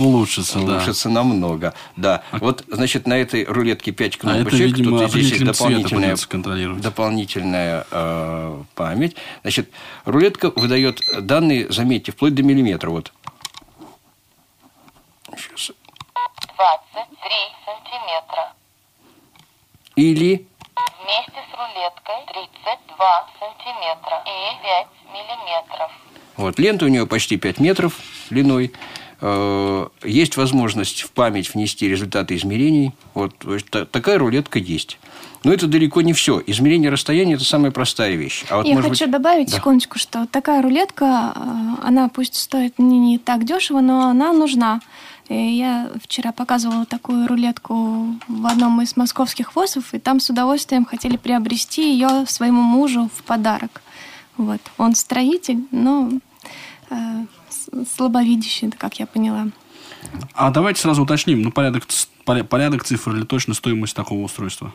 Улучшится, 0.00 0.58
да. 0.58 0.64
улучшится 0.64 1.08
намного. 1.08 1.74
Да. 1.96 2.22
Вот, 2.32 2.64
значит, 2.68 3.06
на 3.06 3.14
этой 3.14 3.44
рулетке 3.44 3.92
5 3.92 4.04
А 4.04 4.16
это, 4.16 4.18
кнопочек. 4.18 4.60
видимо, 4.60 4.98
Тут 5.00 5.10
здесь 5.10 5.30
есть 5.30 5.44
дополнительная, 5.44 6.16
дополнительная 6.78 7.86
э, 7.90 8.62
память. 8.74 9.16
Значит, 9.42 9.70
рулетка 10.04 10.50
выдает 10.50 11.00
данные, 11.20 11.70
заметьте, 11.70 12.12
вплоть 12.12 12.34
до 12.34 12.42
миллиметра. 12.42 12.90
Вот. 12.90 13.12
Сейчас. 15.36 15.72
23 16.56 17.30
сантиметра. 17.64 18.52
Или 19.96 20.46
Вместе 21.02 21.32
с 21.32 21.58
рулеткой 21.58 22.24
32 22.32 23.28
сантиметра 23.38 24.22
и 24.24 24.62
5 24.62 24.86
миллиметров. 25.12 25.90
Вот, 26.36 26.58
лента 26.58 26.84
у 26.84 26.88
нее 26.88 27.06
почти 27.06 27.36
5 27.36 27.58
метров 27.58 27.94
длиной. 28.30 28.72
Э, 29.20 29.86
Есть 30.04 30.36
возможность 30.36 31.02
в 31.02 31.10
память 31.10 31.52
внести 31.54 31.88
результаты 31.88 32.36
измерений. 32.36 32.92
Вот 33.14 33.34
такая 33.90 34.18
рулетка 34.18 34.58
есть. 34.58 34.98
Но 35.44 35.52
это 35.52 35.66
далеко 35.66 36.02
не 36.02 36.12
все. 36.12 36.42
Измерение 36.46 36.90
расстояния– 36.90 37.34
это 37.34 37.44
самая 37.44 37.70
простая 37.70 38.14
вещь. 38.14 38.44
А 38.50 38.58
вот, 38.58 38.66
Я 38.66 38.76
хочу 38.76 39.04
быть- 39.06 39.10
добавить, 39.10 39.50
Да. 39.50 39.56
секундочку, 39.56 39.98
что 39.98 40.26
такая 40.26 40.62
рулетка, 40.62 41.32
э, 41.34 41.40
она 41.86 42.08
пусть 42.08 42.34
стоит 42.36 42.78
не, 42.78 42.98
не 42.98 43.18
так 43.18 43.44
дешево, 43.44 43.80
но 43.80 44.08
она 44.08 44.32
нужна. 44.32 44.80
Я 45.28 45.90
вчера 46.02 46.32
показывала 46.32 46.86
такую 46.86 47.28
рулетку 47.28 48.16
в 48.26 48.46
одном 48.46 48.80
из 48.82 48.96
московских 48.96 49.54
ВОЗов, 49.54 49.94
и 49.94 50.00
там 50.00 50.18
с 50.18 50.28
удовольствием 50.28 50.84
хотели 50.84 51.16
приобрести 51.16 51.92
ее 51.92 52.26
своему 52.26 52.62
мужу 52.62 53.08
в 53.14 53.22
подарок. 53.22 53.80
Вот. 54.36 54.60
Он 54.76 54.94
строитель, 54.96 55.60
но 55.70 56.10
э, 56.90 56.96
с- 57.72 57.96
слабовидящий, 57.96 58.70
как 58.70 58.98
я 59.00 59.06
поняла. 59.06 59.48
А 60.34 60.50
давайте 60.50 60.80
сразу 60.80 61.02
уточним, 61.02 61.42
ну, 61.42 61.50
порядок, 61.52 61.84
порядок 62.48 62.84
цифр 62.84 63.14
или 63.16 63.24
точно 63.24 63.54
стоимость 63.54 63.94
такого 63.94 64.22
устройства. 64.22 64.72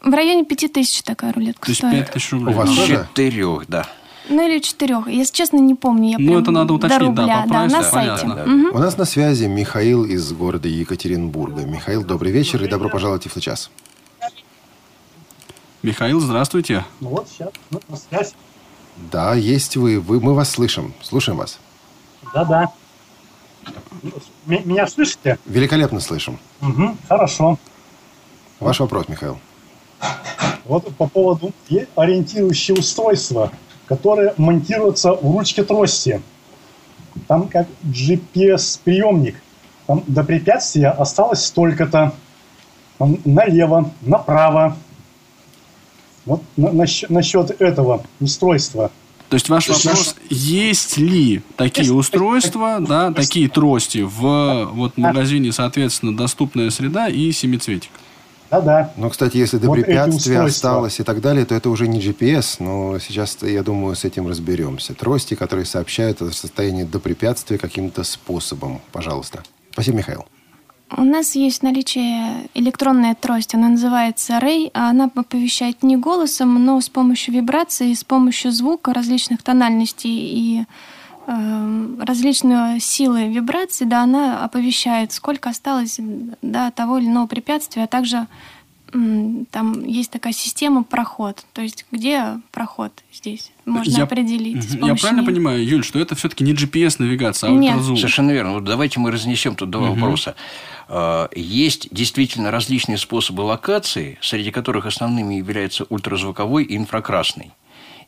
В 0.00 0.10
районе 0.12 0.44
пяти 0.44 0.68
тысяч 0.68 1.02
такая 1.02 1.32
рулетка 1.32 1.66
То 1.66 1.70
есть 1.70 1.80
стоит. 1.80 1.92
5 2.06 2.12
тысяч 2.12 2.32
рублей. 2.32 2.54
У 2.54 2.56
вас 2.58 2.68
тоже? 2.74 3.06
Четырех, 3.10 3.66
да. 3.68 3.86
Ну 4.30 4.46
или 4.46 4.60
четырех. 4.60 5.08
Если 5.08 5.32
честно, 5.34 5.56
не 5.58 5.74
помню. 5.74 6.10
Я 6.10 6.18
Ну, 6.18 6.38
это 6.38 6.50
надо 6.50 6.68
до 6.68 6.74
уточнить, 6.74 7.00
да, 7.00 7.06
рубля, 7.22 7.42
по 7.42 7.48
да, 7.48 7.54
прайсу, 7.54 7.76
на 7.76 7.82
да, 7.82 7.90
сайте. 7.90 8.22
понятно. 8.26 8.46
Мгм. 8.52 8.74
У 8.74 8.78
нас 8.78 8.96
на 8.96 9.04
связи 9.06 9.44
Михаил 9.46 10.04
из 10.04 10.32
города 10.32 10.68
Екатеринбурга. 10.68 11.62
Михаил, 11.64 12.04
добрый 12.04 12.30
вечер 12.30 12.62
и 12.62 12.68
добро 12.68 12.88
пожаловать 12.88 13.22
в 13.22 13.24
Тифлочас. 13.24 13.70
Михаил, 15.82 16.20
здравствуйте. 16.20 16.84
Ну 17.00 17.08
вот 17.10 17.28
сейчас, 17.28 17.50
ну, 17.70 17.80
на 17.88 17.96
связь. 17.96 18.34
Да, 19.10 19.34
есть 19.34 19.76
вы. 19.76 20.00
вы. 20.00 20.20
Мы 20.20 20.34
вас 20.34 20.50
слышим. 20.50 20.94
Слушаем 21.02 21.38
вас. 21.38 21.58
Да-да. 22.34 22.72
Меня 24.46 24.86
слышите? 24.86 25.38
Великолепно 25.46 26.00
слышим. 26.00 26.38
Угу, 26.62 26.96
хорошо. 27.08 27.58
Ваш 28.60 28.80
вопрос, 28.80 29.08
Михаил. 29.08 29.38
Вот 30.64 30.94
по 30.96 31.06
поводу 31.06 31.52
ориентирующего 31.94 32.78
устройства, 32.78 33.50
которое 33.86 34.34
монтируется 34.36 35.12
в 35.12 35.22
ручке 35.22 35.64
трости. 35.64 36.22
Там 37.26 37.48
как 37.48 37.66
GPS-приемник. 37.84 39.36
Там 39.86 40.04
до 40.06 40.22
препятствия 40.22 40.90
осталось 40.90 41.44
столько-то. 41.44 42.12
Налево, 42.98 43.90
направо. 44.02 44.76
Вот 46.28 46.42
на- 46.58 46.72
насчет, 46.72 47.08
насчет 47.10 47.60
этого 47.60 48.04
устройства. 48.20 48.90
То 49.30 49.34
есть 49.34 49.48
ваш 49.48 49.68
вопрос, 49.68 50.14
есть 50.30 50.96
ли 50.98 51.42
такие 51.56 51.92
устройства, 51.92 52.78
да, 52.80 53.12
такие 53.12 53.48
трости 53.48 53.98
в 53.98 54.70
вот 54.72 54.96
магазине, 54.96 55.52
соответственно, 55.52 56.16
доступная 56.16 56.70
среда 56.70 57.08
и 57.08 57.32
семицветик? 57.32 57.90
Да-да. 58.50 58.92
Ну, 58.96 59.10
кстати, 59.10 59.36
если 59.36 59.58
до 59.58 59.68
Вот 59.68 59.74
препятствия 59.74 60.40
осталось 60.40 61.00
и 61.00 61.02
так 61.02 61.20
далее, 61.20 61.44
то 61.44 61.54
это 61.54 61.68
уже 61.68 61.86
не 61.88 61.98
GPS, 62.00 62.56
но 62.60 62.98
сейчас, 62.98 63.36
я 63.42 63.62
думаю, 63.62 63.94
с 63.94 64.04
этим 64.04 64.26
разберемся. 64.26 64.94
Трости, 64.94 65.34
которые 65.34 65.66
сообщают 65.66 66.22
о 66.22 66.30
состоянии 66.32 66.84
до 66.84 66.98
препятствия 66.98 67.58
каким-то 67.58 68.04
способом. 68.04 68.80
Пожалуйста. 68.92 69.42
Спасибо, 69.72 69.98
Михаил. 69.98 70.24
У 70.96 71.04
нас 71.04 71.34
есть 71.34 71.60
в 71.60 71.62
наличии 71.64 72.48
электронная 72.54 73.14
трость, 73.14 73.54
она 73.54 73.68
называется 73.68 74.38
Ray, 74.38 74.70
а 74.72 74.90
она 74.90 75.10
оповещает 75.14 75.82
не 75.82 75.96
голосом, 75.96 76.64
но 76.64 76.80
с 76.80 76.88
помощью 76.88 77.34
вибрации, 77.34 77.92
с 77.92 78.04
помощью 78.04 78.52
звука 78.52 78.94
различных 78.94 79.42
тональностей 79.42 80.10
и 80.10 80.64
э, 81.26 81.96
различные 82.00 82.80
силы 82.80 83.28
вибрации, 83.28 83.84
да, 83.84 84.02
она 84.02 84.42
оповещает, 84.42 85.12
сколько 85.12 85.50
осталось 85.50 86.00
до 86.40 86.70
того 86.70 86.98
или 86.98 87.06
иного 87.06 87.26
препятствия, 87.26 87.84
а 87.84 87.88
также 87.88 88.26
там 89.50 89.84
есть 89.84 90.10
такая 90.10 90.32
система 90.32 90.82
проход, 90.82 91.44
то 91.52 91.60
есть 91.62 91.84
где 91.92 92.38
проход 92.52 92.92
здесь 93.12 93.50
можно 93.66 93.90
Я- 93.98 94.02
определить. 94.04 94.64
Я 94.74 94.94
правильно 94.94 95.20
неё. 95.20 95.26
понимаю, 95.26 95.64
Юль, 95.66 95.84
что 95.84 95.98
это 95.98 96.14
все-таки 96.14 96.44
не 96.44 96.52
GPS-навигация, 96.54 97.48
а 97.48 97.52
Нет. 97.52 97.72
ультразвук? 97.74 97.98
Совершенно 97.98 98.30
верно. 98.30 98.54
Вот 98.54 98.64
давайте 98.64 98.98
мы 99.00 99.10
разнесем 99.10 99.54
тут 99.56 99.70
два 99.70 99.88
Мгм. 99.90 100.00
вопроса. 100.00 100.34
Э, 100.88 101.28
Есть 101.36 101.88
действительно 101.92 102.50
различные 102.50 102.96
способы 102.98 103.42
локации, 103.42 104.18
среди 104.22 104.50
которых 104.50 104.86
основными 104.86 105.34
являются 105.34 105.84
ультразвуковой 105.84 106.64
и 106.64 106.76
инфракрасный. 106.76 107.50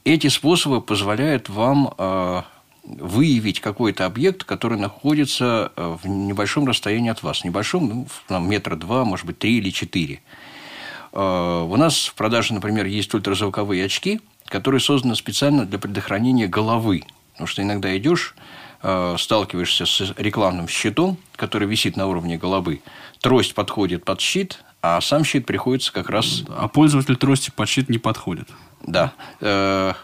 Эти 0.04 0.28
способы 0.28 0.80
позволяют 0.80 1.50
вам 1.50 1.92
э, 1.98 2.42
выявить 2.84 3.60
какой-то 3.60 4.06
объект, 4.06 4.44
который 4.44 4.78
находится 4.78 5.70
э, 5.76 5.96
в 6.02 6.08
небольшом 6.08 6.66
расстоянии 6.66 7.10
от 7.10 7.22
вас. 7.22 7.44
Небольшом, 7.44 7.88
ну, 7.88 8.06
там, 8.26 8.48
метра 8.48 8.76
два, 8.76 9.04
может 9.04 9.26
быть, 9.26 9.38
три 9.38 9.58
или 9.58 9.68
четыре. 9.68 10.22
Э, 11.12 11.66
У 11.68 11.76
нас 11.76 12.06
в 12.06 12.14
продаже, 12.14 12.54
например, 12.54 12.86
есть 12.86 13.12
ультразвуковые 13.14 13.84
очки, 13.84 14.20
которые 14.46 14.80
созданы 14.80 15.16
специально 15.16 15.64
для 15.64 15.78
предохранения 15.78 16.46
головы. 16.46 17.04
Потому 17.32 17.46
что 17.46 17.62
иногда 17.62 17.96
идешь, 17.96 18.34
э, 18.82 19.16
сталкиваешься 19.18 19.86
с 19.86 20.14
рекламным 20.16 20.68
щитом, 20.68 21.16
который 21.36 21.68
висит 21.68 21.96
на 21.96 22.06
уровне 22.06 22.36
головы. 22.36 22.82
Трость 23.20 23.54
подходит 23.54 24.04
под 24.04 24.20
щит, 24.20 24.62
а 24.82 25.00
сам 25.00 25.24
щит 25.24 25.46
приходится 25.46 25.92
как 25.92 26.10
раз... 26.10 26.44
А 26.48 26.68
пользователь 26.68 27.16
трости 27.16 27.50
под 27.54 27.68
щит 27.68 27.88
не 27.88 27.98
подходит. 27.98 28.48
Да. 28.82 29.12
Э, 29.40 29.94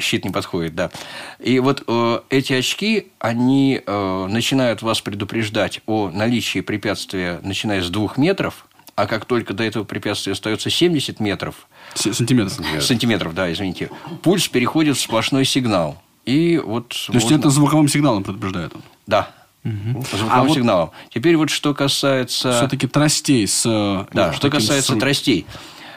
Щит 0.00 0.24
не 0.24 0.32
подходит, 0.32 0.74
да. 0.74 0.90
И 1.38 1.60
вот 1.60 1.84
эти 2.30 2.52
очки, 2.52 3.12
они 3.20 3.80
начинают 3.86 4.82
вас 4.82 5.00
предупреждать 5.00 5.82
о 5.86 6.10
наличии 6.10 6.62
препятствия, 6.62 7.38
начиная 7.44 7.80
с 7.80 7.88
двух 7.88 8.18
метров, 8.18 8.66
а 8.96 9.06
как 9.06 9.26
только 9.26 9.54
до 9.54 9.62
этого 9.62 9.84
препятствия 9.84 10.32
остается 10.32 10.70
70 10.70 11.20
метров, 11.20 11.68
С- 11.94 12.12
Сантиметров. 12.14 12.82
сантиметров, 12.82 13.34
да, 13.34 13.52
извините, 13.52 13.90
пульс 14.22 14.48
переходит 14.48 14.96
в 14.96 15.00
сплошной 15.00 15.44
сигнал. 15.44 16.02
И 16.24 16.58
вот 16.58 16.88
То 16.88 17.12
есть, 17.12 17.24
можно- 17.26 17.36
это 17.36 17.50
звуковым 17.50 17.88
сигналом 17.88 18.24
предупреждает 18.24 18.74
он? 18.74 18.82
Да. 19.06 19.30
Звуковым 19.62 20.28
А 20.30 20.42
вот- 20.44 20.54
сигналом. 20.54 20.90
Теперь 21.10 21.36
вот 21.36 21.50
что 21.50 21.74
касается... 21.74 22.52
Все-таки 22.52 22.86
тростей 22.86 23.46
с... 23.46 23.64
э, 23.66 24.06
Да, 24.12 24.28
ну, 24.28 24.32
что 24.32 24.48
касается 24.50 24.94
с- 24.94 24.98
тростей. 24.98 25.46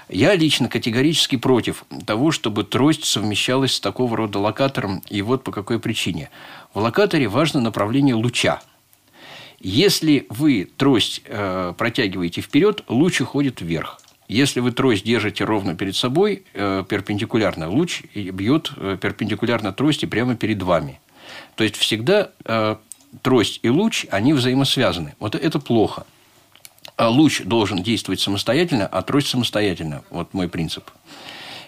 Я 0.09 0.35
лично 0.35 0.67
категорически 0.69 1.35
против 1.37 1.85
того, 2.07 2.31
чтобы 2.31 2.63
трость 2.63 3.05
совмещалась 3.05 3.75
с 3.75 3.79
такого 3.79 4.17
рода 4.17 4.39
локатором. 4.39 5.03
И 5.09 5.21
вот 5.21 5.43
по 5.43 5.51
какой 5.51 5.79
причине. 5.79 6.31
В 6.73 6.79
локаторе 6.79 7.27
важно 7.27 7.61
направление 7.61 8.15
луча. 8.15 8.59
Если 9.59 10.25
вы 10.29 10.69
трость 10.77 11.21
э, 11.25 11.73
протягиваете 11.77 12.41
вперед, 12.41 12.83
луч 12.87 13.21
уходит 13.21 13.61
вверх. 13.61 13.99
Если 14.29 14.59
вы 14.59 14.71
трость 14.71 15.03
держите 15.03 15.43
ровно 15.43 15.75
перед 15.75 15.95
собой, 15.95 16.43
э, 16.53 16.83
перпендикулярно, 16.87 17.69
луч 17.69 18.03
бьет 18.13 18.71
э, 18.77 18.97
перпендикулярно 19.01 19.73
трости 19.73 20.05
прямо 20.05 20.35
перед 20.35 20.61
вами. 20.61 20.99
То 21.55 21.63
есть 21.63 21.75
всегда 21.75 22.29
э, 22.45 22.75
трость 23.21 23.59
и 23.63 23.69
луч, 23.69 24.05
они 24.11 24.33
взаимосвязаны. 24.33 25.15
Вот 25.19 25.35
это 25.35 25.59
плохо. 25.59 26.05
А 26.95 27.09
луч 27.09 27.41
должен 27.41 27.81
действовать 27.81 28.19
самостоятельно, 28.19 28.87
а 28.87 29.01
трость 29.01 29.27
самостоятельно. 29.27 30.03
Вот 30.09 30.33
мой 30.33 30.47
принцип. 30.47 30.89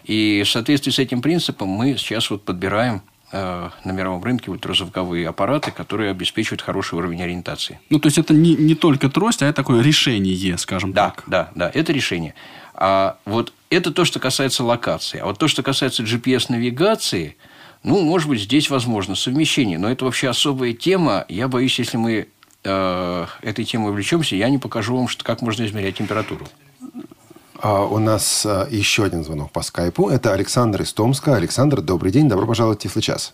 И 0.04 0.44
в 0.46 0.50
соответствии 0.50 0.92
с 0.92 1.00
этим 1.00 1.22
принципом 1.22 1.68
мы 1.68 1.98
сейчас 1.98 2.30
вот 2.30 2.44
подбираем 2.44 3.02
на 3.32 3.92
мировом 3.92 4.24
рынке 4.24 4.52
ультразвуковые 4.52 5.28
аппараты, 5.28 5.72
которые 5.72 6.12
обеспечивают 6.12 6.62
хороший 6.62 6.96
уровень 6.96 7.22
ориентации. 7.24 7.80
Ну, 7.90 8.00
то 8.00 8.08
есть, 8.08 8.18
это 8.18 8.34
не, 8.34 8.56
не 8.56 8.76
только 8.76 9.10
трость, 9.10 9.42
а 9.42 9.46
это 9.46 9.56
такое 9.56 9.82
решение, 9.82 10.58
скажем 10.58 10.92
Да, 10.92 11.10
так. 11.10 11.24
да, 11.28 11.52
да, 11.56 11.72
это 11.74 11.94
решение. 11.94 12.34
А 12.74 13.18
вот 13.26 13.54
это 13.70 13.92
то, 13.92 14.06
что 14.06 14.20
касается 14.20 14.64
локации. 14.64 15.20
А 15.20 15.26
вот 15.26 15.38
то, 15.38 15.48
что 15.48 15.64
касается 15.64 16.04
GPS-навигации, 16.04 17.38
ну, 17.84 18.02
может 18.02 18.28
быть, 18.28 18.42
здесь 18.42 18.70
возможно 18.70 19.16
совмещение. 19.16 19.78
Но 19.80 19.90
это 19.90 20.06
вообще 20.06 20.30
особая 20.30 20.74
тема. 20.74 21.26
Я 21.30 21.48
боюсь, 21.48 21.80
если 21.80 21.98
мы 21.98 22.28
э, 22.64 23.26
этой 23.42 23.66
темой 23.66 23.92
увлечемся, 23.92 24.36
я 24.36 24.50
не 24.50 24.58
покажу 24.58 24.96
вам, 24.96 25.08
что, 25.08 25.24
как 25.24 25.42
можно 25.42 25.66
измерять 25.66 25.98
температуру. 25.98 26.48
А, 27.62 27.84
у 27.86 28.00
нас 28.00 28.44
а, 28.46 28.68
еще 28.70 29.04
один 29.04 29.24
звонок 29.24 29.52
по 29.52 29.62
скайпу. 29.62 30.10
Это 30.10 30.34
Александр 30.34 30.82
из 30.82 30.94
Томска. 30.94 31.36
Александр, 31.36 31.82
добрый 31.82 32.12
день. 32.12 32.28
Добро 32.28 32.48
пожаловать 32.48 32.80
в 32.80 32.82
Тифлочас. 32.84 33.34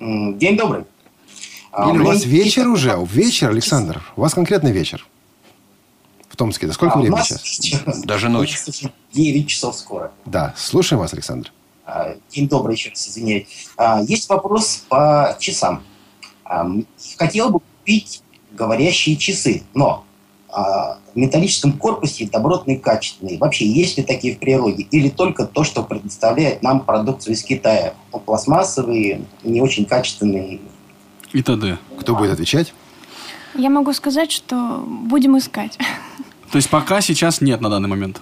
М, 0.00 0.38
День 0.38 0.56
добрый. 0.56 0.84
А, 1.72 1.90
Или 1.90 1.98
у 1.98 2.04
вас 2.06 2.24
вечер 2.24 2.66
уже? 2.68 2.98
Вечер, 3.10 3.50
Александр? 3.50 4.02
У 4.16 4.22
вас 4.22 4.32
конкретно 4.32 4.68
вечер? 4.68 5.06
В 6.30 6.36
Томске. 6.36 6.66
Да 6.66 6.72
сколько 6.72 6.94
А, 6.98 7.00
времени 7.00 7.20
сейчас? 7.22 7.42
сейчас 7.42 8.00
Даже 8.04 8.28
ночь. 8.30 8.58
9 9.12 9.46
часов 9.48 9.76
скоро. 9.76 10.12
Да, 10.24 10.54
слушаем 10.56 11.00
вас, 11.00 11.12
Александр. 11.12 11.52
День 12.30 12.48
добрый, 12.48 12.74
еще 12.74 12.90
раз 12.90 13.06
извиняюсь. 13.08 13.46
Есть 14.06 14.28
вопрос 14.28 14.84
по 14.88 15.36
часам. 15.40 15.82
Хотел 17.18 17.48
бы 17.50 17.60
купить 17.60 18.22
говорящие 18.52 19.16
часы, 19.16 19.62
но 19.74 20.04
а, 20.58 20.98
в 21.14 21.16
металлическом 21.16 21.72
корпусе 21.74 22.28
добротные, 22.28 22.80
качественные. 22.80 23.38
Вообще, 23.38 23.64
есть 23.64 23.96
ли 23.96 24.02
такие 24.02 24.34
в 24.34 24.40
природе? 24.40 24.88
Или 24.90 25.08
только 25.08 25.46
то, 25.46 25.62
что 25.62 25.84
предоставляет 25.84 26.64
нам 26.64 26.80
продукцию 26.80 27.34
из 27.34 27.44
Китая? 27.44 27.94
Ну, 28.12 28.18
Пластмассовые, 28.18 29.22
не 29.44 29.60
очень 29.60 29.84
качественные. 29.84 30.58
И 31.32 31.42
т.д. 31.42 31.78
Кто 32.00 32.16
будет 32.16 32.32
отвечать? 32.32 32.74
Я 33.54 33.70
могу 33.70 33.92
сказать, 33.92 34.32
что 34.32 34.82
будем 34.84 35.38
искать. 35.38 35.78
То 36.50 36.56
есть, 36.56 36.68
пока 36.70 37.00
сейчас 37.02 37.40
нет 37.40 37.60
на 37.60 37.70
данный 37.70 37.88
момент. 37.88 38.20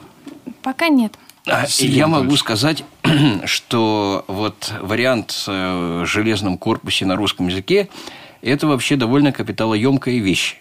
Пока 0.61 0.89
нет. 0.89 1.15
А, 1.47 1.65
Я 1.79 2.07
могу 2.07 2.37
сказать, 2.37 2.85
что 3.47 4.27
вот 4.27 4.75
вариант 4.83 5.45
э, 5.47 6.03
в 6.03 6.07
железном 6.07 6.59
корпусе 6.59 7.07
на 7.07 7.17
русском 7.17 7.49
языке– 7.49 7.89
это 8.43 8.67
вообще 8.67 8.97
довольно 8.97 9.33
капиталоемкая 9.33 10.19
вещь. 10.19 10.61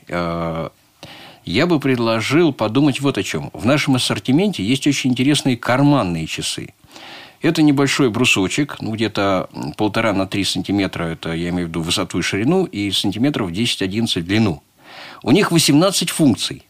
Я 1.46 1.68
бы 1.68 1.80
предложил 1.80 2.52
подумать 2.52 3.00
вот 3.02 3.20
о 3.20 3.24
чем. 3.24 3.52
В 3.54 3.66
нашем 3.68 3.96
ассортименте 3.96 4.64
есть 4.64 4.88
очень 4.88 5.12
интересные 5.12 5.56
карманные 5.56 6.26
часы. 6.26 6.74
Это 7.41 7.62
небольшой 7.62 8.10
брусочек, 8.10 8.78
ну, 8.82 8.91
где-то 8.91 9.50
полтора 9.78 10.14
на 10.14 10.26
три 10.26 10.43
сантиметра, 10.43 11.04
это 11.04 11.34
я 11.34 11.50
имею 11.50 11.68
в 11.68 11.70
виду 11.70 11.82
высоту 11.84 12.18
и 12.18 12.24
ширину, 12.24 12.66
и 12.66 12.89
сантиметров 12.89 13.52
10-11 13.52 14.22
в 14.22 14.26
длину. 14.26 14.64
У 15.22 15.32
них 15.32 15.52
18 15.52 16.10
функций. 16.10 16.64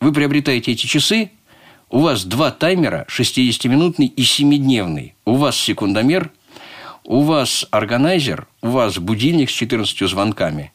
Вы 0.00 0.12
приобретаете 0.12 0.72
эти 0.72 0.86
часы, 0.86 1.30
у 1.88 2.00
вас 2.00 2.24
два 2.24 2.50
таймера, 2.50 3.06
60-минутный 3.08 4.06
и 4.06 4.22
7-дневный. 4.22 5.14
У 5.24 5.36
вас 5.36 5.56
секундомер, 5.56 6.32
у 7.04 7.20
вас 7.20 7.68
органайзер, 7.70 8.48
у 8.62 8.68
вас 8.70 8.98
будильник 8.98 9.50
с 9.50 9.52
14 9.52 10.08
звонками. 10.08 10.72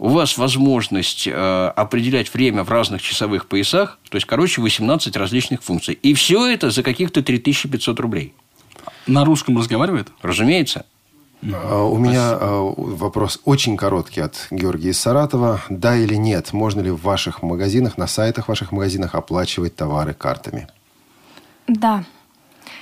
У 0.00 0.08
вас 0.08 0.38
возможность 0.38 1.26
э, 1.26 1.72
определять 1.76 2.32
время 2.32 2.64
в 2.64 2.70
разных 2.70 3.02
часовых 3.02 3.46
поясах. 3.46 3.98
То 4.08 4.16
есть, 4.16 4.26
короче, 4.26 4.62
18 4.62 5.14
различных 5.14 5.62
функций. 5.62 5.92
И 5.92 6.14
все 6.14 6.46
это 6.46 6.70
за 6.70 6.82
каких-то 6.82 7.22
3500 7.22 8.00
рублей. 8.00 8.32
На 9.06 9.26
русском 9.26 9.58
разговаривает? 9.58 10.08
Разумеется. 10.22 10.86
А, 11.52 11.84
У 11.84 11.98
меня 11.98 12.30
а, 12.32 12.72
вопрос 12.76 13.40
очень 13.44 13.76
короткий 13.76 14.22
от 14.22 14.48
Георгия 14.50 14.88
из 14.90 15.00
Саратова. 15.00 15.60
Да 15.68 15.94
или 15.94 16.14
нет? 16.14 16.54
Можно 16.54 16.80
ли 16.80 16.90
в 16.90 17.02
ваших 17.02 17.42
магазинах, 17.42 17.98
на 17.98 18.06
сайтах 18.06 18.48
ваших 18.48 18.72
магазинах 18.72 19.14
оплачивать 19.14 19.76
товары 19.76 20.14
картами? 20.14 20.68
Да. 21.68 22.04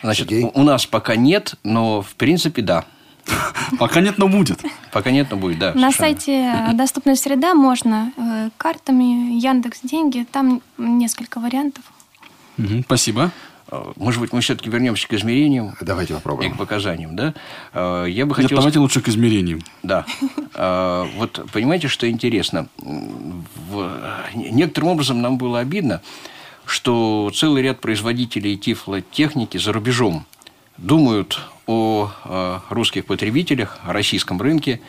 Значит, 0.02 0.28
Сергей? 0.28 0.48
у 0.54 0.62
нас 0.62 0.86
пока 0.86 1.16
нет, 1.16 1.56
но 1.64 2.00
в 2.00 2.14
принципе 2.14 2.62
да. 2.62 2.84
Пока 3.78 4.00
нет, 4.00 4.18
но 4.18 4.28
будет. 4.28 4.60
Пока 4.92 5.10
нет, 5.10 5.28
но 5.30 5.36
будет, 5.36 5.58
да. 5.58 5.74
На 5.74 5.92
сайте 5.92 6.32
э, 6.32 6.72
«Доступная 6.72 7.16
среда» 7.16 7.54
можно 7.54 8.12
э, 8.16 8.50
картами, 8.56 9.38
Яндекс 9.38 9.80
Деньги, 9.82 10.26
там 10.30 10.62
несколько 10.78 11.38
вариантов. 11.40 11.84
Спасибо. 12.84 13.30
Э, 13.70 13.92
Может 13.96 14.20
быть, 14.20 14.32
мы 14.32 14.40
все-таки 14.40 14.70
вернемся 14.70 15.06
к 15.06 15.12
измерениям 15.14 15.76
Давайте 15.80 16.14
и 16.14 16.16
попробуем. 16.16 16.54
к 16.54 16.58
показаниям, 16.58 17.14
да? 17.14 17.34
Я 18.06 18.24
бы 18.26 18.30
Нет, 18.30 18.36
хотел... 18.36 18.56
давайте 18.56 18.78
лучше 18.78 19.00
к 19.00 19.08
измерениям. 19.08 19.60
Да. 19.82 20.06
Вот 21.16 21.44
понимаете, 21.52 21.88
что 21.88 22.08
интересно? 22.08 22.68
Некоторым 24.34 24.90
образом 24.90 25.20
нам 25.20 25.36
было 25.38 25.60
обидно, 25.60 26.00
что 26.64 27.30
целый 27.34 27.62
ряд 27.62 27.80
производителей 27.80 28.56
тифлотехники 28.56 29.58
за 29.58 29.72
рубежом 29.72 30.26
думают 30.78 31.40
о 31.68 32.10
э, 32.24 32.58
русских 32.70 33.04
потребителях, 33.04 33.78
о 33.84 33.92
российском 33.92 34.40
рынке 34.40 34.80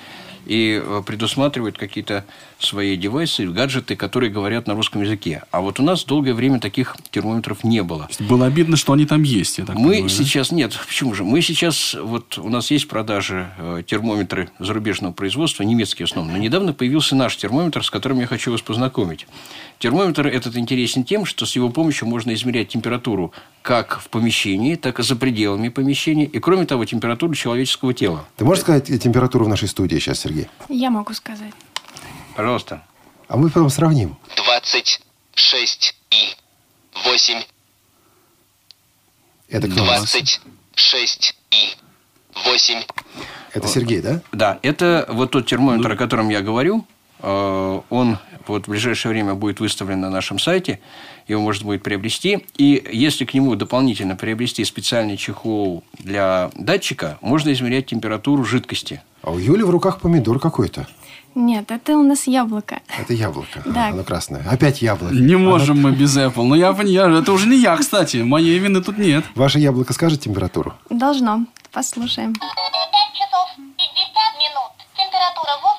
и 0.45 0.81
э, 0.83 1.03
предусматривают 1.05 1.77
какие-то 1.77 2.25
свои 2.57 2.95
девайсы, 2.97 3.45
гаджеты, 3.47 3.95
которые 3.95 4.31
говорят 4.31 4.65
на 4.65 4.73
русском 4.73 5.01
языке. 5.01 5.43
А 5.51 5.61
вот 5.61 5.79
у 5.79 5.83
нас 5.83 6.05
долгое 6.05 6.33
время 6.33 6.59
таких 6.59 6.95
термометров 7.11 7.63
не 7.63 7.83
было. 7.83 8.09
Было 8.19 8.47
обидно, 8.47 8.77
что 8.77 8.93
они 8.93 9.05
там 9.05 9.23
есть, 9.23 9.59
я 9.59 9.65
так 9.65 9.75
Мы 9.75 9.91
понимаю, 9.91 10.03
да? 10.03 10.09
сейчас, 10.09 10.51
нет, 10.51 10.79
почему 10.87 11.13
же? 11.13 11.23
Мы 11.23 11.41
сейчас, 11.41 11.95
вот 12.01 12.37
у 12.37 12.49
нас 12.49 12.71
есть 12.71 12.85
в 12.85 12.87
продаже 12.87 13.51
э, 13.57 13.83
термометры 13.85 14.49
зарубежного 14.57 15.13
производства, 15.13 15.63
немецкие 15.63 16.07
в 16.07 16.09
основном. 16.09 16.33
Но 16.33 16.39
недавно 16.39 16.73
появился 16.73 17.15
наш 17.15 17.35
термометр, 17.37 17.83
с 17.83 17.91
которым 17.91 18.19
я 18.19 18.25
хочу 18.25 18.51
вас 18.51 18.61
познакомить. 18.61 19.27
Термометр 19.79 20.27
этот 20.27 20.57
интересен 20.57 21.05
тем, 21.05 21.25
что 21.25 21.45
с 21.45 21.55
его 21.55 21.69
помощью 21.69 22.05
можно 22.05 22.33
измерять 22.33 22.67
температуру 22.67 23.31
как 23.61 24.01
в 24.01 24.09
помещении, 24.09 24.75
так 24.75 24.99
и 24.99 25.03
за 25.03 25.15
пределами 25.15 25.69
помещения. 25.69 26.25
И, 26.25 26.39
кроме 26.39 26.65
того, 26.65 26.83
температуру 26.83 27.33
человеческого 27.33 27.93
тела. 27.93 28.27
Ты 28.35 28.43
можешь 28.43 28.63
сказать 28.63 28.87
температуру 29.01 29.45
в 29.45 29.47
нашей 29.47 29.69
студии 29.69 29.95
сейчас, 29.95 30.19
Сергей? 30.19 30.49
Я 30.67 30.89
могу 30.89 31.13
сказать. 31.13 31.53
Пожалуйста. 32.35 32.83
А 33.29 33.37
мы 33.37 33.47
потом 33.49 33.69
сравним. 33.69 34.17
26 34.35 35.95
и 36.11 36.35
8. 37.05 37.43
Это 39.47 39.67
кто? 39.69 39.81
у 39.81 39.85
нас? 39.85 39.99
26 40.11 41.35
и 41.51 41.69
8. 42.45 42.83
Это 43.53 43.67
Сергей, 43.69 44.01
да? 44.01 44.21
Да, 44.33 44.59
это 44.61 45.05
вот 45.07 45.31
тот 45.31 45.47
термометр, 45.47 45.93
о 45.93 45.95
котором 45.95 46.27
я 46.27 46.41
говорю. 46.41 46.85
Э, 47.21 47.81
Он 47.89 48.17
вот 48.49 48.65
в 48.65 48.69
ближайшее 48.69 49.11
время 49.11 49.35
будет 49.35 49.59
выставлен 49.59 50.01
на 50.01 50.09
нашем 50.09 50.39
сайте. 50.39 50.79
Его 51.27 51.41
можно 51.41 51.65
будет 51.65 51.83
приобрести. 51.83 52.45
И 52.57 52.83
если 52.91 53.25
к 53.25 53.33
нему 53.33 53.55
дополнительно 53.55 54.15
приобрести 54.15 54.65
специальный 54.65 55.17
чехол 55.17 55.83
для 55.97 56.49
датчика, 56.55 57.17
можно 57.21 57.51
измерять 57.53 57.87
температуру 57.87 58.43
жидкости. 58.43 59.01
А 59.21 59.31
у 59.31 59.37
Юли 59.37 59.63
в 59.63 59.69
руках 59.69 59.99
помидор 60.01 60.39
какой-то. 60.39 60.87
Нет, 61.35 61.71
это 61.71 61.95
у 61.97 62.03
нас 62.03 62.27
яблоко. 62.27 62.79
Это 62.99 63.13
яблоко. 63.13 63.61
Да. 63.65 63.89
Оно 63.89 64.03
красное. 64.03 64.43
Опять 64.49 64.81
яблоко. 64.81 65.13
Не 65.13 65.35
можем 65.35 65.81
мы 65.81 65.91
без 65.91 66.17
Apple. 66.17 66.43
Но 66.43 66.55
я 66.55 66.73
понимаю, 66.73 67.15
это 67.21 67.31
уже 67.31 67.47
не 67.47 67.57
я, 67.57 67.77
кстати. 67.77 68.17
Моей 68.17 68.57
вины 68.59 68.81
тут 68.81 68.97
нет. 68.97 69.23
Ваше 69.35 69.59
яблоко 69.59 69.93
скажет 69.93 70.21
температуру? 70.21 70.73
Должно. 70.89 71.45
Послушаем. 71.71 72.33
5 72.33 72.41
часов 73.13 73.47
50 73.55 73.77
минут. 74.41 74.71
Температура 74.97 75.53
воздуха 75.61 75.69
плюс 75.69 75.77
25 75.77 75.78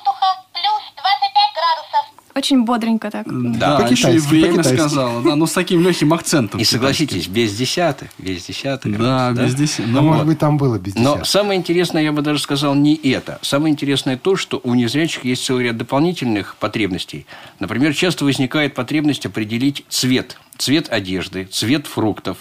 Очень 2.33 2.63
бодренько 2.63 3.11
так. 3.11 3.25
Да, 3.57 3.87
еще 3.89 4.15
и 4.15 4.19
время 4.19 4.55
по-китайски. 4.57 4.75
сказала. 4.79 5.21
Да, 5.21 5.35
но 5.35 5.45
с 5.45 5.51
таким 5.53 5.81
легким 5.81 6.13
акцентом. 6.13 6.59
И 6.59 6.63
согласитесь, 6.63 7.27
без 7.27 7.55
десятых, 7.55 8.09
без 8.17 8.45
десятых. 8.45 8.91
Да, 8.97 9.31
градусов, 9.33 9.45
без 9.45 9.55
десяти. 9.55 9.83
Ну, 9.87 10.01
Ну, 10.01 10.01
может 10.07 10.19
вот. 10.23 10.27
быть, 10.27 10.39
там 10.39 10.57
было 10.57 10.77
без 10.77 10.95
Но 10.95 11.01
десятых. 11.11 11.25
самое 11.27 11.59
интересное, 11.59 12.03
я 12.03 12.11
бы 12.11 12.21
даже 12.21 12.39
сказал, 12.39 12.73
не 12.75 12.95
это. 12.95 13.39
Самое 13.41 13.71
интересное 13.73 14.17
то, 14.17 14.35
что 14.35 14.61
у 14.63 14.73
незрячих 14.75 15.25
есть 15.25 15.43
целый 15.45 15.65
ряд 15.65 15.77
дополнительных 15.77 16.55
потребностей. 16.55 17.25
Например, 17.59 17.93
часто 17.93 18.23
возникает 18.25 18.73
потребность 18.75 19.25
определить 19.25 19.83
цвет. 19.89 20.37
Цвет 20.57 20.89
одежды, 20.91 21.45
цвет 21.51 21.87
фруктов, 21.87 22.37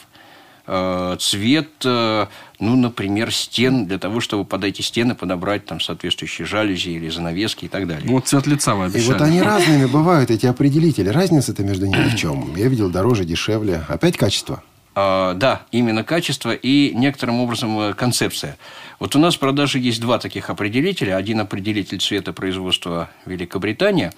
цвет, 1.19 1.69
э, 1.85 2.27
ну, 2.61 2.77
например, 2.77 3.33
стен, 3.33 3.87
для 3.87 3.99
того, 3.99 4.21
чтобы 4.21 4.45
под 4.45 4.65
эти 4.65 4.83
стены 4.83 5.15
подобрать 5.15 5.67
там 5.67 5.81
соответствующие 5.81 6.47
жалюзи 6.47 6.91
или 6.91 7.09
занавески 7.09 7.65
и 7.65 7.69
так 7.69 7.89
далее. 7.89 8.09
Вот 8.09 8.29
цвет 8.29 8.47
лица 8.47 8.75
вы 8.75 8.85
И 8.85 8.87
обещали. 8.87 9.13
вот 9.13 9.21
они 9.23 9.43
разными 9.43 9.87
бывают, 9.87 10.31
эти 10.31 10.47
определители. 10.47 11.09
Разница-то 11.09 11.63
между 11.65 11.87
ними 11.87 12.09
в 12.09 12.17
чем? 12.17 12.55
Я 12.57 12.69
видел 12.69 12.89
дороже, 12.91 13.25
дешевле. 13.25 13.83
Опять 13.89 14.17
качество. 14.17 14.63
А, 14.95 15.35
да, 15.35 15.63
именно 15.73 16.05
качество 16.05 16.53
и 16.53 16.93
некоторым 16.95 17.41
образом 17.41 17.79
э, 17.81 17.95
концепция. 17.95 18.57
Вот 18.99 19.17
у 19.17 19.19
нас 19.19 19.37
в 19.37 19.39
продаже 19.39 19.79
есть 19.79 20.01
два 20.01 20.19
таких 20.19 20.51
определителя. 20.51 21.17
Один 21.17 21.41
определитель 21.41 21.99
цвета 22.01 22.33
производства 22.33 23.09
Великобритания. 23.25 24.13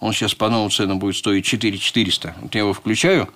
Он 0.00 0.12
сейчас 0.12 0.34
по 0.34 0.48
новым 0.48 0.70
ценам 0.70 0.98
будет 0.98 1.16
стоить 1.16 1.44
4400. 1.44 2.34
Вот 2.40 2.54
я 2.54 2.62
его 2.62 2.72
включаю, 2.72 3.28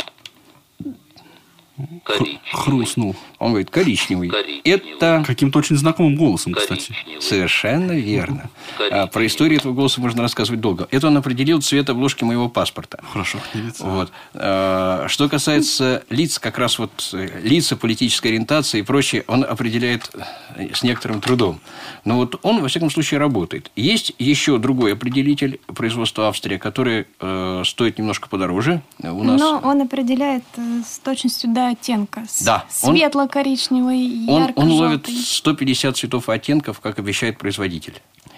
Хрустнул. 2.53 3.15
он 3.39 3.51
говорит 3.51 3.71
коричневый. 3.71 4.31
Это 4.65 5.23
Каким-то 5.27 5.59
очень 5.59 5.77
знакомым 5.77 6.17
голосом, 6.17 6.55
кстати. 6.55 6.93
совершенно 7.21 7.93
верно. 7.93 8.51
А, 8.91 9.07
про 9.07 9.27
историю 9.27 9.59
этого 9.59 9.73
голоса 9.73 10.01
можно 10.01 10.23
рассказывать 10.23 10.61
долго. 10.61 10.89
Это 10.91 11.07
он 11.07 11.17
определил 11.17 11.61
цвет 11.63 11.89
обложки 11.91 12.25
моего 12.25 12.49
паспорта. 12.49 13.01
Хорошо. 13.13 13.39
Вот. 13.81 14.11
А, 14.35 15.07
Что 15.09 15.29
касается 15.29 16.05
лиц, 16.11 16.39
как 16.39 16.59
раз 16.59 16.79
вот 16.79 17.11
э, 17.13 17.41
лица, 17.43 17.77
политической 17.77 18.29
ориентации 18.29 18.81
и 18.81 18.83
прочее, 18.83 19.25
он 19.27 19.45
определяет 19.45 20.11
э, 20.57 20.75
с 20.75 20.83
некоторым 20.83 21.21
трудом. 21.21 21.61
Но 22.05 22.17
вот 22.17 22.39
он, 22.43 22.61
во 22.63 22.69
всяком 22.69 22.91
случае, 22.91 23.21
работает. 23.21 23.71
Есть 23.77 24.13
еще 24.19 24.59
другой 24.59 24.95
определитель 24.95 25.61
производства 25.67 26.29
Австрия, 26.29 26.59
который 26.59 27.07
э, 27.21 27.63
стоит 27.65 27.99
немножко 27.99 28.29
подороже. 28.29 28.83
У 29.03 29.23
нас 29.23 29.41
Но 29.41 29.61
он 29.63 29.83
определяет 29.83 30.45
с 30.87 30.99
точностью 30.99 31.51
до 31.53 31.68
оттенка. 31.71 32.25
Да, 32.45 32.65
он- 32.83 32.97
Светло-коричневый, 32.97 34.27
он, 34.29 34.43
ярко 34.43 34.59
он 34.59 34.71
ловит 34.73 35.07
150 35.09 35.97
цветов 35.97 36.29
оттенков, 36.29 36.81
как 36.81 36.99
обещает 36.99 37.39
производитель. 37.39 37.95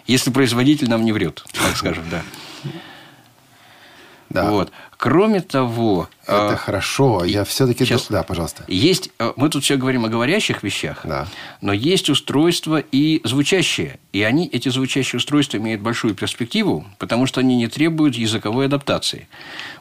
Если 0.06 0.30
производитель 0.30 0.88
нам 0.88 1.04
не 1.04 1.12
врет, 1.12 1.44
так 1.52 1.76
скажем, 1.76 2.04
да. 2.10 2.22
Да. 4.30 4.48
Вот. 4.48 4.70
Кроме 4.96 5.40
того, 5.40 6.08
Это 6.24 6.52
э, 6.52 6.56
хорошо. 6.56 7.24
Я 7.24 7.42
все-таки... 7.44 7.84
Сейчас. 7.84 8.06
Да, 8.08 8.22
пожалуйста. 8.22 8.64
Есть, 8.68 9.10
э, 9.18 9.32
мы 9.34 9.48
тут 9.48 9.64
все 9.64 9.76
говорим 9.76 10.04
о 10.04 10.08
говорящих 10.08 10.62
вещах, 10.62 11.00
Да. 11.02 11.26
но 11.60 11.72
есть 11.72 12.08
устройства 12.08 12.78
и 12.92 13.20
звучащие. 13.24 13.98
И 14.12 14.22
они, 14.22 14.46
эти 14.46 14.68
звучащие 14.68 15.18
устройства, 15.18 15.56
имеют 15.56 15.80
большую 15.82 16.14
перспективу, 16.14 16.86
потому 16.98 17.26
что 17.26 17.40
они 17.40 17.56
не 17.56 17.66
требуют 17.66 18.14
языковой 18.14 18.66
адаптации. 18.66 19.26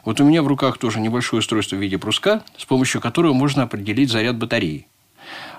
Вот 0.04 0.20
у 0.20 0.24
меня 0.24 0.42
в 0.42 0.48
руках 0.48 0.78
тоже 0.78 0.98
небольшое 0.98 1.38
устройство 1.38 1.76
в 1.76 1.78
виде 1.78 1.96
бруска, 1.96 2.42
с 2.58 2.64
помощью 2.64 3.00
которого 3.00 3.32
можно 3.32 3.62
определить 3.62 4.10
заряд 4.10 4.36
батареи. 4.36 4.88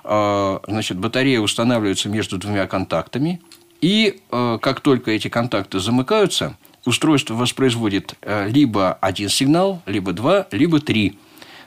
Э, 0.04 0.60
Значит, 0.68 0.98
батарея 0.98 1.40
устанавливается 1.40 2.10
между 2.10 2.38
двумя 2.38 2.68
контактами, 2.68 3.42
и 3.80 4.20
как 4.30 4.82
только 4.82 5.10
эти 5.10 5.28
контакты 5.28 5.80
замыкаются, 5.80 6.56
устройство 6.86 7.36
воспроизводит 7.36 8.16
э, 8.22 8.50
либо 8.50 8.94
один 8.94 9.30
сигнал, 9.30 9.82
либо 9.86 10.14
два, 10.14 10.48
либо 10.52 10.80
три. 10.80 11.18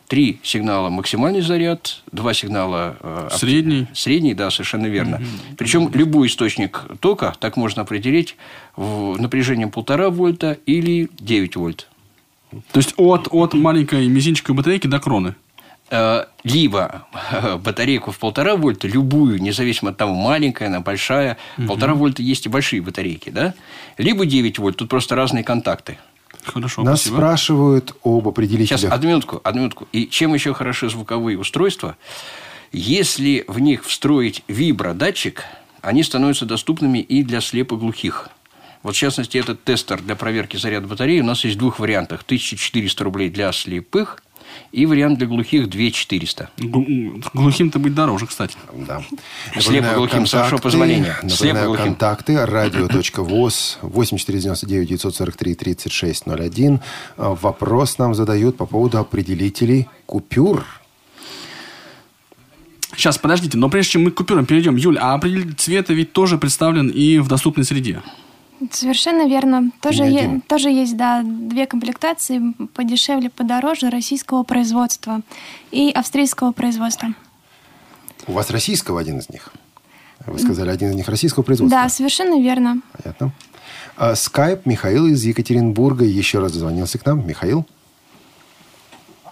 Три 0.08 0.38
сигнала 0.42 0.90
максимальный 0.90 1.40
заряд, 1.40 2.02
два 2.12 2.34
сигнала 2.34 2.96
э, 3.00 3.28
Средний. 3.32 3.86
Средний, 3.94 4.34
да, 4.34 4.50
совершенно 4.50 4.86
верно. 4.86 5.22
Причем 5.56 5.90
любой 5.94 6.28
источник 6.28 6.84
тока 7.00 7.34
так 7.40 7.56
можно 7.56 7.82
определить 7.82 8.36
в 8.76 9.16
напряжением 9.18 9.70
полтора 9.70 10.10
вольта 10.10 10.58
или 10.66 11.08
9 11.18 11.56
вольт. 11.56 11.88
То 12.50 12.78
есть 12.78 12.94
от, 12.98 13.28
от 13.30 13.54
маленькой 13.54 14.06
мизинчиковой 14.08 14.58
батарейки 14.58 14.86
до 14.86 15.00
кроны. 15.00 15.34
Э, 15.97 16.24
либо 16.42 17.07
батарейку 17.64 18.11
в 18.11 18.18
полтора 18.18 18.57
вольта, 18.57 18.88
любую, 18.88 19.40
независимо 19.40 19.90
от 19.90 19.97
того, 19.97 20.12
маленькая 20.12 20.66
она, 20.66 20.80
большая, 20.80 21.38
полтора 21.68 21.95
вольта 21.95 22.20
есть 22.20 22.47
и 22.47 22.49
большие 22.49 22.82
батарейки, 22.82 23.30
да? 23.30 23.55
Либо 23.97 24.26
9 24.26 24.59
вольт, 24.59 24.76
тут 24.76 24.88
просто 24.88 25.14
разные 25.14 25.45
контакты. 25.45 25.99
Хорошо, 26.45 26.82
Нас 26.82 27.01
спасибо. 27.01 27.16
спрашивают 27.16 27.95
об 28.03 28.26
определителях. 28.26 28.80
Сейчас, 28.80 28.92
одну 28.92 29.09
минутку, 29.09 29.40
одну 29.45 29.61
минутку. 29.61 29.86
И 29.92 30.09
чем 30.09 30.34
еще 30.34 30.53
хороши 30.53 30.88
звуковые 30.90 31.38
устройства? 31.38 31.97
Если 32.72 33.45
в 33.47 33.61
них 33.61 33.84
встроить 33.84 34.42
вибродатчик, 34.49 35.45
они 35.80 36.03
становятся 36.03 36.45
доступными 36.45 36.99
и 36.99 37.22
для 37.22 37.40
слепоглухих. 37.40 38.30
Вот, 38.82 38.97
в 38.97 38.99
частности, 38.99 39.38
этот 39.38 39.62
тестер 39.62 40.03
для 40.03 40.16
проверки 40.16 40.57
заряда 40.57 40.88
батареи 40.88 41.20
у 41.20 41.24
нас 41.24 41.45
есть 41.45 41.55
в 41.55 41.61
двух 41.61 41.78
вариантах. 41.78 42.22
1400 42.22 43.05
рублей 43.05 43.30
для 43.30 43.53
слепых 43.53 44.23
и 44.72 44.86
вариант 44.86 45.18
для 45.18 45.26
глухих 45.26 45.68
2400. 45.68 46.50
Гу- 46.59 47.20
Глухим-то 47.32 47.78
быть 47.78 47.94
дороже, 47.94 48.26
кстати. 48.26 48.57
Да. 48.86 49.02
Слепоглухим, 49.59 50.26
с 50.26 50.32
вашего 50.32 50.59
позволения. 50.59 51.16
Напоминаю, 51.22 51.30
Слепоглухим. 51.36 51.84
контакты. 51.84 52.44
Радио.воз 52.46 53.78
8499 53.82 54.88
943 54.88 55.55
3601. 55.55 56.80
А, 57.16 57.34
Вопрос 57.34 57.98
нам 57.98 58.14
задают 58.14 58.57
по 58.57 58.66
поводу 58.66 58.98
определителей 58.98 59.88
купюр. 60.07 60.64
Сейчас, 62.96 63.18
подождите, 63.18 63.59
но 63.59 63.68
прежде 63.68 63.92
чем 63.92 64.05
мы 64.05 64.11
к 64.12 64.14
купюрам 64.14 64.46
перейдем, 64.46 64.76
Юль, 64.76 64.98
а 64.98 65.14
определитель 65.14 65.55
цвета 65.55 65.92
ведь 65.94 66.12
тоже 66.12 66.38
представлен 66.38 66.88
и 66.88 67.18
в 67.18 67.26
доступной 67.28 67.64
среде. 67.64 68.02
Совершенно 68.70 69.26
верно. 69.28 69.70
Тоже, 69.80 70.04
е- 70.04 70.40
тоже 70.48 70.70
есть, 70.70 70.96
да, 70.96 71.22
две 71.24 71.66
комплектации, 71.66 72.40
подешевле, 72.74 73.30
подороже, 73.30 73.90
российского 73.90 74.42
производства 74.42 75.20
и 75.70 75.90
австрийского 75.90 76.52
производства. 76.52 77.08
У 78.26 78.32
вас 78.32 78.50
российского 78.50 79.00
один 79.00 79.18
из 79.18 79.28
них. 79.28 79.52
Вы 80.26 80.38
сказали, 80.38 80.70
один 80.70 80.90
из 80.90 80.94
них 80.94 81.08
российского 81.08 81.42
производства. 81.42 81.82
Да, 81.82 81.88
совершенно 81.88 82.40
верно. 82.40 82.80
Понятно. 83.02 83.32
А, 83.96 84.14
Скайп 84.14 84.64
Михаил 84.66 85.06
из 85.06 85.22
Екатеринбурга 85.24 86.04
еще 86.04 86.38
раз 86.38 86.52
дозвонился 86.52 86.98
к 86.98 87.04
нам. 87.06 87.26
Михаил? 87.26 87.66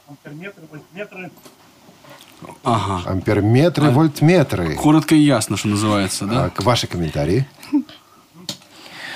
амперметры, 0.08 0.62
вольтметры. 0.70 1.30
Ага. 2.64 3.08
Амперметры, 3.10 3.90
вольтметры. 3.90 4.74
Коротко 4.74 5.14
и 5.14 5.20
ясно, 5.20 5.56
что 5.56 5.68
называется, 5.68 6.26
да? 6.26 6.44
А, 6.46 6.50
к- 6.50 6.62
ваши 6.62 6.86
комментарии. 6.86 7.46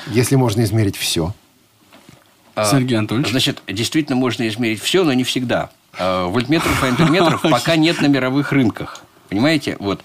Если 0.06 0.36
можно 0.36 0.62
измерить 0.62 0.96
все. 0.96 1.34
А, 2.54 2.64
Сергей 2.64 2.98
Анатольевич. 2.98 3.30
Значит, 3.30 3.62
действительно 3.66 4.16
можно 4.16 4.48
измерить 4.48 4.80
все, 4.80 5.04
но 5.04 5.12
не 5.12 5.24
всегда. 5.24 5.70
А, 5.98 6.26
Вольтметров 6.26 6.82
и 6.82 6.86
амперметров 6.86 7.42
пока 7.42 7.76
нет 7.76 8.00
на 8.00 8.06
мировых 8.06 8.52
рынках. 8.52 9.02
Понимаете? 9.28 9.76
Вот. 9.78 10.02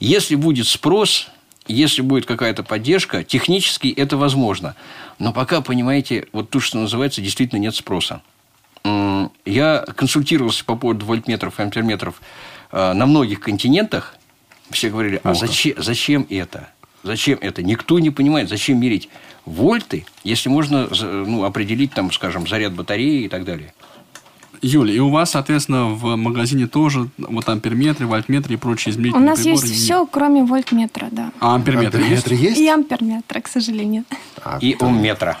Если 0.00 0.34
будет 0.34 0.66
спрос, 0.66 1.28
если 1.66 2.02
будет 2.02 2.26
какая-то 2.26 2.64
поддержка, 2.64 3.22
технически 3.22 3.88
это 3.88 4.16
возможно. 4.16 4.74
Но 5.18 5.32
пока, 5.32 5.60
понимаете, 5.60 6.26
вот 6.32 6.50
то, 6.50 6.58
что 6.60 6.78
называется, 6.78 7.20
действительно 7.20 7.60
нет 7.60 7.74
спроса. 7.74 8.22
Я 9.44 9.84
консультировался 9.96 10.64
по 10.64 10.74
поводу 10.74 11.06
вольтметров 11.06 11.60
и 11.60 11.62
амперметров 11.62 12.20
э, 12.72 12.92
на 12.94 13.06
многих 13.06 13.38
континентах. 13.38 14.16
Все 14.70 14.90
говорили, 14.90 15.20
а 15.22 15.34
зачем, 15.34 15.74
зачем 15.76 16.26
это? 16.28 16.68
Зачем 17.04 17.38
это? 17.40 17.62
Никто 17.62 18.00
не 18.00 18.10
понимает, 18.10 18.48
зачем 18.48 18.80
мерить 18.80 19.08
вольты, 19.46 20.04
если 20.24 20.48
можно 20.48 20.88
ну, 21.00 21.44
определить, 21.44 21.92
там, 21.92 22.12
скажем, 22.12 22.46
заряд 22.46 22.74
батареи 22.74 23.24
и 23.24 23.28
так 23.28 23.44
далее. 23.44 23.72
Юля, 24.62 24.94
и 24.94 24.98
у 25.00 25.08
вас, 25.08 25.30
соответственно, 25.32 25.86
в 25.86 26.14
магазине 26.14 26.68
тоже 26.68 27.08
вот 27.18 27.48
амперметры, 27.48 28.06
вольтметры 28.06 28.54
и 28.54 28.56
прочие 28.56 28.92
У 28.92 28.94
измерительные 28.94 29.30
нас 29.30 29.40
приборы 29.40 29.66
есть 29.66 29.74
все, 29.74 30.06
кроме 30.06 30.44
вольтметра, 30.44 31.08
да. 31.10 31.32
А 31.40 31.56
амперметры, 31.56 32.00
Амперметры 32.00 32.34
есть? 32.34 32.44
есть? 32.50 32.60
И 32.60 32.68
амперметра, 32.68 33.40
к 33.40 33.48
сожалению. 33.48 34.04
И 34.60 34.76
омметра. 34.78 35.36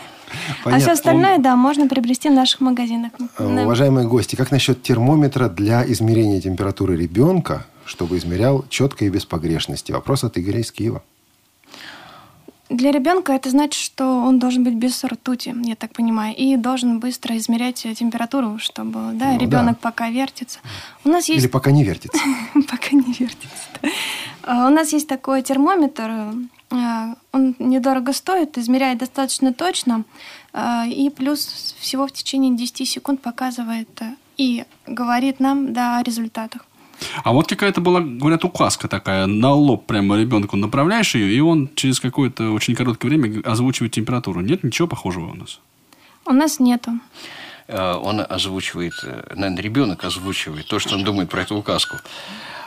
А 0.64 0.78
все 0.78 0.92
остальное, 0.92 1.38
да, 1.38 1.54
можно 1.54 1.86
приобрести 1.88 2.30
в 2.30 2.32
наших 2.32 2.60
магазинах. 2.60 3.12
Э, 3.38 3.64
Уважаемые 3.64 4.08
гости, 4.08 4.34
как 4.34 4.50
насчет 4.50 4.82
термометра 4.82 5.48
для 5.48 5.84
измерения 5.86 6.40
температуры 6.40 6.96
ребенка, 6.96 7.66
чтобы 7.84 8.16
измерял 8.16 8.64
четко 8.70 9.04
и 9.04 9.10
без 9.10 9.24
погрешности? 9.24 9.92
Вопрос 9.92 10.24
от 10.24 10.38
Игоря 10.38 10.60
из 10.60 10.72
Киева. 10.72 11.02
Для 12.72 12.90
ребенка 12.90 13.32
это 13.34 13.50
значит, 13.50 13.80
что 13.80 14.04
он 14.04 14.38
должен 14.38 14.64
быть 14.64 14.74
без 14.74 15.04
ртути, 15.04 15.54
я 15.64 15.76
так 15.76 15.92
понимаю, 15.92 16.34
и 16.34 16.56
должен 16.56 17.00
быстро 17.00 17.36
измерять 17.36 17.86
температуру, 17.98 18.58
чтобы 18.58 19.10
да, 19.12 19.32
Ну, 19.32 19.38
ребенок 19.38 19.74
да. 19.74 19.90
пока 19.90 20.08
вертится. 20.08 20.58
У 21.04 21.10
нас 21.10 21.28
есть 21.28 21.44
Или 21.44 21.50
пока 21.50 21.70
не 21.70 21.84
вертится? 21.84 22.18
пока 22.70 22.96
не 22.96 23.12
вертится. 23.12 23.68
А, 24.42 24.68
У 24.68 24.70
нас 24.70 24.92
есть 24.92 25.06
такой 25.06 25.42
термометр, 25.42 26.34
э, 26.70 27.14
он 27.32 27.54
недорого 27.58 28.14
стоит, 28.14 28.56
измеряет 28.56 28.98
достаточно 28.98 29.52
точно, 29.52 30.04
э, 30.54 30.88
и 30.88 31.10
плюс 31.10 31.74
всего 31.78 32.06
в 32.06 32.12
течение 32.12 32.56
10 32.56 32.88
секунд 32.88 33.20
показывает 33.20 33.88
и 34.38 34.64
говорит 34.86 35.40
нам 35.40 35.74
да, 35.74 35.98
о 35.98 36.02
результатах. 36.02 36.64
А 37.24 37.32
вот 37.32 37.48
какая-то 37.48 37.80
была, 37.80 38.00
говорят, 38.00 38.44
указка 38.44 38.88
такая, 38.88 39.26
на 39.26 39.52
лоб 39.52 39.86
прямо 39.86 40.18
ребенку 40.18 40.56
направляешь 40.56 41.14
ее, 41.14 41.32
и 41.32 41.40
он 41.40 41.70
через 41.74 42.00
какое-то 42.00 42.50
очень 42.50 42.74
короткое 42.74 43.08
время 43.08 43.40
озвучивает 43.44 43.92
температуру. 43.92 44.40
Нет 44.40 44.64
ничего 44.64 44.88
похожего 44.88 45.30
у 45.30 45.34
нас? 45.34 45.60
У 46.24 46.32
нас 46.32 46.60
нету. 46.60 46.92
Э, 47.68 47.94
Он 47.94 48.24
озвучивает, 48.28 48.94
э, 49.02 49.34
наверное, 49.34 49.62
ребенок 49.62 50.04
озвучивает 50.04 50.66
то, 50.66 50.78
что 50.78 50.94
он 50.94 51.04
думает 51.04 51.30
про 51.30 51.42
эту 51.42 51.56
указку. 51.56 51.96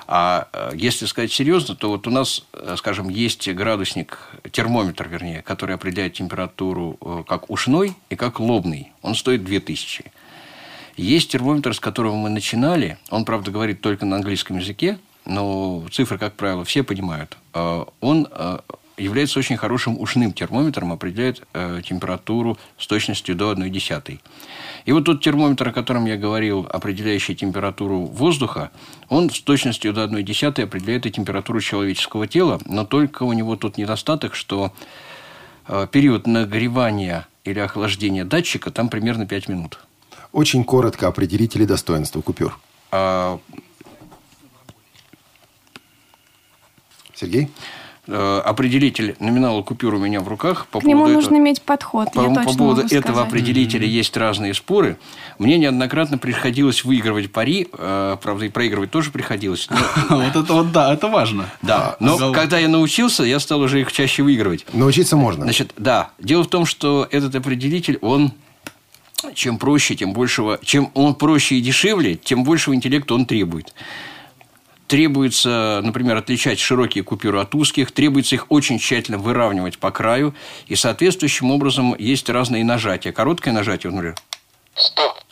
А 0.07 0.47
э, 0.53 0.71
если 0.75 1.05
сказать 1.05 1.31
серьезно, 1.31 1.75
то 1.75 1.89
вот 1.89 2.07
у 2.07 2.11
нас, 2.11 2.43
скажем, 2.77 3.09
есть 3.09 3.49
градусник, 3.49 4.19
термометр, 4.51 5.07
вернее, 5.07 5.41
который 5.41 5.75
определяет 5.75 6.13
температуру 6.13 7.25
как 7.27 7.49
ушной 7.49 7.95
и 8.09 8.15
как 8.15 8.39
лобный. 8.39 8.91
Он 9.01 9.15
стоит 9.15 9.43
2000. 9.43 10.11
Есть 10.97 11.31
термометр, 11.31 11.73
с 11.73 11.79
которого 11.79 12.15
мы 12.15 12.29
начинали. 12.29 12.97
Он, 13.09 13.25
правда, 13.25 13.51
говорит 13.51 13.81
только 13.81 14.05
на 14.05 14.15
английском 14.15 14.57
языке, 14.57 14.97
но 15.25 15.83
цифры, 15.91 16.17
как 16.17 16.35
правило, 16.35 16.63
все 16.63 16.83
понимают. 16.83 17.37
Э, 17.53 17.83
Он 17.99 18.27
э, 18.31 18.59
является 18.97 19.39
очень 19.39 19.57
хорошим 19.57 19.99
ушным 19.99 20.31
термометром, 20.31 20.91
определяет 20.91 21.45
э, 21.53 21.81
температуру 21.83 22.57
с 22.77 22.87
точностью 22.87 23.35
до 23.35 23.49
1 23.49 23.71
десятой. 23.71 24.21
И 24.85 24.91
вот 24.91 25.05
тот 25.05 25.21
термометр, 25.21 25.69
о 25.69 25.73
котором 25.73 26.05
я 26.05 26.15
говорил, 26.15 26.67
определяющий 26.71 27.35
температуру 27.35 28.01
воздуха, 28.01 28.71
он 29.09 29.29
с 29.29 29.41
точностью 29.41 29.93
до 29.93 30.03
1 30.03 30.23
десятой 30.23 30.65
определяет 30.65 31.05
и 31.05 31.11
температуру 31.11 31.59
человеческого 31.59 32.27
тела, 32.27 32.59
но 32.65 32.85
только 32.85 33.23
у 33.23 33.33
него 33.33 33.55
тут 33.55 33.77
недостаток, 33.77 34.35
что 34.35 34.71
э, 35.67 35.87
период 35.91 36.25
нагревания 36.27 37.27
или 37.43 37.59
охлаждения 37.59 38.23
датчика 38.23 38.71
там 38.71 38.89
примерно 38.89 39.27
5 39.27 39.49
минут. 39.49 39.79
Очень 40.35 40.65
коротко 40.65 41.07
определители 41.07 41.63
достоинства 41.63 42.19
купюр. 42.19 42.59
А, 42.91 43.39
Сергей? 47.13 47.49
э, 48.07 48.41
определитель 48.43 49.15
номинала 49.19 49.61
купюр 49.63 49.93
у 49.93 49.97
меня 49.97 50.19
в 50.19 50.27
руках. 50.27 50.67
По 50.67 50.81
К 50.81 50.83
нему 50.83 51.03
поводу 51.03 51.13
нужно 51.13 51.27
этого- 51.29 51.37
иметь 51.39 51.61
подход, 51.61 52.11
По, 52.11 52.19
я 52.19 52.27
по 52.27 52.43
поводу 52.43 52.63
могу 52.65 52.79
этого 52.81 53.13
сказать. 53.13 53.27
определителя 53.29 53.87
есть 53.87 54.17
разные 54.17 54.53
споры. 54.53 54.97
Мне 55.39 55.57
неоднократно 55.57 56.17
приходилось 56.17 56.83
выигрывать 56.83 57.31
пари, 57.31 57.69
э, 57.71 58.17
правда, 58.21 58.45
и 58.45 58.49
проигрывать 58.49 58.91
тоже 58.91 59.11
приходилось. 59.11 59.69
Вот 60.09 60.35
это 60.35 60.53
вот, 60.53 60.73
да, 60.73 60.93
это 60.93 61.07
важно. 61.07 61.49
Да, 61.61 61.95
но 62.01 62.33
когда 62.33 62.59
я 62.59 62.67
научился, 62.67 63.23
я 63.23 63.39
стал 63.39 63.61
уже 63.61 63.79
их 63.79 63.89
чаще 63.93 64.21
выигрывать. 64.21 64.65
Научиться 64.73 65.15
можно. 65.15 65.45
Значит, 65.45 65.73
да. 65.77 66.09
Дело 66.19 66.43
в 66.43 66.47
том, 66.49 66.65
что 66.65 67.07
этот 67.09 67.33
определитель, 67.35 67.97
он 68.01 68.33
чем 69.33 69.57
проще, 69.57 69.95
тем 69.95 70.13
большего, 70.13 70.59
чем 70.63 70.91
он 70.93 71.15
проще 71.15 71.55
и 71.55 71.61
дешевле, 71.61 72.15
тем 72.15 72.43
большего 72.43 72.75
интеллекта 72.75 73.13
он 73.13 73.25
требует. 73.25 73.73
Требуется, 74.87 75.81
например, 75.83 76.15
отличать 76.17 76.59
широкие 76.59 77.03
купюры 77.03 77.39
от 77.39 77.55
узких, 77.55 77.91
требуется 77.91 78.35
их 78.35 78.45
очень 78.49 78.77
тщательно 78.77 79.17
выравнивать 79.17 79.79
по 79.79 79.89
краю, 79.89 80.35
и 80.67 80.75
соответствующим 80.75 81.49
образом 81.49 81.95
есть 81.97 82.29
разные 82.29 82.63
нажатия. 82.63 83.11
Короткое 83.11 83.51
нажатие, 83.51 83.91
например, 83.91 84.15
а, 84.95 85.24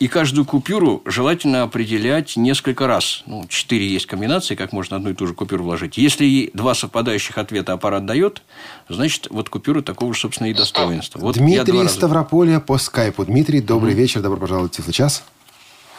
И 0.00 0.08
каждую 0.08 0.44
купюру 0.44 1.02
желательно 1.04 1.62
определять 1.62 2.36
несколько 2.36 2.88
раз. 2.88 3.22
Ну, 3.26 3.46
четыре 3.48 3.86
есть 3.86 4.06
комбинации, 4.06 4.56
как 4.56 4.72
можно 4.72 4.96
одну 4.96 5.10
и 5.10 5.14
ту 5.14 5.26
же 5.28 5.34
купюру 5.34 5.62
вложить. 5.62 5.96
Если 5.96 6.50
два 6.52 6.74
совпадающих 6.74 7.38
ответа 7.38 7.72
аппарат 7.72 8.04
дает, 8.04 8.42
значит, 8.88 9.28
вот 9.30 9.48
купюра 9.48 9.80
такого 9.80 10.12
же, 10.14 10.20
собственно, 10.20 10.48
и 10.48 10.54
достоинства. 10.54 11.20
Вот 11.20 11.36
Дмитрий 11.36 11.76
из 11.78 11.82
раза- 11.84 11.94
Ставрополя 11.94 12.58
по 12.58 12.76
скайпу. 12.76 13.24
Дмитрий, 13.24 13.60
добрый 13.60 13.94
вечер, 13.94 14.20
добро 14.20 14.36
пожаловать 14.38 14.72
в 14.72 14.76
Тифлый 14.76 14.92
час. 14.94 15.22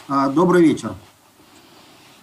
А, 0.10 0.28
Добрый 0.28 0.62
вечер. 0.66 0.94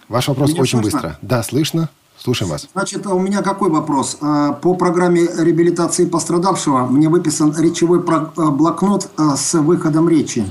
Ваш 0.07 0.27
вопрос 0.27 0.51
Меня 0.51 0.61
очень 0.61 0.79
слышно? 0.81 0.99
быстро. 0.99 1.17
Да, 1.23 1.41
слышно. 1.41 1.89
Слушаем 2.19 2.51
вас. 2.51 2.67
Значит, 2.73 3.07
у 3.07 3.17
меня 3.17 3.41
какой 3.41 3.71
вопрос? 3.71 4.17
А, 4.21 4.51
По 4.53 4.75
программе 4.75 5.21
реабилитации 5.21 6.05
пострадавшего 6.05 6.85
мне 6.85 7.09
выписан 7.09 7.51
речевой 7.59 8.03
блокнот 8.03 9.09
с 9.17 9.53
выходом 9.55 10.07
речи. 10.07 10.45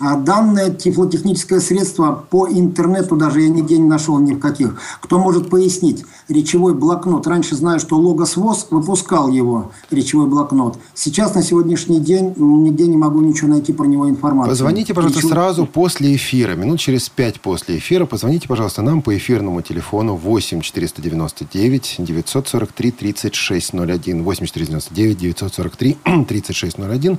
А 0.00 0.16
Данное 0.16 0.70
тифлотехническое 0.70 1.60
средство 1.60 2.24
по 2.30 2.48
интернету 2.48 3.16
даже 3.16 3.42
я 3.42 3.48
нигде 3.48 3.78
не 3.78 3.88
нашел 3.88 4.18
ни 4.18 4.34
в 4.34 4.40
каких. 4.40 4.80
Кто 5.00 5.18
может 5.18 5.50
пояснить? 5.50 6.04
Речевой 6.28 6.74
блокнот. 6.74 7.26
Раньше 7.26 7.54
знаю, 7.54 7.78
что 7.80 7.96
Логос 7.96 8.36
ВОЗ 8.36 8.66
выпускал 8.70 9.28
его, 9.28 9.70
речевой 9.90 10.26
блокнот. 10.26 10.78
Сейчас 10.94 11.34
на 11.34 11.42
сегодняшний 11.42 12.00
день 12.00 12.34
нигде 12.36 12.86
не 12.86 12.96
могу 12.96 13.20
ничего 13.20 13.48
найти 13.48 13.72
про 13.72 13.84
него 13.86 14.08
информацию. 14.08 14.50
Позвоните, 14.50 14.94
пожалуйста, 14.94 15.20
Речевой- 15.20 15.32
сразу 15.32 15.66
после 15.66 16.16
эфира. 16.16 16.54
Минут 16.54 16.80
через 16.80 17.08
пять 17.08 17.40
после 17.40 17.78
эфира. 17.78 18.06
Позвоните, 18.06 18.48
пожалуйста, 18.48 18.82
нам 18.82 19.02
по 19.02 19.16
эфирному 19.16 19.62
телефону 19.62 20.16
8 20.16 20.60
499 20.60 21.96
943 21.98 22.90
3601. 22.90 24.22
8 24.24 24.46
499 24.46 25.18
943 25.18 25.98
3601. 26.28 27.18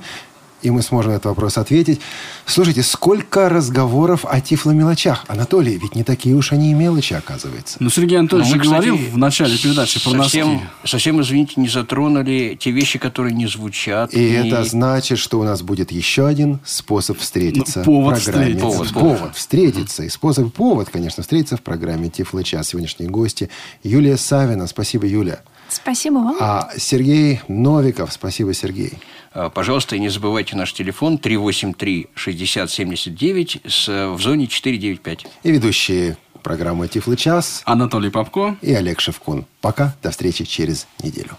И 0.62 0.70
мы 0.70 0.82
сможем 0.82 1.12
на 1.12 1.16
этот 1.16 1.26
вопрос 1.26 1.58
ответить. 1.58 2.00
Слушайте, 2.46 2.82
сколько 2.82 3.48
разговоров 3.48 4.24
о 4.24 4.40
тифломелочах? 4.40 5.24
Анатолий, 5.28 5.76
ведь 5.76 5.94
не 5.94 6.02
такие 6.02 6.34
уж 6.34 6.52
они 6.52 6.70
и 6.70 6.74
мелочи, 6.74 7.12
оказывается. 7.12 7.76
Ну, 7.78 7.90
Сергей 7.90 8.18
Анатольевич 8.18 8.50
Ну, 8.52 8.56
мы, 8.58 8.64
же 8.64 8.70
говорил 8.70 8.96
в 8.96 9.18
начале 9.18 9.56
передачи 9.58 10.02
про 10.02 10.10
совсем, 10.22 10.54
носки. 10.54 10.66
совсем, 10.84 11.20
извините, 11.20 11.52
не 11.60 11.68
затронули 11.68 12.56
те 12.58 12.70
вещи, 12.70 12.98
которые 12.98 13.34
не 13.34 13.46
звучат. 13.46 14.14
И 14.14 14.18
не- 14.18 14.48
это 14.48 14.64
значит, 14.64 15.18
что 15.18 15.38
у 15.38 15.44
нас 15.44 15.62
будет 15.62 15.92
еще 15.92 16.26
один 16.26 16.58
способ 16.64 17.18
встретиться 17.18 17.80
Ну, 17.80 17.84
повод 17.84 18.18
в 18.18 18.24
программе. 18.24 18.46
встретиться. 18.54 18.66
Повод, 18.76 18.92
повод, 18.92 19.18
повод. 19.18 19.36
встретиться. 19.36 20.02
И 20.04 20.08
способ, 20.08 20.52
повод, 20.54 20.88
конечно, 20.90 21.22
встретиться 21.22 21.56
в 21.58 21.62
программе 21.62 22.08
Тифлы 22.08 22.42
час. 22.44 22.68
Сегодняшние 22.68 23.10
гости 23.10 23.50
Юлия 23.82 24.16
Савина. 24.16 24.66
Спасибо, 24.66 25.06
Юля. 25.06 25.40
Спасибо 25.68 26.14
вам. 26.16 26.36
А 26.40 26.70
Сергей 26.78 27.40
Новиков. 27.48 28.12
Спасибо, 28.12 28.54
Сергей. 28.54 28.92
А, 29.32 29.50
Пожалуйста, 29.50 29.96
и 29.96 30.00
не 30.00 30.08
забывайте 30.08 30.56
наш 30.56 30.72
телефон 30.72 31.18
383-6079 31.22 33.68
с, 33.68 33.88
в 34.14 34.20
зоне 34.20 34.46
495. 34.46 35.26
И 35.42 35.50
ведущие 35.50 36.16
программы 36.42 36.88
Тифлы 36.88 37.16
час 37.16 37.62
Анатолий 37.64 38.10
Попко. 38.10 38.56
и 38.62 38.72
Олег 38.72 39.00
Шевкун. 39.00 39.46
Пока. 39.60 39.94
До 40.02 40.10
встречи 40.10 40.44
через 40.44 40.86
неделю. 41.02 41.36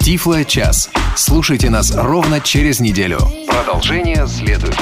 Тифло 0.00 0.44
час. 0.44 0.90
Слушайте 1.16 1.70
нас 1.70 1.94
ровно 1.94 2.40
через 2.40 2.80
неделю. 2.80 3.18
Продолжение 3.46 4.26
следует. 4.26 4.76